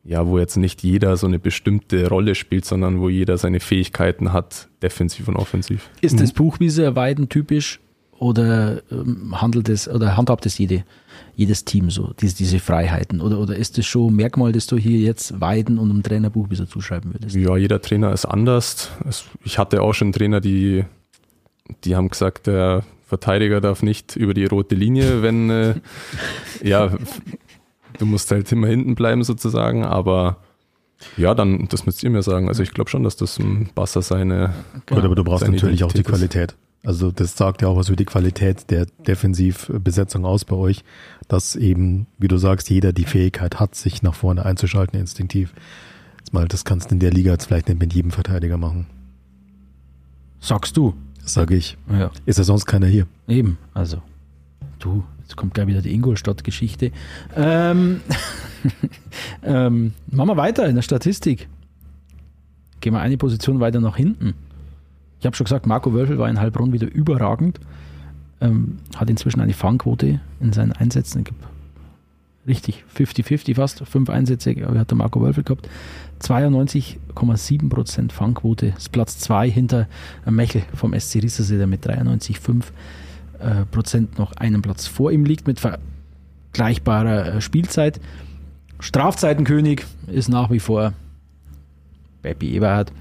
ja, 0.03 0.27
wo 0.27 0.37
jetzt 0.37 0.57
nicht 0.57 0.83
jeder 0.83 1.15
so 1.15 1.27
eine 1.27 1.39
bestimmte 1.39 2.09
Rolle 2.09 2.35
spielt, 2.35 2.65
sondern 2.65 2.99
wo 2.99 3.07
jeder 3.07 3.37
seine 3.37 3.61
Fähigkeiten 3.61 4.33
hat, 4.33 4.67
defensiv 4.81 5.27
und 5.27 5.37
offensiv. 5.37 5.89
Ist 6.01 6.19
das 6.19 6.33
Buchwieser 6.33 6.95
Weiden 6.95 7.29
typisch 7.29 7.79
oder 8.17 8.81
ähm, 8.91 9.41
handelt 9.41 9.69
es 9.69 9.87
oder 9.87 10.17
handhabt 10.17 10.45
es 10.45 10.57
jede, 10.57 10.83
jedes 11.39 11.63
Team 11.63 11.89
so, 11.89 12.11
diese, 12.19 12.35
diese 12.35 12.59
Freiheiten? 12.59 13.21
Oder, 13.21 13.39
oder 13.39 13.55
ist 13.55 13.77
das 13.77 13.85
schon 13.85 14.11
ein 14.11 14.15
Merkmal, 14.17 14.51
das 14.51 14.67
du 14.67 14.75
hier 14.75 14.99
jetzt 14.99 15.39
Weiden 15.39 15.79
und 15.79 15.89
im 15.89 16.03
Trainerbuch 16.03 16.49
bisschen 16.49 16.67
zuschreiben 16.67 17.13
würdest? 17.13 17.33
Ja, 17.33 17.55
jeder 17.55 17.81
Trainer 17.81 18.11
ist 18.11 18.25
anders. 18.25 18.91
Es, 19.07 19.23
ich 19.45 19.57
hatte 19.57 19.81
auch 19.81 19.93
schon 19.93 20.11
Trainer, 20.11 20.41
die, 20.41 20.83
die 21.85 21.95
haben 21.95 22.09
gesagt, 22.09 22.47
der 22.47 22.83
Verteidiger 23.05 23.61
darf 23.61 23.83
nicht 23.83 24.17
über 24.17 24.33
die 24.33 24.43
rote 24.43 24.75
Linie, 24.75 25.21
wenn, 25.21 25.49
äh, 25.49 25.75
ja, 26.61 26.91
du 27.97 28.05
musst 28.05 28.29
halt 28.31 28.51
immer 28.51 28.67
hinten 28.67 28.95
bleiben 28.95 29.23
sozusagen, 29.23 29.85
aber 29.85 30.43
ja, 31.15 31.33
dann, 31.33 31.69
das 31.69 31.85
müsst 31.85 32.03
ihr 32.03 32.09
mir 32.09 32.21
sagen. 32.21 32.49
Also 32.49 32.63
ich 32.63 32.73
glaube 32.73 32.89
schon, 32.89 33.03
dass 33.03 33.15
das 33.15 33.39
ein 33.39 33.69
Basser 33.73 34.01
seine. 34.01 34.53
Gut, 34.85 35.05
aber 35.05 35.15
du 35.15 35.23
brauchst 35.23 35.47
natürlich 35.47 35.85
auch 35.85 35.93
die 35.93 36.01
Identität 36.01 36.51
ist. 36.51 36.68
Also 36.83 37.11
das 37.11 37.35
sagt 37.35 37.61
ja 37.61 37.67
auch 37.67 37.75
was 37.75 37.89
über 37.89 37.97
die 37.97 38.05
Qualität 38.05 38.69
der 38.71 38.85
Defensivbesetzung 38.85 40.25
aus 40.25 40.45
bei 40.45 40.55
euch, 40.55 40.83
dass 41.27 41.55
eben, 41.55 42.07
wie 42.17 42.29
du 42.29 42.37
sagst, 42.37 42.69
jeder 42.69 42.93
die 42.93 43.03
Fähigkeit 43.03 43.59
hat, 43.59 43.75
sich 43.75 44.01
nach 44.01 44.15
vorne 44.15 44.45
einzuschalten 44.45 44.99
instinktiv. 44.99 45.53
Jetzt 46.19 46.33
mal, 46.33 46.47
das 46.47 46.63
kannst 46.63 46.89
du 46.89 46.95
in 46.95 46.99
der 46.99 47.11
Liga 47.11 47.31
jetzt 47.31 47.45
vielleicht 47.45 47.67
nicht 47.67 47.79
mit 47.79 47.93
jedem 47.93 48.11
Verteidiger 48.11 48.57
machen. 48.57 48.87
Sagst 50.39 50.77
du? 50.77 50.93
Das 51.21 51.33
sage 51.33 51.55
ich. 51.55 51.77
Ja. 51.91 52.11
Ist 52.25 52.37
ja 52.37 52.45
sonst 52.45 52.65
keiner 52.65 52.87
hier. 52.87 53.07
Eben, 53.27 53.57
also 53.73 54.01
du, 54.79 55.03
jetzt 55.21 55.35
kommt 55.35 55.53
gleich 55.53 55.67
wieder 55.67 55.81
die 55.81 55.93
Ingolstadt-Geschichte. 55.93 56.91
Ähm, 57.35 57.99
ähm, 59.43 59.93
machen 60.07 60.29
wir 60.29 60.37
weiter 60.37 60.67
in 60.67 60.75
der 60.75 60.81
Statistik. 60.81 61.49
Gehen 62.79 62.93
wir 62.93 63.01
eine 63.01 63.17
Position 63.17 63.59
weiter 63.59 63.81
nach 63.81 63.97
hinten. 63.97 64.33
Ich 65.19 65.25
habe 65.25 65.35
schon 65.35 65.45
gesagt, 65.45 65.67
Marco 65.67 65.93
Wölfel 65.93 66.17
war 66.17 66.29
in 66.29 66.39
Heilbronn 66.39 66.73
wieder 66.73 66.91
überragend. 66.91 67.59
Ähm, 68.41 68.77
hat 68.95 69.09
inzwischen 69.09 69.41
eine 69.41 69.53
Fangquote 69.53 70.21
in 70.39 70.53
seinen 70.53 70.71
Einsätzen. 70.71 71.25
Gibt 71.25 71.43
richtig 72.47 72.85
50-50 72.95 73.55
fast. 73.55 73.83
Fünf 73.85 74.09
Einsätze 74.09 74.55
hat 74.77 74.89
der 74.89 74.97
Marco 74.97 75.21
Wölfel 75.21 75.43
gehabt. 75.43 75.69
92,7% 76.21 78.11
Fangquote. 78.11 78.73
Ist 78.77 78.91
Platz 78.91 79.19
2 79.19 79.49
hinter 79.49 79.87
Mechel 80.25 80.63
vom 80.73 80.97
SC 80.97 81.21
Rissersee, 81.21 81.57
der 81.57 81.67
mit 81.67 81.85
93,5 81.85 82.63
äh, 83.39 83.65
Prozent 83.65 84.17
noch 84.17 84.33
einen 84.33 84.61
Platz 84.61 84.87
vor 84.87 85.11
ihm 85.11 85.25
liegt 85.25 85.47
mit 85.47 85.59
vergleichbarer 85.59 87.35
äh, 87.35 87.41
Spielzeit. 87.41 87.99
Strafzeitenkönig 88.79 89.83
ist 90.07 90.29
nach 90.29 90.49
wie 90.49 90.59
vor 90.59 90.93
Beppi 92.21 92.55
Eberhardt. 92.55 92.91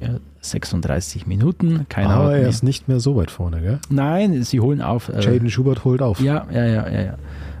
Ja, 0.00 0.18
36 0.40 1.26
Minuten. 1.26 1.86
Keiner 1.88 2.10
Aber 2.10 2.24
hat 2.26 2.32
er 2.34 2.48
ist 2.48 2.62
nicht 2.62 2.88
mehr 2.88 3.00
so 3.00 3.16
weit 3.16 3.30
vorne, 3.30 3.60
gell? 3.60 3.78
Nein, 3.90 4.42
sie 4.42 4.60
holen 4.60 4.80
auf. 4.80 5.08
äh, 5.08 5.20
Jaden 5.20 5.50
Schubert 5.50 5.84
holt 5.84 6.02
auf. 6.02 6.20
ja, 6.20 6.46
ja, 6.52 6.64
ja, 6.66 6.88
ja. 6.88 7.00
ja. 7.02 7.14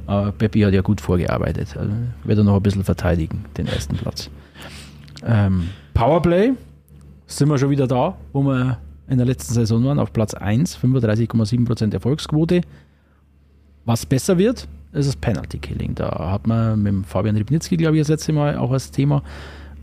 Aber 0.06 0.32
Peppi 0.32 0.60
hat 0.62 0.72
ja 0.72 0.80
gut 0.80 1.00
vorgearbeitet. 1.00 1.76
Also 1.76 1.92
wird 2.24 2.38
er 2.38 2.44
noch 2.44 2.56
ein 2.56 2.62
bisschen 2.62 2.82
verteidigen, 2.82 3.44
den 3.56 3.66
ersten 3.68 3.96
Platz. 3.96 4.28
Ähm, 5.24 5.68
Powerplay, 5.94 6.52
sind 7.26 7.48
wir 7.48 7.58
schon 7.58 7.70
wieder 7.70 7.86
da, 7.86 8.16
wo 8.32 8.42
wir 8.42 8.78
in 9.08 9.18
der 9.18 9.26
letzten 9.26 9.54
Saison 9.54 9.84
waren, 9.84 9.98
auf 9.98 10.12
Platz 10.12 10.34
1, 10.34 10.78
35,7% 10.78 11.92
Erfolgsquote. 11.92 12.62
Was 13.84 14.06
besser 14.06 14.38
wird, 14.38 14.66
ist 14.92 15.08
das 15.08 15.16
Penalty 15.16 15.58
Killing. 15.58 15.94
Da 15.94 16.30
hat 16.32 16.46
man 16.46 16.82
mit 16.82 17.06
Fabian 17.06 17.36
Ribnitzki, 17.36 17.76
glaube 17.76 17.96
ich, 17.96 18.00
das 18.02 18.08
letzte 18.08 18.32
Mal 18.32 18.56
auch 18.56 18.72
als 18.72 18.90
Thema. 18.90 19.22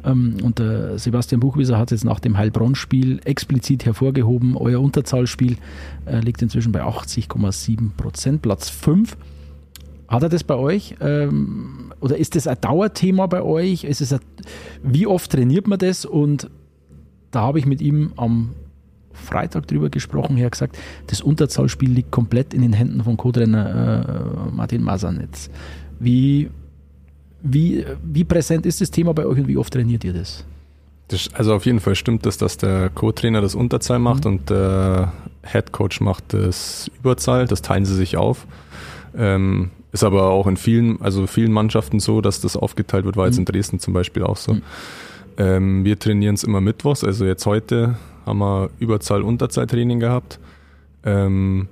Ähm, 0.04 0.38
und 0.44 0.62
Sebastian 0.96 1.40
Buchwieser 1.40 1.78
hat 1.78 1.92
es 1.92 2.02
jetzt 2.02 2.06
nach 2.06 2.20
dem 2.20 2.38
Heilbronn-Spiel 2.38 3.22
explizit 3.26 3.86
hervorgehoben. 3.86 4.56
Euer 4.56 4.82
Unterzahlspiel 4.82 5.58
äh, 6.06 6.20
liegt 6.20 6.42
inzwischen 6.42 6.72
bei 6.72 6.84
80,7%, 6.84 8.40
Platz 8.40 8.70
5. 8.70 9.18
Hat 10.08 10.24
er 10.24 10.30
das 10.30 10.44
bei 10.44 10.56
euch? 10.56 10.96
Ähm, 11.02 11.94
oder 12.00 12.18
ist 12.18 12.36
das 12.36 12.48
ein 12.48 12.58
Dauerthema 12.62 13.28
bei 13.28 13.42
euch? 13.42 13.84
Ist 13.84 14.02
es 14.02 14.14
ein, 14.14 14.20
wie 14.82 15.06
oft 15.06 15.32
trainiert 15.32 15.68
man 15.68 15.80
das? 15.80 16.06
Und 16.06 16.50
da 17.32 17.42
habe 17.42 17.60
ich 17.60 17.66
mit 17.66 17.82
ihm 17.82 18.14
am 18.16 18.52
Freitag 19.12 19.68
drüber 19.68 19.90
gesprochen. 19.90 20.38
Er 20.38 20.46
hat 20.46 20.54
gesagt, 20.54 20.78
das 21.08 21.22
Unterzahlspiel 21.22 21.92
liegt 21.92 22.12
komplett 22.12 22.54
in 22.54 22.62
den 22.62 22.74
Händen 22.74 23.04
von 23.04 23.18
Co-Trainer 23.18 24.48
äh, 24.50 24.56
Martin 24.56 24.84
Masanetz. 24.84 25.50
Wie, 26.00 26.50
wie, 27.42 27.86
wie 28.04 28.24
präsent 28.24 28.66
ist 28.66 28.82
das 28.82 28.92
Thema 28.92 29.14
bei 29.14 29.26
euch 29.26 29.38
und 29.40 29.48
wie 29.48 29.58
oft 29.58 29.72
trainiert 29.74 30.04
ihr 30.04 30.14
das? 30.14 30.46
Das, 31.10 31.30
also 31.34 31.54
auf 31.54 31.66
jeden 31.66 31.80
Fall 31.80 31.96
stimmt 31.96 32.26
es, 32.26 32.38
dass 32.38 32.58
der 32.58 32.90
Co-Trainer 32.90 33.42
das 33.42 33.56
Unterzahl 33.56 34.00
macht 34.00 34.26
Mhm. 34.26 34.32
und 34.32 34.50
der 34.50 35.14
Head 35.44 35.72
Coach 35.72 36.02
macht 36.02 36.34
das 36.34 36.92
Überzahl. 37.00 37.48
Das 37.48 37.62
teilen 37.62 37.86
sie 37.86 37.96
sich 37.96 38.18
auf. 38.18 38.46
Ähm, 39.18 39.72
ist 39.94 40.04
aber 40.04 40.24
auch 40.32 40.48
in 40.48 40.58
vielen, 40.58 41.02
also 41.02 41.26
vielen 41.28 41.54
Mannschaften 41.54 42.00
so, 42.02 42.20
dass 42.20 42.42
das 42.42 42.58
aufgeteilt 42.58 43.06
wird. 43.06 43.16
War 43.16 43.26
jetzt 43.28 43.36
Mhm. 43.36 43.42
in 43.42 43.46
Dresden 43.46 43.80
zum 43.80 43.94
Beispiel 43.94 44.24
auch 44.24 44.36
so. 44.38 44.56
Mhm. 44.56 44.62
Ähm, 45.38 45.86
wir 45.86 45.98
trainieren 45.98 46.36
es 46.36 46.44
immer 46.44 46.60
mittwochs. 46.60 47.04
Also 47.06 47.26
jetzt 47.26 47.46
heute 47.46 47.98
haben 48.26 48.40
wir 48.40 48.70
Überzahl-Unterzahl-Training 48.80 50.00
gehabt. 50.02 50.40
Ähm, 51.06 51.70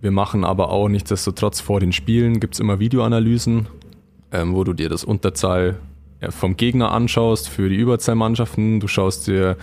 wir 0.00 0.12
machen 0.12 0.44
aber 0.44 0.70
auch 0.70 0.88
nichtsdestotrotz 0.88 1.60
vor 1.60 1.80
den 1.80 1.92
Spielen 1.92 2.38
gibt 2.40 2.54
es 2.54 2.60
immer 2.60 2.78
Videoanalysen, 2.78 3.66
ähm, 4.32 4.54
wo 4.54 4.64
du 4.64 4.72
dir 4.72 4.88
das 4.88 5.04
Unterzahl 5.04 5.76
vom 6.28 6.56
Gegner 6.56 6.92
anschaust 6.92 7.48
für 7.48 7.68
die 7.68 7.76
Überzahlmannschaften. 7.76 8.80
Du 8.80 8.88
schaust 8.88 9.26
dir 9.26 9.56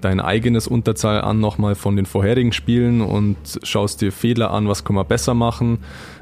dein 0.00 0.20
eigenes 0.20 0.68
Unterzahl 0.68 1.20
an, 1.22 1.40
nochmal 1.40 1.74
von 1.74 1.96
den 1.96 2.06
vorherigen 2.06 2.52
Spielen 2.52 3.00
und 3.00 3.36
schaust 3.62 4.00
dir 4.02 4.12
Fehler 4.12 4.50
an, 4.50 4.68
was 4.68 4.84
kann 4.84 4.94
man 4.94 5.06
besser 5.06 5.34
machen. 5.34 5.78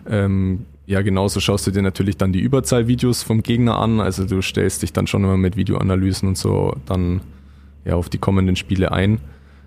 Ähm, 0.09 0.66
ja, 0.87 1.02
genauso 1.02 1.40
schaust 1.40 1.66
du 1.66 1.70
dir 1.70 1.83
natürlich 1.83 2.16
dann 2.16 2.33
die 2.33 2.40
Überzahlvideos 2.40 3.22
vom 3.22 3.42
Gegner 3.42 3.78
an. 3.78 4.00
Also 4.00 4.24
du 4.24 4.42
stellst 4.42 4.83
dich 4.83 4.92
dann 4.92 5.07
schon 5.07 5.24
immer 5.24 5.37
mit 5.37 5.57
Videoanalysen 5.57 6.28
und 6.28 6.38
so 6.38 6.74
dann 6.87 7.20
ja 7.85 7.96
auf 7.96 8.09
die 8.09 8.18
kommenden 8.18 8.57
Spiele 8.57 8.92
ein. 8.92 9.20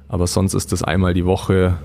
Aber 0.07 0.27
sonst 0.27 0.53
ist 0.53 0.71
das 0.71 0.83
einmal 0.83 1.13
die 1.13 1.25
Woche 1.25 1.77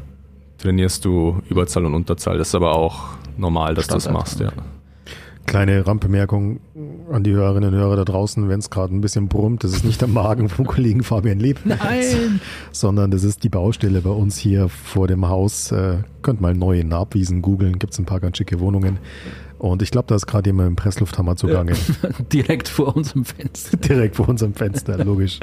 trainierst 0.58 1.04
du 1.04 1.42
Überzahl 1.48 1.84
und 1.84 1.94
Unterzahl. 1.94 2.38
Das 2.38 2.48
ist 2.48 2.54
aber 2.54 2.76
auch 2.76 3.08
normal, 3.36 3.74
dass 3.74 3.88
du 3.88 3.94
das 3.94 4.10
machst, 4.10 4.38
ja. 4.40 4.52
Kleine 5.46 5.86
Randbemerkung 5.86 6.60
an 7.10 7.24
die 7.24 7.32
Hörerinnen 7.32 7.74
und 7.74 7.80
Hörer 7.80 7.96
da 7.96 8.04
draußen, 8.04 8.48
wenn 8.48 8.60
es 8.60 8.70
gerade 8.70 8.94
ein 8.94 9.00
bisschen 9.00 9.28
brummt, 9.28 9.64
das 9.64 9.72
ist 9.72 9.84
nicht 9.84 10.00
der 10.00 10.08
Magen 10.08 10.48
vom 10.48 10.66
Kollegen 10.66 11.02
Fabian 11.02 11.40
Leb, 11.40 11.60
Nein! 11.64 12.40
sondern 12.70 13.10
das 13.10 13.24
ist 13.24 13.44
die 13.44 13.48
Baustelle 13.48 14.00
bei 14.00 14.10
uns 14.10 14.38
hier 14.38 14.68
vor 14.68 15.08
dem 15.08 15.28
Haus. 15.28 15.72
Äh, 15.72 15.98
könnt 16.22 16.40
mal 16.40 16.54
neue 16.54 16.84
Nabwiesen 16.84 17.42
googeln, 17.42 17.78
gibt 17.78 17.92
es 17.92 17.98
ein 17.98 18.04
paar 18.04 18.20
ganz 18.20 18.38
schicke 18.38 18.60
Wohnungen. 18.60 18.98
Und 19.62 19.80
ich 19.80 19.92
glaube, 19.92 20.06
da 20.08 20.16
ist 20.16 20.26
gerade 20.26 20.48
jemand 20.48 20.70
im 20.70 20.76
Presslufthammer 20.76 21.36
zugange. 21.36 21.74
Direkt 22.32 22.68
vor 22.68 22.96
unserem 22.96 23.24
Fenster. 23.24 23.76
Direkt 23.88 24.16
vor 24.16 24.28
unserem 24.28 24.54
Fenster, 24.54 25.04
logisch. 25.04 25.38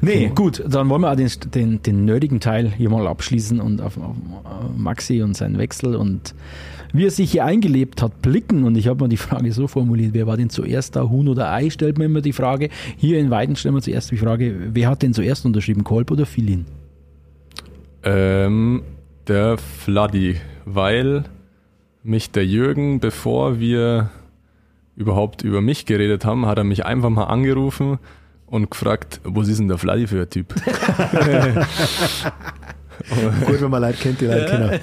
Nee, 0.00 0.32
gut, 0.34 0.64
dann 0.66 0.88
wollen 0.88 1.02
wir 1.02 1.12
auch 1.12 1.16
den, 1.16 1.30
den, 1.54 1.80
den 1.80 2.04
nerdigen 2.04 2.40
Teil 2.40 2.72
hier 2.72 2.90
mal 2.90 3.06
abschließen 3.06 3.60
und 3.60 3.80
auf, 3.80 3.98
auf 3.98 4.16
Maxi 4.76 5.22
und 5.22 5.36
seinen 5.36 5.58
Wechsel 5.58 5.94
und 5.94 6.34
wie 6.92 7.06
er 7.06 7.10
sich 7.10 7.32
hier 7.32 7.44
eingelebt 7.44 8.02
hat, 8.02 8.22
blicken. 8.22 8.64
Und 8.64 8.76
ich 8.76 8.88
habe 8.88 9.00
mal 9.00 9.08
die 9.08 9.16
Frage 9.16 9.52
so 9.52 9.66
formuliert, 9.66 10.14
wer 10.14 10.26
war 10.26 10.36
denn 10.36 10.50
zuerst 10.50 10.96
da, 10.96 11.08
Huhn 11.08 11.28
oder 11.28 11.52
Ei, 11.52 11.70
stellt 11.70 11.98
mir 11.98 12.04
immer 12.04 12.20
die 12.20 12.32
Frage. 12.32 12.68
Hier 12.96 13.18
in 13.18 13.30
Weiden 13.30 13.56
stellen 13.56 13.74
wir 13.74 13.82
zuerst 13.82 14.10
die 14.10 14.16
Frage, 14.16 14.54
wer 14.72 14.88
hat 14.88 15.02
denn 15.02 15.14
zuerst 15.14 15.46
unterschrieben, 15.46 15.84
Kolb 15.84 16.10
oder 16.10 16.26
Filin? 16.26 16.66
Ähm, 18.02 18.82
der 19.28 19.58
Fladdy, 19.58 20.36
weil 20.64 21.24
mich 22.02 22.30
der 22.30 22.46
Jürgen, 22.46 23.00
bevor 23.00 23.60
wir 23.60 24.10
überhaupt 24.96 25.42
über 25.42 25.60
mich 25.60 25.86
geredet 25.86 26.24
haben, 26.24 26.46
hat 26.46 26.58
er 26.58 26.64
mich 26.64 26.84
einfach 26.84 27.10
mal 27.10 27.24
angerufen 27.24 27.98
und 28.46 28.70
gefragt, 28.70 29.20
was 29.24 29.48
ist 29.48 29.58
denn 29.60 29.68
der 29.68 29.78
Fladdy 29.78 30.06
für 30.06 30.22
ein 30.22 30.30
Typ? 30.30 30.54
Gut, 33.46 33.60
wenn 33.60 33.70
man 33.70 33.82
Leid 33.82 33.98
kennt, 34.00 34.20
die 34.20 34.26
Leid 34.26 34.48
kennen. 34.48 34.80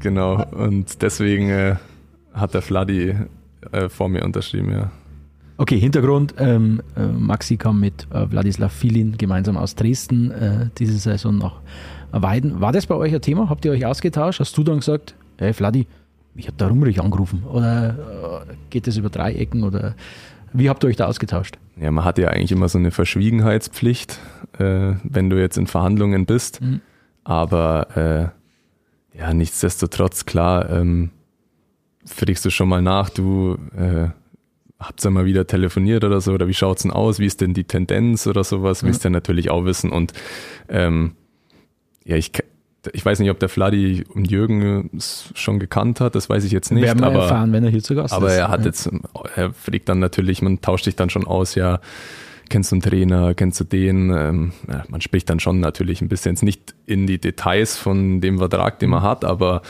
Genau, 0.00 0.44
und 0.50 1.02
deswegen 1.02 1.48
äh, 1.50 1.76
hat 2.32 2.54
der 2.54 2.62
Fladdy 2.62 3.14
äh, 3.72 3.88
vor 3.88 4.08
mir 4.08 4.24
unterschrieben, 4.24 4.72
ja. 4.72 4.90
Okay, 5.56 5.78
Hintergrund, 5.78 6.34
ähm, 6.38 6.80
äh, 6.96 7.06
Maxi 7.06 7.58
kam 7.58 7.80
mit 7.80 8.06
äh, 8.14 8.30
Wladislav 8.30 8.72
Filin 8.72 9.18
gemeinsam 9.18 9.58
aus 9.58 9.74
Dresden 9.74 10.30
äh, 10.30 10.70
diese 10.78 10.96
Saison 10.96 11.36
nach 11.36 11.60
Weiden. 12.12 12.62
War 12.62 12.72
das 12.72 12.86
bei 12.86 12.94
euch 12.94 13.14
ein 13.14 13.20
Thema? 13.20 13.50
Habt 13.50 13.66
ihr 13.66 13.72
euch 13.72 13.84
ausgetauscht? 13.84 14.40
Hast 14.40 14.56
du 14.56 14.64
dann 14.64 14.78
gesagt, 14.78 15.14
hey 15.36 15.52
Vladi, 15.52 15.86
ich 16.34 16.46
habe 16.46 16.56
da 16.56 16.66
Rumrich 16.66 17.02
angerufen? 17.02 17.44
Oder 17.44 17.90
äh, 18.48 18.54
geht 18.70 18.86
das 18.86 18.96
über 18.96 19.10
drei 19.10 19.34
Ecken? 19.34 19.62
Oder 19.62 19.96
wie 20.54 20.70
habt 20.70 20.82
ihr 20.82 20.88
euch 20.88 20.96
da 20.96 21.06
ausgetauscht? 21.06 21.58
Ja, 21.78 21.90
man 21.90 22.06
hat 22.06 22.16
ja 22.16 22.28
eigentlich 22.28 22.52
immer 22.52 22.70
so 22.70 22.78
eine 22.78 22.90
Verschwiegenheitspflicht, 22.90 24.18
äh, 24.58 24.94
wenn 25.04 25.28
du 25.28 25.38
jetzt 25.38 25.58
in 25.58 25.66
Verhandlungen 25.66 26.24
bist. 26.24 26.62
Mhm. 26.62 26.80
Aber 27.22 28.32
äh, 28.32 28.39
ja, 29.20 29.34
nichtsdestotrotz, 29.34 30.24
klar, 30.26 30.68
ähm, 30.70 31.10
frickst 32.06 32.44
du 32.44 32.50
schon 32.50 32.68
mal 32.68 32.80
nach, 32.82 33.10
du 33.10 33.58
äh, 33.76 34.08
habt 34.78 35.04
ihr 35.04 35.10
mal 35.10 35.26
wieder 35.26 35.46
telefoniert 35.46 36.04
oder 36.04 36.20
so, 36.22 36.32
oder 36.32 36.48
wie 36.48 36.54
schaut's 36.54 36.82
denn 36.82 36.90
aus, 36.90 37.18
wie 37.18 37.26
ist 37.26 37.40
denn 37.42 37.52
die 37.52 37.64
Tendenz 37.64 38.26
oder 38.26 38.42
sowas, 38.44 38.82
willst 38.82 39.04
du 39.04 39.08
ja 39.08 39.10
natürlich 39.10 39.50
auch 39.50 39.66
wissen. 39.66 39.90
Und 39.92 40.14
ähm, 40.70 41.12
ja, 42.02 42.16
ich, 42.16 42.32
ich 42.94 43.04
weiß 43.04 43.18
nicht, 43.18 43.30
ob 43.30 43.38
der 43.38 43.50
Fladi 43.50 44.04
und 44.08 44.30
Jürgen 44.30 44.88
es 44.96 45.30
schon 45.34 45.58
gekannt 45.58 46.00
hat, 46.00 46.14
das 46.14 46.30
weiß 46.30 46.44
ich 46.44 46.52
jetzt 46.52 46.72
nicht. 46.72 46.82
Werden 46.82 47.00
wir 47.00 47.08
aber, 47.08 47.24
erfahren, 47.24 47.52
wenn 47.52 47.62
er 47.62 47.70
hier 47.70 47.82
zu 47.82 47.94
Gast 47.94 48.14
aber 48.14 48.28
ist. 48.28 48.38
er 48.38 48.48
hat 48.48 48.60
Ja. 48.60 48.66
jetzt, 48.66 48.90
er 49.36 49.52
fliegt 49.52 49.88
dann 49.90 49.98
natürlich, 49.98 50.40
man 50.40 50.62
tauscht 50.62 50.86
sich 50.86 50.96
dann 50.96 51.10
schon 51.10 51.26
aus, 51.26 51.54
ja, 51.56 51.80
kennst 52.50 52.70
du 52.70 52.74
einen 52.74 52.82
Trainer, 52.82 53.34
kennst 53.34 53.58
du 53.60 53.64
den? 53.64 54.10
Ähm, 54.10 54.52
ja, 54.68 54.84
man 54.88 55.00
spricht 55.00 55.30
dann 55.30 55.40
schon 55.40 55.60
natürlich 55.60 56.02
ein 56.02 56.08
bisschen 56.08 56.32
jetzt 56.32 56.42
nicht 56.42 56.74
in 56.84 57.06
die 57.06 57.18
Details 57.18 57.78
von 57.78 58.20
dem 58.20 58.38
Vertrag, 58.38 58.78
den 58.80 58.90
man 58.90 59.02
hat, 59.02 59.24
aber 59.24 59.62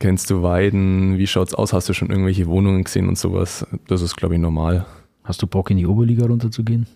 kennst 0.00 0.30
du 0.30 0.42
Weiden, 0.42 1.18
wie 1.18 1.26
schaut's 1.28 1.54
aus, 1.54 1.72
hast 1.72 1.88
du 1.88 1.92
schon 1.92 2.10
irgendwelche 2.10 2.46
Wohnungen 2.46 2.82
gesehen 2.84 3.08
und 3.08 3.16
sowas? 3.16 3.64
Das 3.86 4.02
ist, 4.02 4.16
glaube 4.16 4.34
ich, 4.34 4.40
normal. 4.40 4.84
Hast 5.22 5.42
du 5.42 5.46
Bock, 5.46 5.70
in 5.70 5.76
die 5.76 5.86
Oberliga 5.86 6.26
runterzugehen? 6.26 6.86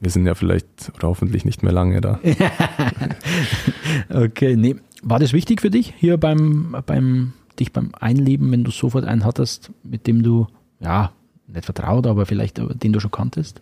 Wir 0.00 0.10
sind 0.10 0.26
ja 0.26 0.34
vielleicht 0.34 0.92
oder 0.94 1.08
hoffentlich 1.08 1.44
nicht 1.44 1.62
mehr 1.62 1.72
lange 1.72 2.00
da. 2.00 2.20
Okay, 4.10 4.56
nee. 4.56 4.76
War 5.02 5.18
das 5.18 5.32
wichtig 5.32 5.60
für 5.60 5.70
dich 5.70 5.94
hier 5.96 6.16
beim, 6.16 6.76
beim, 6.86 7.32
dich 7.60 7.72
beim 7.72 7.92
Einleben, 7.98 8.50
wenn 8.50 8.64
du 8.64 8.70
sofort 8.70 9.04
einen 9.04 9.24
hattest, 9.24 9.70
mit 9.82 10.06
dem 10.06 10.22
du, 10.22 10.46
ja, 10.80 11.12
nicht 11.46 11.64
vertraut, 11.64 12.06
aber 12.06 12.26
vielleicht 12.26 12.58
den 12.58 12.92
du 12.92 13.00
schon 13.00 13.10
kanntest? 13.10 13.60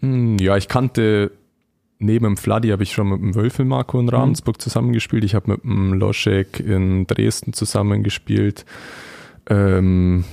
Hm, 0.00 0.38
Ja, 0.38 0.56
ich 0.56 0.68
kannte 0.68 1.32
neben 1.98 2.24
dem 2.24 2.36
Fladi 2.38 2.68
habe 2.70 2.82
ich 2.82 2.92
schon 2.92 3.08
mit 3.10 3.20
dem 3.20 3.34
Wölfel 3.34 3.66
Marco 3.66 4.00
in 4.00 4.08
Ravensburg 4.08 4.60
zusammengespielt. 4.60 5.22
Ich 5.24 5.34
habe 5.34 5.50
mit 5.52 5.62
dem 5.64 5.92
Loschek 5.92 6.58
in 6.60 7.06
Dresden 7.06 7.52
zusammengespielt. 7.52 8.64
Ähm, 9.50 10.24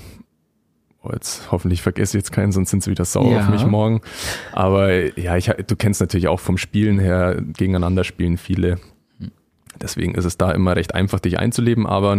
oh, 1.04 1.10
jetzt 1.12 1.52
hoffentlich 1.52 1.82
vergesse 1.82 2.18
ich 2.18 2.22
jetzt 2.24 2.32
keinen, 2.32 2.54
sonst 2.54 2.70
sind 2.70 2.84
sie 2.84 2.92
wieder 2.92 3.04
sauer 3.04 3.34
Ja. 3.34 3.40
auf 3.42 3.50
mich 3.50 3.66
morgen. 3.66 4.00
Aber 4.54 5.20
ja, 5.20 5.36
ich, 5.36 5.48
du 5.68 5.76
kennst 5.76 6.00
natürlich 6.00 6.30
auch 6.30 6.40
vom 6.40 6.58
Spielen 6.58 7.00
her, 7.00 7.42
gegeneinander 7.58 8.06
spielen 8.06 8.38
viele. 8.38 8.80
Deswegen 9.82 10.16
ist 10.16 10.26
es 10.26 10.38
da 10.38 10.52
immer 10.54 10.76
recht 10.76 10.96
einfach, 10.96 11.20
dich 11.20 11.38
einzuleben. 11.38 11.86
Aber 11.86 12.18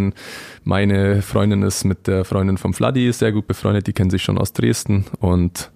meine 0.63 1.23
Freundin 1.23 1.63
ist 1.63 1.85
mit 1.85 2.07
der 2.07 2.25
Freundin 2.27 2.59
vom 2.59 2.75
Fladi 2.75 3.11
sehr 3.13 3.33
gut 3.33 3.47
befreundet. 3.47 3.87
Die 3.87 3.93
kennen 3.95 4.11
sich 4.11 4.23
schon 4.23 4.37
aus 4.39 4.53
Dresden. 4.53 5.07
Und 5.21 5.71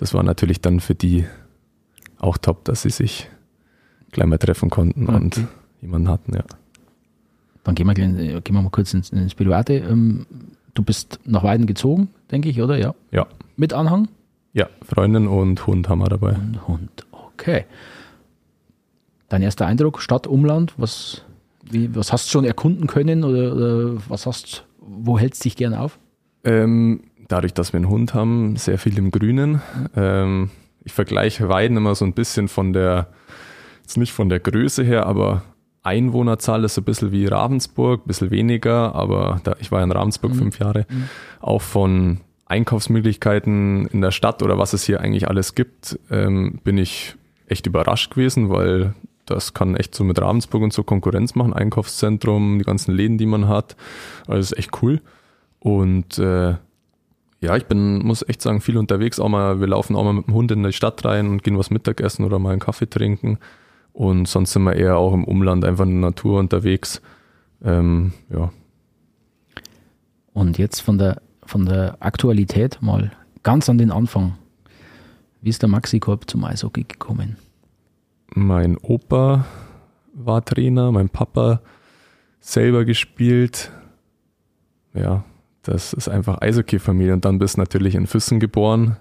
das 0.00 0.14
war 0.14 0.22
natürlich 0.22 0.60
dann 0.60 0.80
für 0.80 0.94
die 0.94 1.24
auch 2.18 2.36
top, 2.38 2.64
dass 2.64 2.82
sie 2.82 2.90
sich 2.90 3.28
gleich 4.10 4.26
mal 4.26 4.38
treffen 4.38 4.70
konnten 4.70 5.04
Okay. 5.08 5.14
und 5.16 5.46
jemanden 5.80 6.08
hatten, 6.08 6.34
ja. 6.34 6.44
Dann 7.64 7.74
gehen 7.74 7.86
wir, 7.86 7.96
äh, 7.98 8.40
gehen 8.40 8.54
wir 8.56 8.62
mal 8.62 8.70
kurz 8.70 8.92
ins, 8.94 9.10
ins 9.10 9.34
Private. 9.34 9.74
Ähm, 9.74 10.26
du 10.74 10.82
bist 10.82 11.20
nach 11.24 11.42
Weiden 11.44 11.66
gezogen, 11.66 12.08
denke 12.30 12.48
ich, 12.48 12.60
oder? 12.60 12.78
Ja. 12.78 12.94
Ja, 13.12 13.26
Mit 13.56 13.72
Anhang? 13.72 14.08
ja, 14.52 14.68
Freundin 14.82 15.28
und 15.28 15.66
Hund 15.66 15.88
haben 15.88 16.00
wir 16.00 16.08
dabei. 16.08 16.32
Und 16.32 16.66
Hund. 16.66 17.06
Okay. 17.12 17.66
Dein 19.28 19.42
erster 19.42 19.66
Eindruck, 19.66 20.00
Stadt, 20.02 20.26
Umland, 20.26 20.74
was, 20.76 21.22
wie, 21.62 21.94
was 21.94 22.12
hast 22.12 22.26
du 22.26 22.30
schon 22.32 22.44
erkunden 22.44 22.86
können 22.88 23.22
oder, 23.22 23.54
oder 23.54 23.96
was 24.08 24.26
hast, 24.26 24.64
wo 24.80 25.18
hältst 25.18 25.44
du 25.44 25.48
dich 25.48 25.56
gern 25.56 25.74
auf? 25.74 25.98
Ähm, 26.42 27.02
dadurch, 27.30 27.54
dass 27.54 27.72
wir 27.72 27.78
einen 27.78 27.88
Hund 27.88 28.14
haben, 28.14 28.56
sehr 28.56 28.78
viel 28.78 28.98
im 28.98 29.10
Grünen. 29.10 29.62
Ähm, 29.96 30.50
ich 30.84 30.92
vergleiche 30.92 31.48
Weiden 31.48 31.76
immer 31.76 31.94
so 31.94 32.04
ein 32.04 32.14
bisschen 32.14 32.48
von 32.48 32.72
der, 32.72 33.08
jetzt 33.82 33.96
nicht 33.96 34.12
von 34.12 34.28
der 34.28 34.40
Größe 34.40 34.82
her, 34.82 35.06
aber 35.06 35.42
Einwohnerzahl 35.82 36.64
ist 36.64 36.74
so 36.74 36.82
ein 36.82 36.84
bisschen 36.84 37.12
wie 37.12 37.26
Ravensburg, 37.26 38.04
ein 38.04 38.08
bisschen 38.08 38.30
weniger, 38.30 38.94
aber 38.94 39.40
da, 39.44 39.54
ich 39.60 39.72
war 39.72 39.82
in 39.82 39.92
Ravensburg 39.92 40.34
fünf 40.36 40.58
Jahre. 40.58 40.86
Auch 41.40 41.62
von 41.62 42.20
Einkaufsmöglichkeiten 42.46 43.86
in 43.86 44.00
der 44.00 44.10
Stadt 44.10 44.42
oder 44.42 44.58
was 44.58 44.72
es 44.72 44.82
hier 44.82 45.00
eigentlich 45.00 45.28
alles 45.28 45.54
gibt, 45.54 45.98
ähm, 46.10 46.60
bin 46.64 46.76
ich 46.76 47.14
echt 47.46 47.66
überrascht 47.66 48.10
gewesen, 48.10 48.50
weil 48.50 48.94
das 49.24 49.54
kann 49.54 49.76
echt 49.76 49.94
so 49.94 50.04
mit 50.04 50.20
Ravensburg 50.20 50.62
und 50.62 50.72
so 50.72 50.82
Konkurrenz 50.82 51.34
machen. 51.34 51.52
Einkaufszentrum, 51.52 52.58
die 52.58 52.64
ganzen 52.64 52.92
Läden, 52.92 53.16
die 53.16 53.26
man 53.26 53.48
hat. 53.48 53.76
Also 54.26 54.40
ist 54.40 54.58
echt 54.58 54.82
cool. 54.82 55.00
Und 55.60 56.18
äh, 56.18 56.54
ja, 57.40 57.56
ich 57.56 57.66
bin, 57.66 57.98
muss 58.00 58.26
echt 58.28 58.42
sagen, 58.42 58.60
viel 58.60 58.76
unterwegs. 58.76 59.18
Auch 59.18 59.28
mal, 59.28 59.60
wir 59.60 59.66
laufen 59.66 59.96
auch 59.96 60.04
mal 60.04 60.12
mit 60.12 60.26
dem 60.26 60.34
Hund 60.34 60.50
in 60.50 60.62
die 60.62 60.72
Stadt 60.72 61.04
rein 61.04 61.28
und 61.28 61.42
gehen 61.42 61.58
was 61.58 61.70
Mittagessen 61.70 62.24
oder 62.24 62.38
mal 62.38 62.50
einen 62.50 62.60
Kaffee 62.60 62.88
trinken. 62.88 63.38
Und 63.92 64.28
sonst 64.28 64.52
sind 64.52 64.62
wir 64.62 64.76
eher 64.76 64.98
auch 64.98 65.14
im 65.14 65.24
Umland, 65.24 65.64
einfach 65.64 65.84
in 65.84 66.00
der 66.00 66.10
Natur 66.10 66.38
unterwegs. 66.38 67.00
Ähm, 67.64 68.12
ja. 68.28 68.52
Und 70.34 70.58
jetzt 70.58 70.80
von 70.80 70.98
der, 70.98 71.22
von 71.44 71.64
der 71.64 71.96
Aktualität 72.00 72.78
mal 72.82 73.10
ganz 73.42 73.68
an 73.70 73.78
den 73.78 73.90
Anfang. 73.90 74.36
Wie 75.40 75.48
ist 75.48 75.62
der 75.62 75.68
Maxi 75.70 75.98
Korb 75.98 76.28
zum 76.28 76.44
Eishockey 76.44 76.84
gekommen? 76.84 77.36
Mein 78.34 78.76
Opa 78.76 79.46
war 80.12 80.44
Trainer, 80.44 80.92
mein 80.92 81.08
Papa 81.08 81.62
selber 82.40 82.84
gespielt. 82.84 83.70
Ja, 84.92 85.24
das 85.62 85.92
ist 85.92 86.08
einfach 86.08 86.40
Eishockey-Familie. 86.40 87.12
Und 87.12 87.24
dann 87.24 87.38
bist 87.38 87.56
du 87.56 87.60
natürlich 87.60 87.94
in 87.94 88.06
Füssen 88.06 88.40
geboren, 88.40 88.96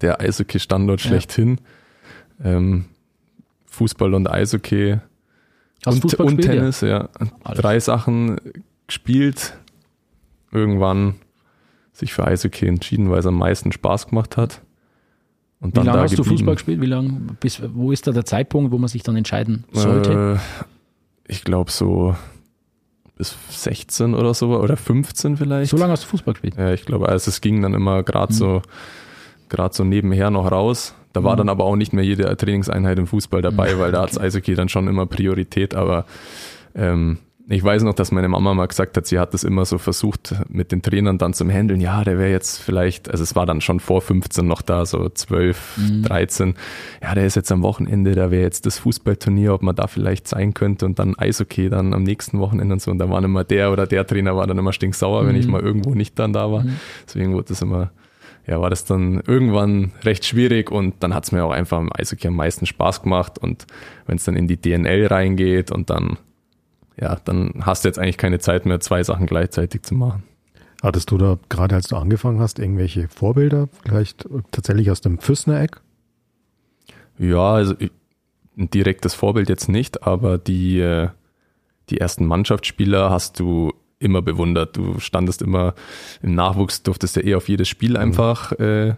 der 0.00 0.20
Eishockey-Standort 0.20 1.00
Ja. 1.02 1.08
schlechthin. 1.08 1.58
Ähm, 2.42 2.86
Fußball 3.66 4.14
und 4.14 4.28
Eishockey 4.30 4.98
Hast 5.84 6.02
du 6.02 6.08
und, 6.22 6.32
und? 6.32 6.40
Tennis, 6.42 6.80
ja. 6.80 7.08
Alles. 7.44 7.60
Drei 7.60 7.80
Sachen 7.80 8.38
gespielt. 8.86 9.56
Irgendwann 10.52 11.14
sich 11.92 12.12
für 12.12 12.26
Eishockey 12.26 12.66
entschieden, 12.66 13.10
weil 13.10 13.20
es 13.20 13.26
am 13.26 13.38
meisten 13.38 13.72
Spaß 13.72 14.08
gemacht 14.08 14.36
hat. 14.36 14.62
Und 15.60 15.70
Wie 15.70 15.72
dann 15.76 15.86
lange 15.86 15.98
da 15.98 16.04
hast 16.04 16.12
du 16.12 16.16
geblieben. 16.18 16.38
Fußball 16.38 16.54
gespielt? 16.56 16.80
Wie 16.80 16.86
lang, 16.86 17.36
bis, 17.40 17.62
wo 17.74 17.92
ist 17.92 18.06
da 18.06 18.12
der 18.12 18.24
Zeitpunkt, 18.24 18.72
wo 18.72 18.78
man 18.78 18.88
sich 18.88 19.02
dann 19.02 19.16
entscheiden 19.16 19.64
sollte? 19.72 20.38
Äh, 20.38 21.32
ich 21.32 21.44
glaube 21.44 21.70
so 21.70 22.14
bis 23.16 23.34
16 23.50 24.14
oder 24.14 24.34
so 24.34 24.48
oder 24.58 24.76
15 24.76 25.36
vielleicht. 25.36 25.70
so 25.70 25.76
lange 25.76 25.92
hast 25.92 26.04
du 26.04 26.08
Fußball 26.08 26.34
gespielt? 26.34 26.54
Ja, 26.58 26.72
ich 26.72 26.84
glaube, 26.84 27.08
also 27.08 27.28
es 27.30 27.40
ging 27.40 27.62
dann 27.62 27.74
immer 27.74 28.02
gerade 28.02 28.32
Mhm. 28.32 28.36
so 28.36 28.62
gerade 29.48 29.74
so 29.74 29.84
nebenher 29.84 30.30
noch 30.30 30.50
raus. 30.50 30.94
Da 31.12 31.24
war 31.24 31.32
Mhm. 31.34 31.38
dann 31.38 31.48
aber 31.48 31.64
auch 31.64 31.76
nicht 31.76 31.92
mehr 31.92 32.04
jede 32.04 32.36
Trainingseinheit 32.36 32.98
im 32.98 33.06
Fußball 33.06 33.40
dabei, 33.42 33.78
weil 33.78 33.92
da 33.92 34.02
hat's 34.02 34.18
Eishockey 34.18 34.54
dann 34.54 34.68
schon 34.68 34.86
immer 34.88 35.06
Priorität. 35.06 35.74
Aber 35.74 36.04
ähm, 36.74 37.18
ich 37.48 37.62
weiß 37.62 37.84
noch, 37.84 37.94
dass 37.94 38.10
meine 38.10 38.28
Mama 38.28 38.54
mal 38.54 38.66
gesagt 38.66 38.96
hat, 38.96 39.06
sie 39.06 39.18
hat 39.20 39.32
das 39.32 39.44
immer 39.44 39.64
so 39.64 39.78
versucht 39.78 40.34
mit 40.48 40.72
den 40.72 40.82
Trainern 40.82 41.16
dann 41.18 41.32
zum 41.32 41.48
Handeln. 41.50 41.80
Ja, 41.80 42.02
der 42.02 42.18
wäre 42.18 42.30
jetzt 42.30 42.58
vielleicht, 42.60 43.08
also 43.10 43.22
es 43.22 43.36
war 43.36 43.46
dann 43.46 43.60
schon 43.60 43.78
vor 43.78 44.00
15 44.00 44.46
noch 44.46 44.62
da, 44.62 44.84
so 44.84 45.08
12, 45.08 45.76
Mhm. 45.78 46.02
13. 46.02 46.54
Ja, 47.02 47.14
der 47.14 47.24
ist 47.26 47.36
jetzt 47.36 47.52
am 47.52 47.62
Wochenende, 47.62 48.14
da 48.16 48.30
wäre 48.32 48.42
jetzt 48.42 48.66
das 48.66 48.78
Fußballturnier, 48.80 49.54
ob 49.54 49.62
man 49.62 49.76
da 49.76 49.86
vielleicht 49.86 50.26
sein 50.26 50.54
könnte 50.54 50.86
und 50.86 50.98
dann 50.98 51.16
Eishockey 51.16 51.70
dann 51.70 51.94
am 51.94 52.02
nächsten 52.02 52.38
Wochenende 52.40 52.72
und 52.74 52.82
so. 52.82 52.90
Und 52.90 52.98
da 52.98 53.08
waren 53.10 53.22
immer 53.24 53.44
der 53.44 53.70
oder 53.70 53.86
der 53.86 54.06
Trainer 54.06 54.34
war 54.36 54.46
dann 54.46 54.58
immer 54.58 54.72
stinksauer, 54.72 55.26
wenn 55.26 55.36
ich 55.36 55.46
Mhm. 55.46 55.52
mal 55.52 55.60
irgendwo 55.60 55.94
nicht 55.94 56.18
dann 56.18 56.32
da 56.32 56.50
war. 56.50 56.64
Deswegen 57.06 57.32
wurde 57.34 57.48
das 57.50 57.62
immer, 57.62 57.92
ja, 58.48 58.60
war 58.60 58.70
das 58.70 58.84
dann 58.84 59.22
irgendwann 59.26 59.92
recht 60.02 60.24
schwierig 60.24 60.72
und 60.72 60.94
dann 61.00 61.14
hat 61.14 61.24
es 61.24 61.32
mir 61.32 61.44
auch 61.44 61.52
einfach 61.52 61.78
im 61.80 61.90
Eishockey 61.94 62.26
am 62.28 62.34
meisten 62.36 62.66
Spaß 62.66 63.02
gemacht 63.02 63.38
und 63.38 63.66
wenn 64.06 64.16
es 64.16 64.24
dann 64.24 64.34
in 64.36 64.48
die 64.48 64.56
DNL 64.56 65.06
reingeht 65.06 65.70
und 65.70 65.90
dann, 65.90 66.16
ja, 66.98 67.16
dann 67.24 67.52
hast 67.60 67.84
du 67.84 67.88
jetzt 67.88 67.98
eigentlich 67.98 68.18
keine 68.18 68.38
Zeit 68.38 68.66
mehr, 68.66 68.80
zwei 68.80 69.02
Sachen 69.02 69.26
gleichzeitig 69.26 69.82
zu 69.82 69.94
machen. 69.94 70.22
Hattest 70.82 71.10
du 71.10 71.18
da 71.18 71.38
gerade 71.48 71.74
als 71.74 71.88
du 71.88 71.96
angefangen 71.96 72.40
hast, 72.40 72.58
irgendwelche 72.58 73.08
Vorbilder? 73.08 73.68
Vielleicht 73.84 74.26
tatsächlich 74.50 74.90
aus 74.90 75.00
dem 75.00 75.18
Füssner-Eck? 75.18 75.80
Ja, 77.18 77.52
also 77.54 77.74
ein 78.58 78.70
direktes 78.70 79.14
Vorbild 79.14 79.48
jetzt 79.48 79.68
nicht, 79.68 80.02
aber 80.02 80.38
die, 80.38 80.80
äh, 80.80 81.08
die 81.90 81.98
ersten 81.98 82.26
Mannschaftsspieler 82.26 83.10
hast 83.10 83.40
du 83.40 83.72
immer 83.98 84.22
bewundert. 84.22 84.76
Du 84.76 85.00
standest 85.00 85.42
immer 85.42 85.74
im 86.22 86.34
Nachwuchs, 86.34 86.82
durftest 86.82 87.16
ja 87.16 87.24
eh 87.24 87.34
auf 87.34 87.48
jedes 87.48 87.68
Spiel 87.68 87.96
einfach 87.96 88.52
äh, 88.52 88.94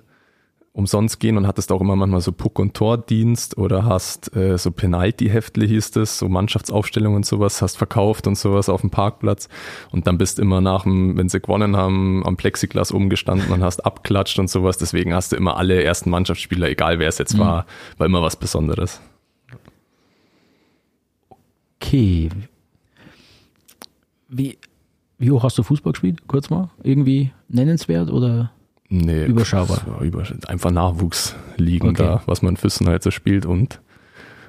umsonst 0.78 1.18
gehen 1.18 1.36
und 1.36 1.46
hattest 1.48 1.72
auch 1.72 1.80
immer 1.80 1.96
manchmal 1.96 2.20
so 2.20 2.30
Puck- 2.30 2.60
und 2.60 2.72
Tordienst 2.72 3.58
oder 3.58 3.84
hast 3.84 4.34
äh, 4.36 4.56
so 4.56 4.70
Penalty-Heftle 4.70 5.66
hieß 5.66 5.90
das, 5.90 6.18
so 6.18 6.28
Mannschaftsaufstellungen 6.28 7.16
und 7.16 7.26
sowas, 7.26 7.60
hast 7.60 7.76
verkauft 7.76 8.28
und 8.28 8.38
sowas 8.38 8.68
auf 8.68 8.82
dem 8.82 8.90
Parkplatz 8.90 9.48
und 9.90 10.06
dann 10.06 10.18
bist 10.18 10.38
immer 10.38 10.60
nach 10.60 10.84
dem, 10.84 11.16
wenn 11.16 11.28
sie 11.28 11.40
gewonnen 11.40 11.76
haben, 11.76 12.24
am 12.24 12.36
Plexiglas 12.36 12.92
umgestanden 12.92 13.50
und 13.50 13.62
hast 13.62 13.84
abklatscht 13.84 14.38
und 14.38 14.48
sowas. 14.48 14.78
Deswegen 14.78 15.12
hast 15.12 15.32
du 15.32 15.36
immer 15.36 15.56
alle 15.56 15.82
ersten 15.82 16.10
Mannschaftsspieler, 16.10 16.68
egal 16.68 17.00
wer 17.00 17.08
es 17.08 17.18
jetzt 17.18 17.36
war, 17.38 17.66
war 17.96 18.06
immer 18.06 18.22
was 18.22 18.36
Besonderes. 18.36 19.00
Okay. 21.82 22.28
Wie, 24.28 24.58
wie 25.18 25.30
hoch 25.32 25.42
hast 25.42 25.58
du 25.58 25.64
Fußball 25.64 25.92
gespielt? 25.92 26.28
Kurz 26.28 26.50
mal. 26.50 26.70
Irgendwie 26.84 27.32
nennenswert 27.48 28.10
oder? 28.12 28.52
Nee, 28.90 29.26
Überschaubar. 29.26 29.82
einfach 30.46 30.70
Nachwuchs 30.70 31.34
liegen 31.56 31.88
Okay. 31.90 32.02
da, 32.04 32.22
was 32.26 32.40
man 32.42 32.52
in 32.52 32.56
Füssen 32.56 32.88
halt 32.88 33.02
so 33.02 33.10
spielt 33.10 33.44
und 33.44 33.80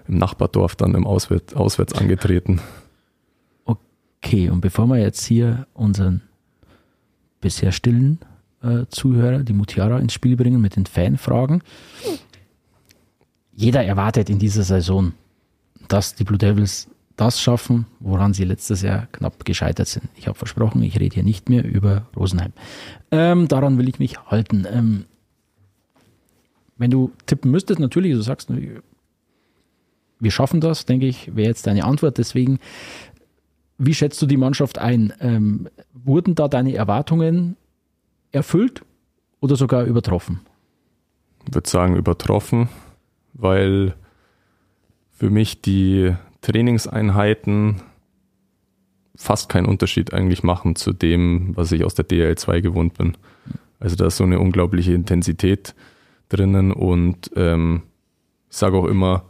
im 0.08 0.18
Nachbardorf 0.18 0.76
dann 0.76 0.96
im 0.96 1.06
Auswärts, 1.06 1.54
auswärts 1.54 1.94
angetreten. 1.94 2.62
Okay, 3.66 4.50
und 4.50 4.62
bevor 4.62 4.88
wir 4.88 4.98
jetzt 4.98 5.24
hier 5.26 5.68
unseren 5.74 6.22
bisher 7.42 7.72
stillen 7.72 8.20
äh, 8.62 8.86
Zuhörer, 8.90 9.40
die 9.44 9.54
Mutiara, 9.54 10.00
ins 10.00 10.14
Spiel 10.14 10.36
bringen 10.36 10.62
mit 10.62 10.76
den 10.76 10.86
Fanfragen. 10.86 11.62
Jeder 13.54 13.84
erwartet 13.84 14.30
in 14.30 14.40
dieser 14.40 14.64
Saison, 14.64 15.14
dass 15.88 16.16
die 16.16 16.24
Blue 16.24 16.38
Devils 16.38 16.88
das 17.20 17.42
schaffen, 17.42 17.86
woran 18.00 18.34
sie 18.34 18.46
letztes 18.46 18.82
Jahr 18.82 19.08
knapp 19.12 19.44
gescheitert 19.44 19.88
sind. 19.88 20.06
Ich 20.16 20.28
habe 20.28 20.38
versprochen, 20.38 20.82
ich 20.84 20.98
rede 20.98 21.16
hier 21.16 21.24
nicht 21.24 21.50
mehr 21.50 21.66
über 21.66 22.08
Rosenheim. 22.16 22.54
Ähm, 23.12 23.50
daran 23.50 23.78
will 23.78 23.90
ich 23.90 24.00
mich 24.00 24.18
halten. 24.28 24.66
Ähm, 24.72 25.06
wenn 26.78 26.92
du 26.92 27.12
tippen 27.26 27.52
müsstest, 27.52 27.82
natürlich, 27.82 28.14
du 28.14 28.22
sagst, 28.22 28.50
wir 30.20 30.32
schaffen 30.32 30.62
das, 30.62 30.86
denke 30.86 31.08
ich, 31.08 31.36
wäre 31.36 31.50
jetzt 31.50 31.68
deine 31.68 31.84
Antwort. 31.84 32.18
Deswegen, 32.18 32.60
wie 33.78 33.94
schätzt 33.94 34.22
du 34.22 34.26
die 34.26 34.38
Mannschaft 34.38 34.78
ein? 34.78 35.12
Ähm, 35.20 35.68
wurden 35.94 36.36
da 36.36 36.48
deine 36.48 36.74
Erwartungen 36.74 37.58
erfüllt 38.32 38.86
oder 39.42 39.58
sogar 39.58 39.84
übertroffen? 39.84 40.40
Ich 41.46 41.54
würde 41.54 41.70
sagen 41.70 41.98
übertroffen, 41.98 42.70
weil 43.34 43.96
für 45.12 45.30
mich 45.30 45.62
die 45.62 46.16
Trainingseinheiten 46.42 47.82
fast 49.16 49.50
keinen 49.50 49.66
Unterschied 49.66 50.14
eigentlich 50.14 50.44
machen 50.44 50.76
zu 50.76 50.94
dem, 50.94 51.56
was 51.56 51.72
ich 51.72 51.84
aus 51.84 51.94
der 51.94 52.08
DL2 52.08 52.62
gewohnt 52.62 52.98
bin. 52.98 53.18
Also 53.80 53.96
da 53.96 54.08
ist 54.08 54.18
so 54.18 54.24
eine 54.24 54.40
unglaubliche 54.40 54.94
Intensität 54.94 55.76
drinnen 56.30 56.72
und 56.72 57.32
ähm, 57.36 57.84
ich 58.50 58.58
sage 58.58 58.78
auch 58.78 58.86
immer, 58.86 59.26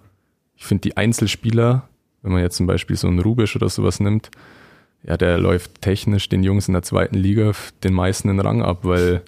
ich 0.55 0.65
finde 0.65 0.81
die 0.81 0.97
Einzelspieler, 0.97 1.87
wenn 2.21 2.33
man 2.33 2.41
jetzt 2.41 2.57
zum 2.57 2.67
Beispiel 2.67 2.95
so 2.95 3.07
einen 3.07 3.19
Rubisch 3.19 3.55
oder 3.55 3.69
sowas 3.69 3.99
nimmt, 3.99 4.29
ja, 5.03 5.17
der 5.17 5.37
läuft 5.37 5.81
technisch 5.81 6.29
den 6.29 6.43
Jungs 6.43 6.67
in 6.67 6.73
der 6.73 6.83
zweiten 6.83 7.15
Liga 7.15 7.53
den 7.83 7.93
meisten 7.93 8.27
den 8.27 8.39
Rang 8.39 8.61
ab, 8.61 8.79
weil 8.83 9.23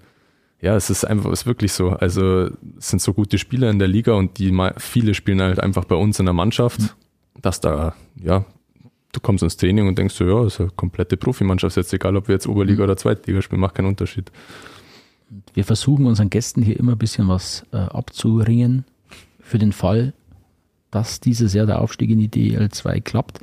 ja, 0.60 0.76
es 0.76 0.90
ist 0.90 1.06
einfach, 1.06 1.32
es 1.32 1.42
ist 1.42 1.46
wirklich 1.48 1.74
so. 1.74 1.90
Also 1.90 2.50
es 2.78 2.90
sind 2.90 3.02
so 3.02 3.14
gute 3.14 3.38
Spieler 3.40 3.70
in 3.70 3.80
der 3.80 3.88
Liga 3.88 4.14
und 4.14 4.38
die 4.38 4.56
viele 4.78 5.14
spielen 5.16 5.42
halt 5.42 5.60
einfach 5.60 5.86
bei 5.86 5.96
uns 5.96 6.20
in 6.20 6.26
der 6.26 6.34
Mannschaft. 6.34 6.96
Dass 7.42 7.60
da, 7.60 7.96
ja, 8.16 8.46
du 9.12 9.20
kommst 9.20 9.44
ins 9.44 9.58
Training 9.58 9.88
und 9.88 9.98
denkst 9.98 10.16
so, 10.16 10.26
ja, 10.26 10.46
ist 10.46 10.60
eine 10.60 10.70
komplette 10.70 11.18
Profimannschaft, 11.18 11.78
ist 11.78 11.86
jetzt 11.86 11.94
egal, 11.94 12.16
ob 12.16 12.28
wir 12.28 12.36
jetzt 12.36 12.48
Oberliga 12.48 12.80
mhm. 12.80 12.84
oder 12.84 12.98
Zweitliga 12.98 13.42
spielen, 13.42 13.62
macht 13.62 13.76
keinen 13.76 13.88
Unterschied. 13.88 14.32
Wir 15.54 15.64
versuchen 15.64 16.06
unseren 16.06 16.30
Gästen 16.30 16.62
hier 16.62 16.78
immer 16.78 16.94
ein 16.94 16.98
bisschen 16.98 17.28
was 17.28 17.66
äh, 17.72 17.78
abzuringen 17.78 18.86
für 19.40 19.60
den 19.60 19.72
Fall, 19.72 20.14
dass 20.92 21.20
dieses 21.20 21.54
Jahr 21.54 21.66
der 21.66 21.82
Aufstieg 21.82 22.10
in 22.10 22.20
die 22.20 22.30
DL2 22.30 23.02
klappt. 23.02 23.40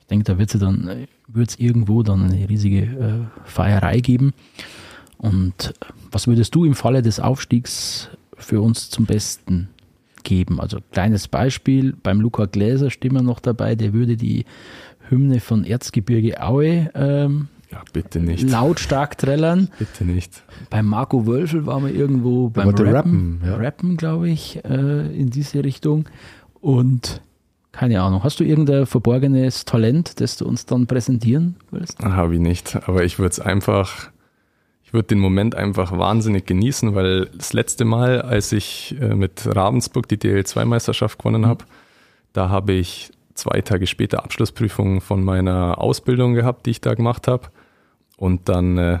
Ich 0.00 0.06
denke, 0.06 0.24
da 0.24 0.38
wird 0.38 0.54
es 0.54 0.60
dann, 0.60 0.88
äh, 0.88 1.06
wird 1.28 1.50
es 1.50 1.58
irgendwo 1.58 2.02
dann 2.02 2.30
eine 2.30 2.48
riesige 2.48 2.82
äh, 2.82 3.44
Feierei 3.44 4.00
geben. 4.00 4.32
Und 5.18 5.74
was 6.10 6.26
würdest 6.26 6.54
du 6.54 6.64
im 6.64 6.74
Falle 6.74 7.00
des 7.00 7.20
Aufstiegs 7.20 8.10
für 8.36 8.60
uns 8.60 8.90
zum 8.90 9.06
Besten 9.06 9.68
geben? 10.24 10.60
Also 10.60 10.78
kleines 10.92 11.28
Beispiel, 11.28 11.94
beim 12.02 12.20
Luca 12.20 12.46
Gläser 12.46 12.90
stehen 12.90 13.12
wir 13.12 13.22
noch 13.22 13.40
dabei, 13.40 13.74
der 13.74 13.92
würde 13.92 14.16
die 14.16 14.44
Hymne 15.08 15.40
von 15.40 15.64
Erzgebirge 15.64 16.42
Aue 16.42 16.90
ähm, 16.94 17.48
ja, 17.70 17.82
bitte 17.92 18.20
nicht. 18.20 18.48
lautstark 18.48 19.18
trällern. 19.18 19.68
Bitte 19.78 20.04
nicht. 20.04 20.44
Beim 20.70 20.86
Marco 20.86 21.26
Wölfel 21.26 21.66
waren 21.66 21.84
wir 21.84 21.92
irgendwo 21.92 22.48
beim 22.48 22.68
Rappen, 22.68 22.86
Rappen, 22.86 23.42
ja. 23.44 23.56
Rappen 23.56 23.96
glaube 23.96 24.28
ich, 24.28 24.64
äh, 24.64 25.12
in 25.12 25.30
diese 25.30 25.64
Richtung. 25.64 26.08
Und 26.60 27.20
keine 27.72 28.00
Ahnung, 28.00 28.22
hast 28.22 28.38
du 28.38 28.44
irgendein 28.44 28.86
verborgenes 28.86 29.64
Talent, 29.64 30.20
das 30.20 30.36
du 30.36 30.46
uns 30.46 30.66
dann 30.66 30.86
präsentieren 30.86 31.56
willst? 31.72 31.98
Habe 31.98 32.34
ich 32.34 32.40
nicht, 32.40 32.76
aber 32.88 33.02
ich 33.02 33.18
würde 33.18 33.30
es 33.30 33.40
einfach 33.40 34.10
würde 34.94 35.08
den 35.08 35.18
Moment 35.18 35.54
einfach 35.54 35.96
wahnsinnig 35.96 36.46
genießen, 36.46 36.94
weil 36.94 37.26
das 37.26 37.52
letzte 37.52 37.84
Mal, 37.84 38.22
als 38.22 38.52
ich 38.52 38.96
äh, 39.00 39.14
mit 39.14 39.46
Ravensburg 39.46 40.08
die 40.08 40.16
DL2-Meisterschaft 40.16 41.18
gewonnen 41.18 41.42
mhm. 41.42 41.46
habe, 41.46 41.64
da 42.32 42.48
habe 42.48 42.72
ich 42.72 43.10
zwei 43.34 43.60
Tage 43.60 43.86
später 43.86 44.24
Abschlussprüfungen 44.24 45.00
von 45.00 45.22
meiner 45.22 45.78
Ausbildung 45.78 46.34
gehabt, 46.34 46.66
die 46.66 46.70
ich 46.70 46.80
da 46.80 46.94
gemacht 46.94 47.28
habe. 47.28 47.48
Und 48.16 48.48
dann 48.48 48.78
äh, 48.78 48.98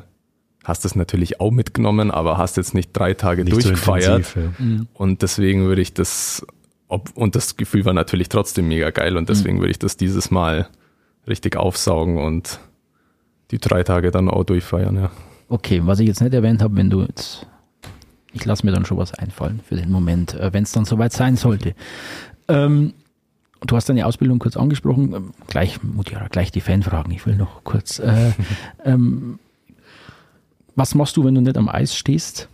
hast 0.64 0.84
du 0.84 0.88
es 0.88 0.96
natürlich 0.96 1.40
auch 1.40 1.50
mitgenommen, 1.50 2.10
aber 2.10 2.36
hast 2.36 2.56
jetzt 2.56 2.74
nicht 2.74 2.90
drei 2.92 3.14
Tage 3.14 3.44
nicht 3.44 3.54
durchgefeiert. 3.54 4.24
So 4.24 4.40
intensiv, 4.40 4.58
ja. 4.58 4.64
Mhm. 4.64 4.88
Und 4.94 5.22
deswegen 5.22 5.64
würde 5.64 5.82
ich 5.82 5.94
das, 5.94 6.44
ob, 6.88 7.10
und 7.16 7.36
das 7.36 7.56
Gefühl 7.56 7.84
war 7.84 7.92
natürlich 7.92 8.28
trotzdem 8.28 8.68
mega 8.68 8.90
geil 8.90 9.16
und 9.16 9.28
deswegen 9.28 9.56
mhm. 9.56 9.60
würde 9.60 9.70
ich 9.70 9.78
das 9.78 9.96
dieses 9.96 10.30
Mal 10.30 10.68
richtig 11.28 11.56
aufsaugen 11.56 12.18
und 12.18 12.60
die 13.50 13.58
drei 13.58 13.82
Tage 13.82 14.10
dann 14.10 14.28
auch 14.28 14.44
durchfeiern, 14.44 14.96
ja. 14.96 15.10
Okay, 15.48 15.82
was 15.84 16.00
ich 16.00 16.06
jetzt 16.06 16.20
nicht 16.20 16.34
erwähnt 16.34 16.62
habe, 16.62 16.76
wenn 16.76 16.90
du 16.90 17.02
jetzt, 17.02 17.46
ich 18.32 18.44
lasse 18.44 18.64
mir 18.64 18.72
dann 18.72 18.86
schon 18.86 18.96
was 18.96 19.14
einfallen 19.14 19.60
für 19.66 19.76
den 19.76 19.90
Moment, 19.90 20.34
äh, 20.34 20.52
wenn 20.52 20.62
es 20.62 20.72
dann 20.72 20.84
soweit 20.84 21.12
sein 21.12 21.36
sollte. 21.36 21.74
Ähm, 22.48 22.94
du 23.60 23.76
hast 23.76 23.88
deine 23.88 24.06
Ausbildung 24.06 24.38
kurz 24.38 24.56
angesprochen, 24.56 25.12
ähm, 25.12 25.34
gleich, 25.46 25.82
Mutiara, 25.82 26.28
gleich 26.28 26.50
die 26.50 26.60
Fanfragen, 26.60 27.12
ich 27.12 27.26
will 27.26 27.36
noch 27.36 27.62
kurz. 27.64 27.98
Äh, 27.98 28.32
ähm, 28.84 29.38
was 30.74 30.94
machst 30.94 31.16
du, 31.16 31.24
wenn 31.24 31.34
du 31.34 31.40
nicht 31.40 31.56
am 31.56 31.68
Eis 31.68 31.94
stehst? 31.94 32.48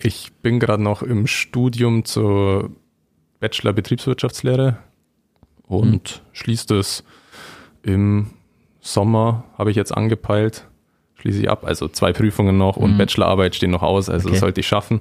Ich 0.00 0.32
bin 0.42 0.60
gerade 0.60 0.82
noch 0.82 1.02
im 1.02 1.26
Studium 1.26 2.04
zur 2.04 2.70
Bachelor 3.40 3.72
Betriebswirtschaftslehre 3.72 4.78
und 5.66 6.08
hm. 6.08 6.20
schließe 6.32 6.66
das 6.66 7.04
im 7.82 8.30
Sommer, 8.80 9.44
habe 9.58 9.70
ich 9.70 9.76
jetzt 9.76 9.92
angepeilt 9.94 10.66
schließe 11.26 11.42
ich 11.42 11.50
ab. 11.50 11.64
Also 11.64 11.88
zwei 11.88 12.12
Prüfungen 12.12 12.56
noch 12.56 12.76
und 12.76 12.94
mhm. 12.94 12.98
Bachelorarbeit 12.98 13.54
stehen 13.54 13.70
noch 13.70 13.82
aus, 13.82 14.08
also 14.08 14.26
okay. 14.26 14.34
das 14.34 14.40
sollte 14.40 14.60
ich 14.60 14.66
schaffen. 14.66 15.00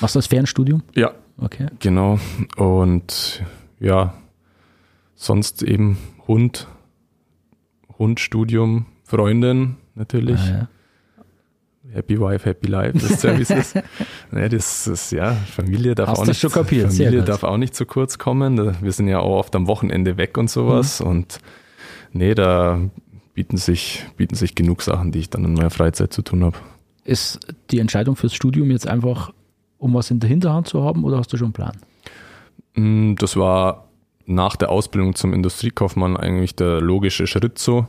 Machst 0.00 0.14
du 0.14 0.18
das 0.18 0.26
Fernstudium? 0.26 0.82
Ja. 0.94 1.12
Okay. 1.38 1.66
Genau. 1.80 2.18
Und 2.56 3.42
ja, 3.78 4.14
sonst 5.14 5.62
eben 5.62 5.98
Hund, 6.26 6.66
Hundstudium, 7.98 8.86
Freundin 9.04 9.76
natürlich. 9.94 10.40
Ah, 10.40 10.50
ja. 10.50 10.68
Happy 11.92 12.20
Wife, 12.20 12.48
Happy 12.48 12.68
Life, 12.68 12.98
das 12.98 13.20
Services. 13.20 13.74
nee, 14.30 14.48
das 14.48 14.86
ist, 14.86 15.12
ja, 15.12 15.32
Familie 15.32 15.94
darf 15.94 16.08
Hast 16.08 16.20
auch 16.20 16.26
nicht, 16.26 16.40
Familie 16.40 17.22
darf 17.22 17.44
auch 17.44 17.56
nicht 17.56 17.74
zu 17.74 17.86
kurz 17.86 18.18
kommen. 18.18 18.76
Wir 18.82 18.92
sind 18.92 19.08
ja 19.08 19.20
auch 19.20 19.38
oft 19.38 19.54
am 19.56 19.66
Wochenende 19.66 20.16
weg 20.16 20.36
und 20.36 20.50
sowas. 20.50 21.00
Mhm. 21.00 21.06
Und 21.06 21.38
nee, 22.12 22.34
da 22.34 22.80
bieten 23.36 23.58
sich, 23.58 24.02
bieten 24.16 24.34
sich 24.34 24.54
genug 24.54 24.82
Sachen, 24.82 25.12
die 25.12 25.18
ich 25.20 25.30
dann 25.30 25.44
in 25.44 25.52
meiner 25.52 25.70
Freizeit 25.70 26.12
zu 26.12 26.22
tun 26.22 26.42
habe. 26.42 26.56
Ist 27.04 27.38
die 27.70 27.78
Entscheidung 27.78 28.16
fürs 28.16 28.34
Studium 28.34 28.70
jetzt 28.70 28.88
einfach, 28.88 29.30
um 29.78 29.92
was 29.92 30.10
in 30.10 30.20
der 30.20 30.30
Hinterhand 30.30 30.66
zu 30.66 30.82
haben 30.82 31.04
oder 31.04 31.18
hast 31.18 31.32
du 31.32 31.36
schon 31.36 31.48
einen 31.48 31.52
Plan? 31.52 31.76
Mm, 32.74 33.14
das 33.16 33.36
war 33.36 33.88
nach 34.24 34.56
der 34.56 34.70
Ausbildung 34.70 35.14
zum 35.14 35.34
Industriekaufmann 35.34 36.16
eigentlich 36.16 36.56
der 36.56 36.80
logische 36.80 37.26
Schritt 37.26 37.58
so. 37.58 37.86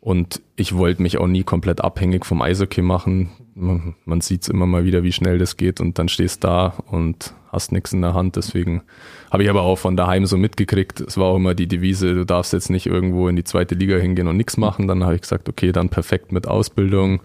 Und 0.00 0.42
ich 0.56 0.76
wollte 0.76 1.02
mich 1.02 1.18
auch 1.18 1.28
nie 1.28 1.44
komplett 1.44 1.80
abhängig 1.80 2.26
vom 2.26 2.42
Eishockey 2.42 2.82
machen. 2.82 3.30
Man 3.54 4.20
sieht 4.20 4.42
es 4.42 4.48
immer 4.48 4.66
mal 4.66 4.84
wieder, 4.84 5.04
wie 5.04 5.12
schnell 5.12 5.38
das 5.38 5.56
geht 5.56 5.80
und 5.80 6.00
dann 6.00 6.08
stehst 6.08 6.42
da 6.42 6.74
und 6.90 7.32
hast 7.54 7.72
nichts 7.72 7.92
in 7.92 8.02
der 8.02 8.14
Hand. 8.14 8.36
Deswegen 8.36 8.82
habe 9.30 9.42
ich 9.42 9.50
aber 9.50 9.62
auch 9.62 9.76
von 9.76 9.96
daheim 9.96 10.26
so 10.26 10.36
mitgekriegt. 10.36 11.00
Es 11.00 11.16
war 11.16 11.26
auch 11.26 11.36
immer 11.36 11.54
die 11.54 11.66
Devise, 11.66 12.14
du 12.14 12.26
darfst 12.26 12.52
jetzt 12.52 12.70
nicht 12.70 12.86
irgendwo 12.86 13.28
in 13.28 13.36
die 13.36 13.44
zweite 13.44 13.74
Liga 13.74 13.96
hingehen 13.96 14.28
und 14.28 14.36
nichts 14.36 14.56
machen. 14.56 14.88
Dann 14.88 15.04
habe 15.04 15.14
ich 15.14 15.22
gesagt, 15.22 15.48
okay, 15.48 15.72
dann 15.72 15.88
perfekt 15.88 16.32
mit 16.32 16.46
Ausbildung. 16.46 17.20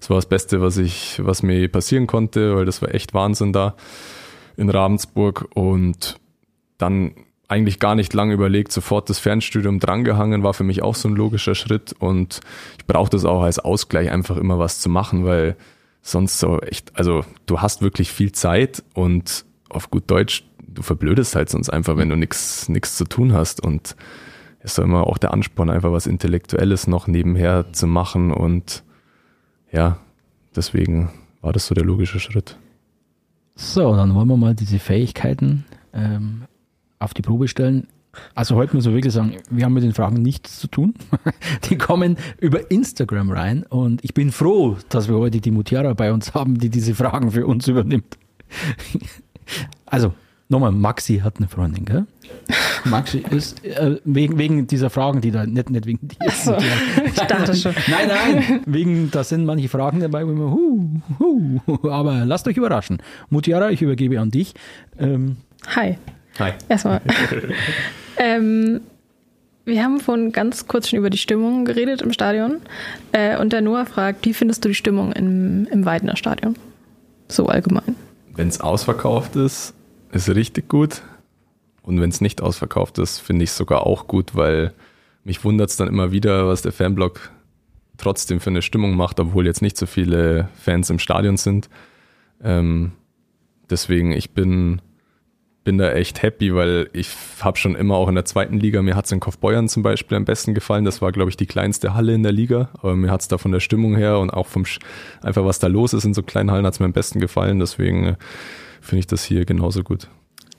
Das 0.00 0.10
war 0.10 0.16
das 0.16 0.26
Beste, 0.26 0.60
was 0.60 0.76
ich, 0.76 1.20
was 1.24 1.42
mir 1.42 1.68
passieren 1.68 2.06
konnte, 2.06 2.56
weil 2.56 2.64
das 2.64 2.82
war 2.82 2.94
echt 2.94 3.14
Wahnsinn 3.14 3.52
da 3.52 3.74
in 4.56 4.68
Ravensburg. 4.68 5.48
Und 5.54 6.20
dann 6.76 7.12
eigentlich 7.48 7.80
gar 7.80 7.94
nicht 7.94 8.12
lange 8.12 8.34
überlegt, 8.34 8.72
sofort 8.72 9.08
das 9.08 9.18
Fernstudium 9.18 9.80
drangehangen, 9.80 10.42
war 10.42 10.54
für 10.54 10.64
mich 10.64 10.82
auch 10.82 10.94
so 10.94 11.08
ein 11.08 11.16
logischer 11.16 11.54
Schritt 11.54 11.94
und 11.98 12.40
ich 12.78 12.86
brauche 12.86 13.10
das 13.10 13.24
auch 13.24 13.42
als 13.42 13.58
Ausgleich, 13.58 14.10
einfach 14.10 14.36
immer 14.36 14.58
was 14.58 14.80
zu 14.80 14.90
machen, 14.90 15.24
weil 15.24 15.56
sonst 16.02 16.38
so 16.38 16.60
echt, 16.60 16.96
also 16.96 17.24
du 17.46 17.60
hast 17.60 17.80
wirklich 17.80 18.12
viel 18.12 18.32
Zeit 18.32 18.84
und 18.94 19.46
auf 19.68 19.90
gut 19.90 20.10
Deutsch, 20.10 20.44
du 20.66 20.82
verblödest 20.82 21.34
halt 21.34 21.48
sonst 21.48 21.70
einfach, 21.70 21.96
wenn 21.96 22.08
du 22.08 22.16
nichts 22.16 22.66
zu 22.96 23.04
tun 23.04 23.32
hast 23.32 23.62
und 23.62 23.96
es 24.60 24.72
ist 24.72 24.78
immer 24.78 25.06
auch 25.06 25.18
der 25.18 25.32
Ansporn, 25.32 25.70
einfach 25.70 25.92
was 25.92 26.06
Intellektuelles 26.06 26.86
noch 26.86 27.06
nebenher 27.06 27.72
zu 27.72 27.86
machen 27.86 28.32
und 28.32 28.82
ja, 29.70 29.98
deswegen 30.56 31.10
war 31.40 31.52
das 31.52 31.66
so 31.66 31.74
der 31.74 31.84
logische 31.84 32.20
Schritt. 32.20 32.58
So, 33.54 33.94
dann 33.96 34.14
wollen 34.14 34.28
wir 34.28 34.36
mal 34.36 34.54
diese 34.54 34.78
Fähigkeiten 34.78 35.64
ähm, 35.92 36.44
auf 36.98 37.14
die 37.14 37.22
Probe 37.22 37.48
stellen. 37.48 37.88
Also 38.34 38.56
heute 38.56 38.74
muss 38.74 38.84
man 38.84 38.94
wirklich 38.94 39.12
sagen, 39.12 39.36
wir 39.50 39.64
haben 39.64 39.74
mit 39.74 39.84
den 39.84 39.94
Fragen 39.94 40.22
nichts 40.22 40.58
zu 40.58 40.66
tun. 40.66 40.94
Die 41.68 41.76
kommen 41.76 42.16
über 42.40 42.70
Instagram 42.70 43.30
rein 43.30 43.64
und 43.64 44.02
ich 44.04 44.14
bin 44.14 44.32
froh, 44.32 44.76
dass 44.88 45.08
wir 45.08 45.16
heute 45.16 45.40
die 45.40 45.50
Mutiara 45.50 45.92
bei 45.92 46.12
uns 46.12 46.34
haben, 46.34 46.58
die 46.58 46.68
diese 46.68 46.94
Fragen 46.94 47.30
für 47.30 47.46
uns 47.46 47.68
übernimmt. 47.68 48.18
Also, 49.86 50.12
nochmal, 50.48 50.72
Maxi 50.72 51.18
hat 51.18 51.38
eine 51.38 51.48
Freundin, 51.48 51.84
gell? 51.84 52.06
Maxi 52.84 53.24
ist 53.30 53.64
äh, 53.64 53.96
wegen, 54.04 54.38
wegen 54.38 54.66
dieser 54.66 54.90
Fragen, 54.90 55.20
die 55.20 55.30
da 55.30 55.46
nicht, 55.46 55.70
nicht 55.70 55.86
wegen 55.86 56.08
dir 56.08 56.30
so, 56.30 56.56
Ich 57.04 57.12
dachte 57.14 57.54
schon. 57.54 57.74
Nein, 57.88 58.08
nein, 58.08 58.60
wegen, 58.66 59.10
da 59.10 59.24
sind 59.24 59.44
manche 59.44 59.68
Fragen 59.68 60.00
dabei, 60.00 60.26
wo 60.26 60.30
immer, 60.30 60.50
hu, 60.50 61.00
hu, 61.18 61.88
aber 61.90 62.24
lasst 62.24 62.46
euch 62.48 62.56
überraschen. 62.56 62.98
Mutiara, 63.30 63.70
ich 63.70 63.82
übergebe 63.82 64.20
an 64.20 64.30
dich. 64.30 64.54
Ähm, 64.98 65.36
Hi. 65.74 65.98
Hi. 66.38 66.52
Erstmal. 66.68 67.00
ähm, 68.16 68.80
Wir 69.64 69.82
haben 69.82 70.00
vorhin 70.00 70.32
ganz 70.32 70.66
kurz 70.66 70.88
schon 70.88 70.98
über 70.98 71.10
die 71.10 71.18
Stimmung 71.18 71.64
geredet 71.64 72.00
im 72.00 72.12
Stadion. 72.12 72.60
Äh, 73.12 73.36
und 73.38 73.52
der 73.52 73.60
Noah 73.60 73.86
fragt, 73.86 74.24
wie 74.24 74.32
findest 74.32 74.64
du 74.64 74.68
die 74.68 74.74
Stimmung 74.74 75.12
im, 75.12 75.66
im 75.70 75.84
Weidner 75.84 76.16
Stadion? 76.16 76.54
So 77.28 77.46
allgemein. 77.46 77.96
Wenn 78.38 78.46
es 78.46 78.60
ausverkauft 78.60 79.34
ist, 79.34 79.74
ist 80.12 80.28
richtig 80.28 80.68
gut. 80.68 81.02
Und 81.82 82.00
wenn 82.00 82.08
es 82.08 82.20
nicht 82.20 82.40
ausverkauft 82.40 82.98
ist, 82.98 83.18
finde 83.18 83.42
ich 83.42 83.50
es 83.50 83.56
sogar 83.56 83.84
auch 83.84 84.06
gut, 84.06 84.36
weil 84.36 84.74
mich 85.24 85.42
wundert 85.42 85.70
es 85.70 85.76
dann 85.76 85.88
immer 85.88 86.12
wieder, 86.12 86.46
was 86.46 86.62
der 86.62 86.70
Fanblock 86.70 87.32
trotzdem 87.96 88.38
für 88.38 88.50
eine 88.50 88.62
Stimmung 88.62 88.94
macht, 88.94 89.18
obwohl 89.18 89.44
jetzt 89.44 89.60
nicht 89.60 89.76
so 89.76 89.86
viele 89.86 90.50
Fans 90.54 90.88
im 90.88 91.00
Stadion 91.00 91.36
sind. 91.36 91.68
Ähm, 92.40 92.92
deswegen, 93.68 94.12
ich 94.12 94.30
bin, 94.30 94.82
bin 95.68 95.76
da 95.76 95.92
echt 95.92 96.22
happy, 96.22 96.54
weil 96.54 96.88
ich 96.94 97.10
habe 97.40 97.58
schon 97.58 97.74
immer 97.74 97.96
auch 97.96 98.08
in 98.08 98.14
der 98.14 98.24
zweiten 98.24 98.58
Liga, 98.58 98.80
mir 98.80 98.96
hat 98.96 99.04
es 99.04 99.12
in 99.12 99.20
Kaufbeuern 99.20 99.68
zum 99.68 99.82
Beispiel 99.82 100.16
am 100.16 100.24
besten 100.24 100.54
gefallen. 100.54 100.86
Das 100.86 101.02
war, 101.02 101.12
glaube 101.12 101.28
ich, 101.28 101.36
die 101.36 101.44
kleinste 101.44 101.92
Halle 101.92 102.14
in 102.14 102.22
der 102.22 102.32
Liga, 102.32 102.70
aber 102.80 102.96
mir 102.96 103.10
hat 103.10 103.20
es 103.20 103.28
da 103.28 103.36
von 103.36 103.52
der 103.52 103.60
Stimmung 103.60 103.94
her 103.94 104.18
und 104.18 104.30
auch 104.30 104.46
vom 104.46 104.64
Sch 104.64 104.78
einfach 105.20 105.44
was 105.44 105.58
da 105.58 105.66
los 105.66 105.92
ist 105.92 106.06
in 106.06 106.14
so 106.14 106.22
kleinen 106.22 106.50
Hallen, 106.50 106.64
hat 106.64 106.72
es 106.72 106.80
mir 106.80 106.86
am 106.86 106.94
besten 106.94 107.20
gefallen. 107.20 107.58
Deswegen 107.58 108.04
äh, 108.06 108.16
finde 108.80 109.00
ich 109.00 109.06
das 109.08 109.24
hier 109.24 109.44
genauso 109.44 109.82
gut. 109.82 110.08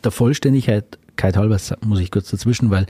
Der 0.03 0.11
Vollständigkeit 0.11 0.99
halber 1.23 1.57
muss 1.83 1.99
ich 2.01 2.11
kurz 2.11 2.29
dazwischen, 2.29 2.69
weil 2.69 2.85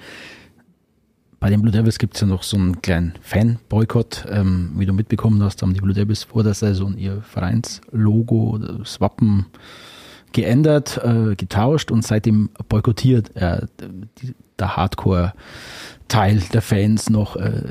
bei 1.40 1.50
den 1.50 1.62
Blue 1.62 1.72
Devils 1.72 2.00
gibt 2.00 2.16
es 2.16 2.20
ja 2.22 2.28
noch 2.28 2.44
so 2.44 2.58
einen 2.58 2.82
kleinen 2.82 3.14
Fan-Boykott. 3.22 4.26
Ähm, 4.30 4.74
wie 4.76 4.86
du 4.86 4.92
mitbekommen 4.92 5.42
hast, 5.42 5.62
haben 5.62 5.74
die 5.74 5.80
Blue 5.80 5.94
Devils 5.94 6.26
vor 6.26 6.44
der 6.44 6.54
Saison 6.54 6.98
ihr 6.98 7.22
Vereinslogo, 7.22 8.58
das 8.58 9.00
Wappen 9.00 9.46
geändert, 10.32 11.00
äh, 11.04 11.36
getauscht 11.36 11.92
und 11.92 12.06
seitdem 12.06 12.50
boykottiert 12.68 13.36
äh, 13.36 13.66
die, 14.22 14.36
der 14.58 14.76
Hardcore-Teil 14.76 16.44
der 16.54 16.62
Fans 16.62 17.10
noch 17.10 17.36
äh, 17.36 17.62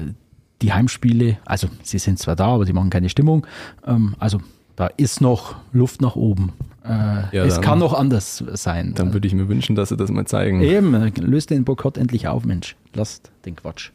die 0.62 0.72
Heimspiele. 0.72 1.38
Also 1.44 1.68
sie 1.82 1.98
sind 1.98 2.18
zwar 2.18 2.36
da, 2.36 2.46
aber 2.46 2.66
sie 2.66 2.72
machen 2.72 2.90
keine 2.90 3.08
Stimmung. 3.08 3.46
Ähm, 3.86 4.14
also 4.18 4.40
da 4.76 4.86
ist 4.96 5.20
noch 5.20 5.56
Luft 5.72 6.00
nach 6.00 6.16
oben. 6.16 6.52
Äh, 6.84 7.36
ja, 7.36 7.44
es 7.44 7.60
kann 7.60 7.78
noch 7.78 7.92
anders 7.92 8.42
sein. 8.54 8.94
Dann 8.94 9.12
würde 9.12 9.26
ich 9.26 9.34
mir 9.34 9.48
wünschen, 9.48 9.76
dass 9.76 9.90
sie 9.90 9.96
das 9.96 10.10
mal 10.10 10.26
zeigen. 10.26 10.62
Eben, 10.62 10.92
löst 11.16 11.50
den 11.50 11.64
Boykott 11.64 11.98
endlich 11.98 12.28
auf, 12.28 12.44
Mensch. 12.44 12.76
Lasst 12.94 13.30
den 13.44 13.56
Quatsch. 13.56 13.90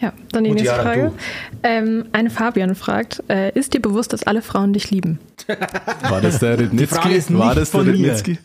Ja, 0.00 0.12
dann 0.30 0.44
die 0.44 0.50
Und 0.50 0.56
nächste 0.56 0.76
Frage. 0.76 1.12
Ähm, 1.64 2.04
eine 2.12 2.30
Fabian 2.30 2.76
fragt, 2.76 3.24
äh, 3.28 3.50
ist 3.58 3.74
dir 3.74 3.82
bewusst, 3.82 4.12
dass 4.12 4.22
alle 4.22 4.42
Frauen 4.42 4.72
dich 4.72 4.90
lieben? 4.90 5.18
War 6.08 6.20
das 6.20 6.38
der 6.38 6.58
Ribnitzki? 6.58 7.34
War 7.36 7.54
das 7.54 7.72
der 7.72 7.86
Ribnitzki? 7.86 8.38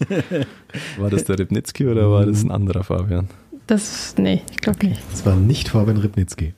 War 0.98 1.10
das 1.12 1.26
der 1.26 1.38
Ribnitzki 1.38 1.86
oder 1.86 2.10
war 2.10 2.26
das 2.26 2.44
ein 2.44 2.50
anderer 2.50 2.84
Fabian? 2.84 3.28
Das, 3.68 4.16
nee, 4.18 4.42
ich 4.50 4.58
glaube 4.58 4.88
nicht. 4.88 5.02
Das 5.12 5.26
war 5.26 5.36
nicht 5.36 5.70
Fabian 5.70 5.98
Ribnitzki. 5.98 6.54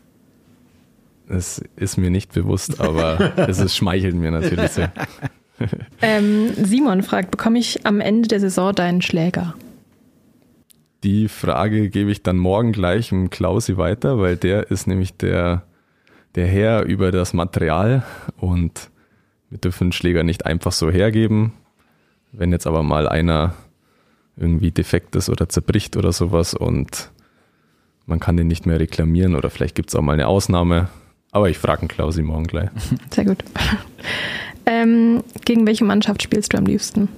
Das 1.28 1.62
ist 1.76 1.98
mir 1.98 2.10
nicht 2.10 2.32
bewusst, 2.34 2.80
aber 2.80 3.38
es 3.50 3.60
ist, 3.60 3.76
schmeichelt 3.76 4.16
mir 4.16 4.32
natürlich 4.32 4.72
sehr. 4.72 4.92
ähm, 6.02 6.52
Simon 6.64 7.04
fragt, 7.04 7.32
bekomme 7.32 7.60
ich 7.60 7.86
am 7.86 8.00
Ende 8.00 8.30
der 8.30 8.40
Saison 8.40 8.74
deinen 8.74 9.02
Schläger? 9.02 9.56
Die 11.06 11.28
Frage 11.28 11.90
gebe 11.90 12.10
ich 12.10 12.24
dann 12.24 12.40
morgen 12.40 12.72
gleich 12.72 13.12
im 13.12 13.30
Klausi 13.30 13.78
weiter, 13.78 14.18
weil 14.18 14.38
der 14.38 14.72
ist 14.72 14.88
nämlich 14.88 15.16
der, 15.16 15.62
der 16.34 16.48
Herr 16.48 16.82
über 16.82 17.12
das 17.12 17.32
Material 17.32 18.04
und 18.38 18.90
wir 19.52 19.60
dürfen 19.60 19.90
den 19.90 19.92
Schläger 19.92 20.24
nicht 20.24 20.48
einfach 20.48 20.72
so 20.72 20.90
hergeben. 20.90 21.54
Wenn 22.32 22.52
jetzt 22.52 22.66
aber 22.66 22.82
mal 22.82 23.08
einer 23.08 23.54
irgendwie 24.36 24.72
defekt 24.72 25.16
ist 25.16 25.30
oder 25.30 25.48
zerbricht 25.48 25.96
oder 25.96 26.12
sowas 26.12 26.56
und 26.56 27.12
man 28.08 28.20
kann 28.20 28.36
den 28.36 28.48
nicht 28.48 28.66
mehr 28.66 28.80
reklamieren 28.80 29.36
oder 29.36 29.52
vielleicht 29.52 29.76
gibt 29.76 29.90
es 29.90 29.96
auch 29.96 30.02
mal 30.02 30.14
eine 30.14 30.26
Ausnahme. 30.26 30.90
Aber 31.32 31.52
ich 31.52 31.60
frage 31.60 31.82
den 31.82 31.88
Klausi 31.88 32.24
morgen 32.24 32.48
gleich. 32.48 32.72
Sehr 33.12 33.26
gut. 33.26 33.44
Ähm, 34.66 35.24
gegen 35.46 35.68
welche 35.68 35.86
Mannschaft 35.86 36.24
spielst 36.24 36.54
du 36.54 36.58
am 36.58 36.66
liebsten? 36.66 37.10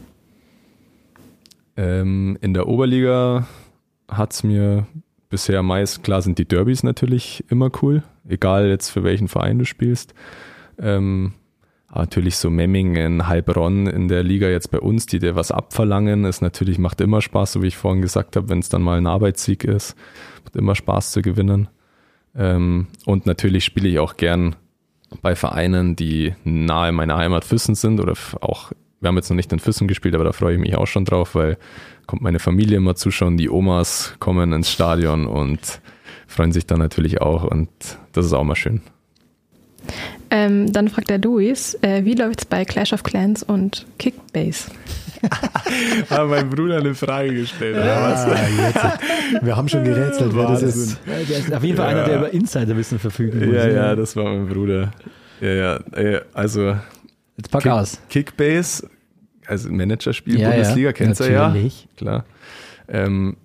Ähm, 1.78 2.38
in 2.42 2.54
der 2.54 2.68
Oberliga 2.68 3.48
hat 4.08 4.34
es 4.34 4.44
mir 4.44 4.88
bisher 5.30 5.64
meist, 5.64 6.04
klar 6.04 6.22
sind 6.22 6.38
die 6.38 6.48
Derbys 6.48 6.84
natürlich 6.84 7.44
immer 7.50 7.70
cool, 7.82 8.04
egal 8.28 8.68
jetzt 8.68 8.90
für 8.90 9.04
welchen 9.04 9.28
Verein 9.28 9.60
du 9.60 9.66
spielst. 9.66 10.14
Ähm, 10.80 11.34
natürlich 11.94 12.38
so 12.38 12.50
Memmingen, 12.50 13.28
Heilbronn 13.28 13.88
in 13.88 14.08
der 14.08 14.24
Liga 14.24 14.48
jetzt 14.48 14.72
bei 14.72 14.80
uns, 14.80 15.06
die 15.06 15.20
dir 15.20 15.36
was 15.36 15.52
abverlangen, 15.52 16.26
ist 16.26 16.42
natürlich, 16.42 16.78
macht 16.80 17.02
immer 17.02 17.22
Spaß, 17.22 17.54
so 17.54 17.62
wie 17.62 17.68
ich 17.68 17.78
vorhin 17.78 18.02
gesagt 18.02 18.36
habe, 18.36 18.50
wenn 18.50 18.60
es 18.60 18.70
dann 18.70 18.82
mal 18.82 18.98
ein 18.98 19.08
Arbeitssieg 19.08 19.64
ist, 19.64 19.96
macht 20.44 20.56
immer 20.56 20.76
Spaß 20.76 21.12
zu 21.12 21.22
gewinnen. 21.22 21.68
Ähm, 22.36 22.88
und 23.06 23.26
natürlich 23.26 23.66
spiele 23.66 23.90
ich 23.90 24.00
auch 24.00 24.18
gern 24.18 24.56
bei 25.22 25.36
Vereinen, 25.36 25.96
die 25.96 26.34
nahe 26.44 26.92
meiner 26.92 27.18
Heimat 27.18 27.46
Füssen 27.46 27.76
sind 27.76 28.00
oder 28.00 28.14
auch, 28.42 28.72
wir 29.00 29.08
haben 29.08 29.16
jetzt 29.16 29.30
noch 29.30 29.36
nicht 29.36 29.54
in 29.54 29.60
Füssen 29.60 29.88
gespielt, 29.88 30.16
aber 30.16 30.26
da 30.26 30.34
freue 30.34 30.56
ich 30.56 30.60
mich 30.60 30.76
auch 30.76 30.88
schon 30.88 31.06
drauf, 31.06 31.36
weil 31.36 31.58
kommt 32.08 32.22
meine 32.22 32.40
Familie 32.40 32.78
immer 32.78 32.96
zuschauen, 32.96 33.38
die 33.38 33.50
Omas 33.50 34.16
kommen 34.20 34.54
ins 34.54 34.72
Stadion 34.72 35.28
und 35.28 35.82
freuen 36.26 36.52
sich 36.52 36.66
dann 36.66 36.80
natürlich 36.80 37.22
auch 37.22 37.44
und 37.44 37.70
das 38.14 38.26
ist 38.26 38.34
auch 38.34 38.44
mal 38.44 38.56
schön. 38.56 38.82
Ähm, 40.30 40.74
dann 40.74 40.90
fragt 40.90 41.10
der 41.10 41.20
Luis, 41.20 41.78
äh, 41.82 42.04
wie 42.04 42.14
läuft 42.14 42.42
es 42.42 42.46
bei 42.46 42.66
Clash 42.66 42.92
of 42.92 43.04
Clans 43.04 43.44
und 43.44 43.86
Kickbase? 43.98 44.70
Hat 46.10 46.28
mein 46.28 46.50
Bruder 46.50 46.78
eine 46.78 46.94
Frage 46.94 47.34
gestellt. 47.34 47.78
Ah, 47.78 48.98
Wir 49.42 49.56
haben 49.56 49.70
schon 49.70 49.84
gerätselt, 49.84 50.36
wer 50.36 50.48
das 50.48 50.64
ist. 50.64 51.00
Ja, 51.06 51.14
der 51.24 51.38
ist 51.38 51.54
auf 51.54 51.64
jeden 51.64 51.78
Fall 51.78 51.92
ja. 51.92 51.98
einer, 51.98 52.08
der 52.08 52.18
über 52.18 52.34
Insiderwissen 52.34 53.00
verfügen 53.00 53.46
muss. 53.46 53.56
Ja, 53.56 53.68
ja, 53.68 53.96
das 53.96 54.16
war 54.16 54.26
mein 54.26 54.48
Bruder. 54.48 54.92
Ja, 55.40 55.54
ja, 55.54 56.22
also. 56.34 56.76
Jetzt 57.38 57.52
pack 57.52 57.64
Kick, 57.64 57.72
aus. 57.72 58.02
Kickbase, 58.10 58.90
also 59.48 59.72
Managerspiel, 59.72 60.40
ja, 60.40 60.50
Bundesliga, 60.50 60.90
ja. 60.90 60.94
kennst 60.94 61.22
du 61.22 61.32
ja. 61.32 61.56
Klar. 61.96 62.26
Ähm, 62.88 63.38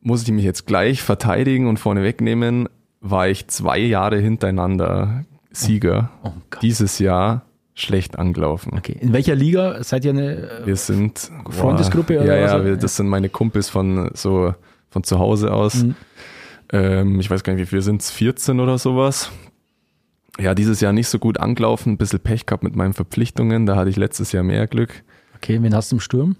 muss 0.00 0.22
ich 0.22 0.30
mich 0.32 0.44
jetzt 0.44 0.66
gleich 0.66 1.02
verteidigen 1.02 1.68
und 1.68 1.78
vorne 1.78 2.02
wegnehmen, 2.02 2.68
war 3.00 3.28
ich 3.28 3.48
zwei 3.48 3.78
Jahre 3.78 4.18
hintereinander 4.18 5.24
Sieger. 5.50 6.10
Oh, 6.22 6.28
oh 6.34 6.58
Dieses 6.62 6.98
Jahr 6.98 7.42
schlecht 7.74 8.18
angelaufen. 8.18 8.72
Okay. 8.76 8.96
In 9.00 9.12
welcher 9.12 9.34
Liga 9.34 9.82
seid 9.82 10.04
ihr 10.04 10.10
eine 10.10 10.36
äh, 10.36 10.66
wir 10.66 10.76
sind, 10.76 11.30
Freundesgruppe? 11.48 12.18
Boah, 12.18 12.24
ja, 12.24 12.36
ja, 12.36 12.64
wir, 12.64 12.76
das 12.76 12.96
sind 12.96 13.08
meine 13.08 13.28
Kumpels 13.28 13.68
von 13.68 14.10
so 14.14 14.54
von 14.90 15.04
zu 15.04 15.18
Hause 15.18 15.52
aus. 15.52 15.82
Mhm. 15.82 15.94
Ähm, 16.70 17.20
ich 17.20 17.30
weiß 17.30 17.42
gar 17.44 17.54
nicht, 17.54 17.62
wie 17.62 17.66
viel 17.66 17.82
sind 17.82 18.02
es, 18.02 18.10
14 18.10 18.60
oder 18.60 18.78
sowas. 18.78 19.30
Ja, 20.38 20.54
dieses 20.54 20.80
Jahr 20.80 20.92
nicht 20.92 21.08
so 21.08 21.18
gut 21.18 21.38
angelaufen, 21.38 21.92
ein 21.92 21.98
bisschen 21.98 22.20
Pech 22.20 22.46
gehabt 22.46 22.62
mit 22.62 22.76
meinen 22.76 22.94
Verpflichtungen, 22.94 23.66
da 23.66 23.76
hatte 23.76 23.90
ich 23.90 23.96
letztes 23.96 24.32
Jahr 24.32 24.42
mehr 24.42 24.66
Glück. 24.66 25.02
Okay, 25.42 25.60
wen 25.60 25.74
hast 25.74 25.90
du 25.90 25.96
im 25.96 26.00
Sturm? 26.00 26.36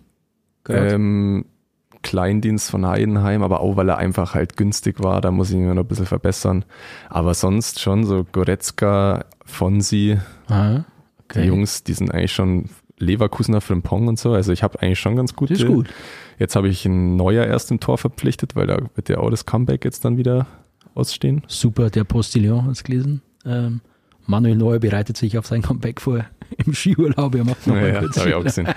Ähm, 0.68 1.44
Kleindienst 2.02 2.70
von 2.70 2.86
Heidenheim, 2.86 3.42
aber 3.42 3.60
auch 3.60 3.76
weil 3.76 3.88
er 3.88 3.98
einfach 3.98 4.34
halt 4.34 4.56
günstig 4.56 5.02
war, 5.02 5.20
da 5.20 5.32
muss 5.32 5.50
ich 5.50 5.56
mir 5.56 5.74
noch 5.74 5.82
ein 5.82 5.88
bisschen 5.88 6.06
verbessern. 6.06 6.64
Aber 7.08 7.34
sonst 7.34 7.80
schon 7.80 8.04
so 8.04 8.24
Goretzka, 8.30 9.24
Fonsi, 9.44 10.18
Aha. 10.46 10.84
Okay. 11.24 11.42
Die 11.42 11.48
Jungs, 11.48 11.82
die 11.82 11.94
sind 11.94 12.12
eigentlich 12.12 12.32
schon 12.32 12.66
Leverkusener 12.98 13.60
Frimpong 13.60 14.06
und 14.06 14.20
so. 14.20 14.34
Also 14.34 14.52
ich 14.52 14.62
habe 14.62 14.80
eigentlich 14.80 15.00
schon 15.00 15.16
ganz 15.16 15.34
gute. 15.34 15.54
ist 15.54 15.66
gut. 15.66 15.88
Jetzt 16.38 16.54
habe 16.54 16.68
ich 16.68 16.86
ein 16.86 17.16
Neuer 17.16 17.44
erst 17.44 17.72
im 17.72 17.80
Tor 17.80 17.98
verpflichtet, 17.98 18.54
weil 18.54 18.68
da 18.68 18.78
wird 18.94 19.08
ja 19.08 19.18
auch 19.18 19.30
das 19.30 19.46
Comeback 19.46 19.84
jetzt 19.84 20.04
dann 20.04 20.16
wieder 20.16 20.46
ausstehen. 20.94 21.42
Super, 21.48 21.90
der 21.90 22.04
Postillon 22.04 22.66
hat 22.66 22.72
es 22.72 22.84
gelesen. 22.84 23.22
Ähm, 23.44 23.80
Manuel 24.26 24.56
Neuer 24.56 24.78
bereitet 24.78 25.16
sich 25.16 25.38
auf 25.38 25.46
sein 25.46 25.62
Comeback 25.62 26.00
vor 26.00 26.24
im 26.64 26.74
Skiurlaub. 26.74 27.34
Er 27.34 27.44
macht 27.44 27.66
noch 27.66 27.76
ja, 27.76 27.86
ja, 27.86 28.00
das 28.00 28.18
habe 28.18 28.28
ich 28.28 28.34
auch 28.34 28.44
gesehen. 28.44 28.68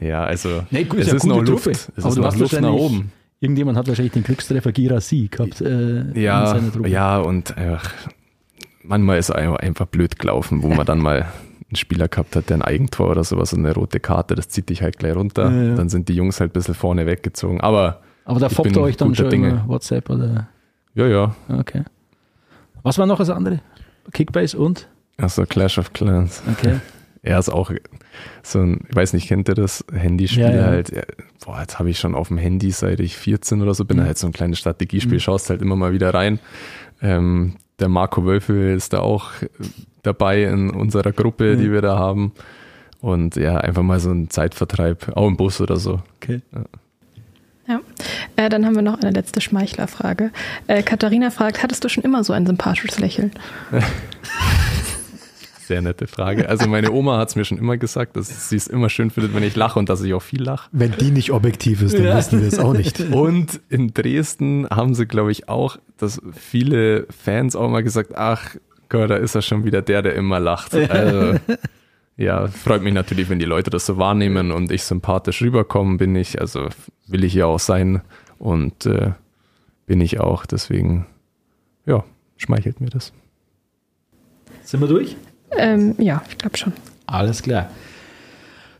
Ja, 0.00 0.24
also 0.24 0.64
nee, 0.70 0.84
gut, 0.84 1.00
es 1.00 1.12
ist, 1.12 1.24
noch 1.24 1.42
Luft. 1.42 1.66
Es 1.66 1.90
Aber 1.98 2.08
ist 2.08 2.16
noch 2.16 2.36
Luft 2.36 2.60
nach 2.60 2.72
oben. 2.72 3.12
Irgendjemand 3.40 3.76
hat 3.76 3.88
wahrscheinlich 3.88 4.12
den 4.12 4.22
Glückstreffer 4.22 4.72
Girassi 4.72 5.28
gehabt. 5.30 5.60
Äh, 5.60 6.18
ja, 6.18 6.58
ja, 6.86 7.18
und 7.18 7.56
äh, 7.56 7.76
manchmal 8.82 9.18
ist 9.18 9.30
es 9.30 9.34
einfach 9.34 9.86
blöd 9.86 10.18
gelaufen, 10.18 10.62
wo 10.62 10.68
man 10.68 10.86
dann 10.86 10.98
mal 10.98 11.26
einen 11.68 11.76
Spieler 11.76 12.08
gehabt 12.08 12.36
hat, 12.36 12.50
der 12.50 12.58
ein 12.58 12.62
Eigentor 12.62 13.10
oder 13.10 13.24
sowas 13.24 13.52
und 13.52 13.60
eine 13.60 13.74
rote 13.74 14.00
Karte, 14.00 14.34
das 14.34 14.48
zieht 14.48 14.68
dich 14.68 14.82
halt 14.82 14.98
gleich 14.98 15.14
runter. 15.14 15.50
Ja, 15.50 15.62
ja. 15.62 15.74
Dann 15.74 15.88
sind 15.88 16.08
die 16.08 16.14
Jungs 16.14 16.40
halt 16.40 16.50
ein 16.50 16.54
bisschen 16.54 16.74
vorne 16.74 17.06
weggezogen. 17.06 17.60
Aber, 17.60 18.00
Aber 18.24 18.40
da 18.40 18.48
foppt 18.48 18.76
ihr 18.76 18.82
euch 18.82 18.96
dann 18.96 19.14
schon 19.14 19.30
Dinge. 19.30 19.64
WhatsApp 19.66 20.08
oder? 20.10 20.48
Ja, 20.94 21.06
ja. 21.06 21.34
Okay. 21.48 21.82
Was 22.82 22.98
war 22.98 23.06
noch 23.06 23.18
das 23.18 23.30
andere? 23.30 23.60
Kickbase 24.12 24.56
und? 24.58 24.88
Achso, 25.16 25.44
Clash 25.46 25.78
of 25.78 25.92
Clans. 25.92 26.42
Okay. 26.50 26.76
Er 27.24 27.38
ist 27.38 27.48
auch 27.48 27.72
so 28.42 28.60
ein, 28.60 28.80
ich 28.88 28.94
weiß 28.94 29.14
nicht, 29.14 29.28
kennt 29.28 29.48
ihr 29.48 29.54
das 29.54 29.82
Handyspiel 29.92 30.42
ja, 30.42 30.54
ja. 30.54 30.64
halt? 30.66 30.92
Boah, 31.44 31.60
jetzt 31.60 31.78
habe 31.78 31.88
ich 31.88 31.98
schon 31.98 32.14
auf 32.14 32.28
dem 32.28 32.36
Handy, 32.36 32.70
seit 32.70 33.00
ich 33.00 33.16
14 33.16 33.62
oder 33.62 33.72
so 33.72 33.86
bin, 33.86 33.96
mhm. 33.96 34.04
halt 34.04 34.18
so 34.18 34.26
ein 34.26 34.32
kleines 34.32 34.58
Strategiespiel, 34.58 35.14
mhm. 35.14 35.20
schaust 35.20 35.48
halt 35.48 35.62
immer 35.62 35.74
mal 35.74 35.92
wieder 35.92 36.12
rein. 36.12 36.38
Ähm, 37.00 37.56
der 37.78 37.88
Marco 37.88 38.26
Wölfel 38.26 38.74
ist 38.76 38.92
da 38.92 39.00
auch 39.00 39.30
dabei 40.02 40.44
in 40.44 40.68
unserer 40.68 41.12
Gruppe, 41.12 41.56
mhm. 41.56 41.60
die 41.60 41.72
wir 41.72 41.80
da 41.80 41.98
haben. 41.98 42.32
Und 43.00 43.36
ja, 43.36 43.56
einfach 43.56 43.82
mal 43.82 44.00
so 44.00 44.10
ein 44.10 44.28
Zeitvertreib, 44.28 45.16
auch 45.16 45.26
im 45.26 45.38
Bus 45.38 45.62
oder 45.62 45.76
so. 45.76 46.02
Okay. 46.16 46.42
Ja. 46.54 46.64
ja. 47.68 47.80
Äh, 48.36 48.50
dann 48.50 48.66
haben 48.66 48.74
wir 48.74 48.82
noch 48.82 49.00
eine 49.00 49.10
letzte 49.12 49.40
Schmeichlerfrage. 49.40 50.30
Äh, 50.66 50.82
Katharina 50.82 51.30
fragt, 51.30 51.62
hattest 51.62 51.84
du 51.84 51.88
schon 51.88 52.04
immer 52.04 52.22
so 52.22 52.34
ein 52.34 52.44
sympathisches 52.44 52.98
Lächeln? 52.98 53.32
Sehr 55.66 55.80
nette 55.80 56.06
Frage. 56.06 56.46
Also 56.46 56.68
meine 56.68 56.92
Oma 56.92 57.16
hat 57.16 57.30
es 57.30 57.36
mir 57.36 57.44
schon 57.46 57.56
immer 57.56 57.78
gesagt, 57.78 58.16
dass 58.16 58.50
sie 58.50 58.56
es 58.56 58.66
immer 58.66 58.90
schön 58.90 59.10
findet, 59.10 59.34
wenn 59.34 59.42
ich 59.42 59.56
lache 59.56 59.78
und 59.78 59.88
dass 59.88 60.02
ich 60.02 60.12
auch 60.12 60.22
viel 60.22 60.42
lache. 60.42 60.68
Wenn 60.72 60.92
die 60.92 61.10
nicht 61.10 61.30
objektiv 61.32 61.80
ist, 61.80 61.98
dann 61.98 62.04
wissen 62.04 62.40
wir 62.42 62.48
es 62.48 62.58
auch 62.58 62.74
nicht. 62.74 63.00
Und 63.00 63.60
in 63.70 63.94
Dresden 63.94 64.68
haben 64.68 64.94
sie, 64.94 65.06
glaube 65.06 65.32
ich, 65.32 65.48
auch, 65.48 65.78
dass 65.96 66.20
viele 66.32 67.06
Fans 67.08 67.56
auch 67.56 67.70
mal 67.70 67.82
gesagt, 67.82 68.14
ach 68.14 68.56
Gott, 68.90 69.08
da 69.08 69.16
ist 69.16 69.34
er 69.34 69.40
schon 69.40 69.64
wieder 69.64 69.80
der, 69.80 70.02
der 70.02 70.14
immer 70.14 70.38
lacht. 70.38 70.74
Also, 70.74 71.38
ja, 72.18 72.46
freut 72.48 72.82
mich 72.82 72.92
natürlich, 72.92 73.30
wenn 73.30 73.38
die 73.38 73.46
Leute 73.46 73.70
das 73.70 73.86
so 73.86 73.96
wahrnehmen 73.96 74.52
und 74.52 74.70
ich 74.70 74.84
sympathisch 74.84 75.40
rüberkomme, 75.40 75.96
bin 75.96 76.14
ich, 76.14 76.40
also 76.42 76.68
will 77.06 77.24
ich 77.24 77.32
ja 77.32 77.46
auch 77.46 77.58
sein 77.58 78.02
und 78.38 78.84
äh, 78.84 79.12
bin 79.86 80.02
ich 80.02 80.20
auch. 80.20 80.44
Deswegen, 80.44 81.06
ja, 81.86 82.04
schmeichelt 82.36 82.82
mir 82.82 82.90
das. 82.90 83.14
Sind 84.62 84.80
wir 84.80 84.88
durch? 84.88 85.16
Ähm, 85.58 85.94
ja, 85.98 86.22
ich 86.28 86.38
glaube 86.38 86.56
schon. 86.56 86.72
Alles 87.06 87.42
klar. 87.42 87.68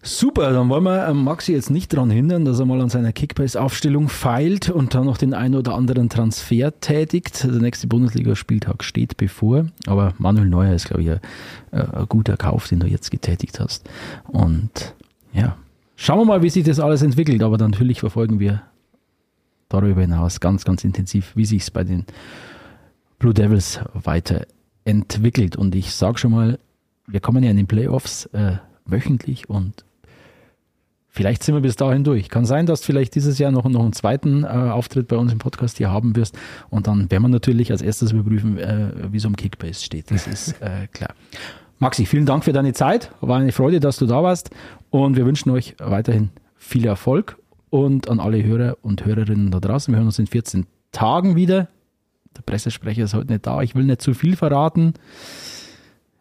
Super, 0.06 0.52
dann 0.52 0.68
wollen 0.68 0.84
wir 0.84 1.08
ähm, 1.08 1.24
Maxi 1.24 1.52
jetzt 1.52 1.70
nicht 1.70 1.90
daran 1.94 2.10
hindern, 2.10 2.44
dass 2.44 2.58
er 2.58 2.66
mal 2.66 2.82
an 2.82 2.90
seiner 2.90 3.12
Kickbase-Aufstellung 3.12 4.10
feilt 4.10 4.68
und 4.68 4.94
dann 4.94 5.06
noch 5.06 5.16
den 5.16 5.32
einen 5.32 5.54
oder 5.54 5.74
anderen 5.74 6.10
Transfer 6.10 6.78
tätigt. 6.78 7.42
Der 7.44 7.52
nächste 7.52 7.86
Bundesligaspieltag 7.86 8.84
steht 8.84 9.16
bevor, 9.16 9.64
aber 9.86 10.12
Manuel 10.18 10.50
Neuer 10.50 10.74
ist, 10.74 10.88
glaube 10.88 11.02
ich, 11.02 11.10
ein, 11.10 11.20
äh, 11.70 12.00
ein 12.00 12.06
guter 12.06 12.36
Kauf, 12.36 12.68
den 12.68 12.80
du 12.80 12.86
jetzt 12.86 13.10
getätigt 13.10 13.58
hast. 13.60 13.88
Und 14.28 14.94
ja, 15.32 15.56
schauen 15.96 16.18
wir 16.18 16.26
mal, 16.26 16.42
wie 16.42 16.50
sich 16.50 16.64
das 16.64 16.80
alles 16.80 17.00
entwickelt, 17.00 17.42
aber 17.42 17.56
natürlich 17.56 18.00
verfolgen 18.00 18.38
wir 18.38 18.60
darüber 19.70 20.02
hinaus 20.02 20.38
ganz, 20.38 20.66
ganz 20.66 20.84
intensiv, 20.84 21.32
wie 21.34 21.46
sich 21.46 21.62
es 21.62 21.70
bei 21.70 21.82
den 21.82 22.04
Blue 23.18 23.32
Devils 23.32 23.80
weiterentwickelt. 24.84 25.56
Und 25.56 25.74
ich 25.74 25.94
sage 25.94 26.18
schon 26.18 26.32
mal, 26.32 26.58
wir 27.06 27.20
kommen 27.20 27.42
ja 27.42 27.50
in 27.50 27.56
den 27.56 27.66
Playoffs 27.66 28.26
äh, 28.26 28.56
wöchentlich 28.86 29.48
und 29.48 29.84
Vielleicht 31.16 31.44
sind 31.44 31.54
wir 31.54 31.60
bis 31.60 31.76
dahin 31.76 32.02
durch. 32.02 32.28
Kann 32.28 32.44
sein, 32.44 32.66
dass 32.66 32.84
vielleicht 32.84 33.14
dieses 33.14 33.38
Jahr 33.38 33.52
noch, 33.52 33.64
noch 33.68 33.84
einen 33.84 33.92
zweiten 33.92 34.42
äh, 34.42 34.48
Auftritt 34.48 35.06
bei 35.06 35.14
uns 35.14 35.30
im 35.30 35.38
Podcast 35.38 35.78
hier 35.78 35.88
haben 35.88 36.16
wirst. 36.16 36.36
Und 36.70 36.88
dann 36.88 37.08
werden 37.08 37.22
wir 37.22 37.28
natürlich 37.28 37.70
als 37.70 37.82
erstes 37.82 38.10
überprüfen, 38.10 38.58
äh, 38.58 39.12
wie 39.12 39.18
es 39.18 39.24
um 39.24 39.36
Kickbase 39.36 39.84
steht. 39.84 40.10
Das 40.10 40.26
ist 40.26 40.60
äh, 40.60 40.88
klar. 40.92 41.14
Maxi, 41.78 42.04
vielen 42.04 42.26
Dank 42.26 42.42
für 42.42 42.52
deine 42.52 42.72
Zeit. 42.72 43.12
War 43.20 43.38
eine 43.38 43.52
Freude, 43.52 43.78
dass 43.78 43.96
du 43.98 44.06
da 44.06 44.24
warst. 44.24 44.50
Und 44.90 45.16
wir 45.16 45.24
wünschen 45.24 45.50
euch 45.50 45.76
weiterhin 45.78 46.30
viel 46.56 46.84
Erfolg. 46.84 47.38
Und 47.70 48.08
an 48.08 48.18
alle 48.18 48.42
Hörer 48.42 48.78
und 48.82 49.04
Hörerinnen 49.04 49.52
da 49.52 49.60
draußen. 49.60 49.94
Wir 49.94 49.98
hören 49.98 50.06
uns 50.08 50.18
in 50.18 50.26
14 50.26 50.66
Tagen 50.90 51.36
wieder. 51.36 51.68
Der 52.36 52.42
Pressesprecher 52.42 53.04
ist 53.04 53.14
heute 53.14 53.32
nicht 53.32 53.46
da. 53.46 53.62
Ich 53.62 53.74
will 53.74 53.84
nicht 53.84 54.02
zu 54.02 54.14
viel 54.14 54.36
verraten 54.36 54.94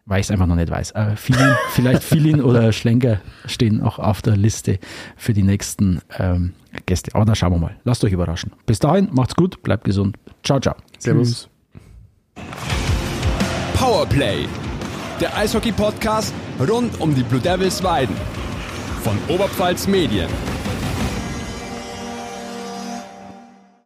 weil 0.06 0.20
ich 0.20 0.26
es 0.26 0.30
einfach 0.30 0.46
noch 0.46 0.56
nicht 0.56 0.70
weiß. 0.70 0.92
Äh, 0.92 1.16
Filin, 1.16 1.54
vielleicht 1.70 2.02
Filin 2.02 2.42
oder 2.42 2.72
Schlenker 2.72 3.20
stehen 3.46 3.82
auch 3.82 3.98
auf 3.98 4.22
der 4.22 4.36
Liste 4.36 4.78
für 5.16 5.32
die 5.32 5.42
nächsten 5.42 6.00
ähm, 6.18 6.52
Gäste. 6.86 7.14
Aber 7.14 7.24
da 7.24 7.34
schauen 7.34 7.52
wir 7.52 7.58
mal. 7.58 7.76
Lasst 7.84 8.04
euch 8.04 8.12
überraschen. 8.12 8.52
Bis 8.66 8.78
dahin, 8.78 9.08
macht's 9.12 9.34
gut, 9.34 9.62
bleibt 9.62 9.84
gesund. 9.84 10.16
Ciao, 10.42 10.60
ciao. 10.60 10.74
Servus. 10.98 11.48
Powerplay, 13.74 14.46
der 15.20 15.36
Eishockey-Podcast 15.36 16.34
rund 16.68 17.00
um 17.00 17.14
die 17.14 17.22
Blue 17.22 17.40
Devils 17.40 17.82
Weiden 17.82 18.16
von 19.02 19.16
Oberpfalz 19.28 19.86
Medien. 19.86 20.28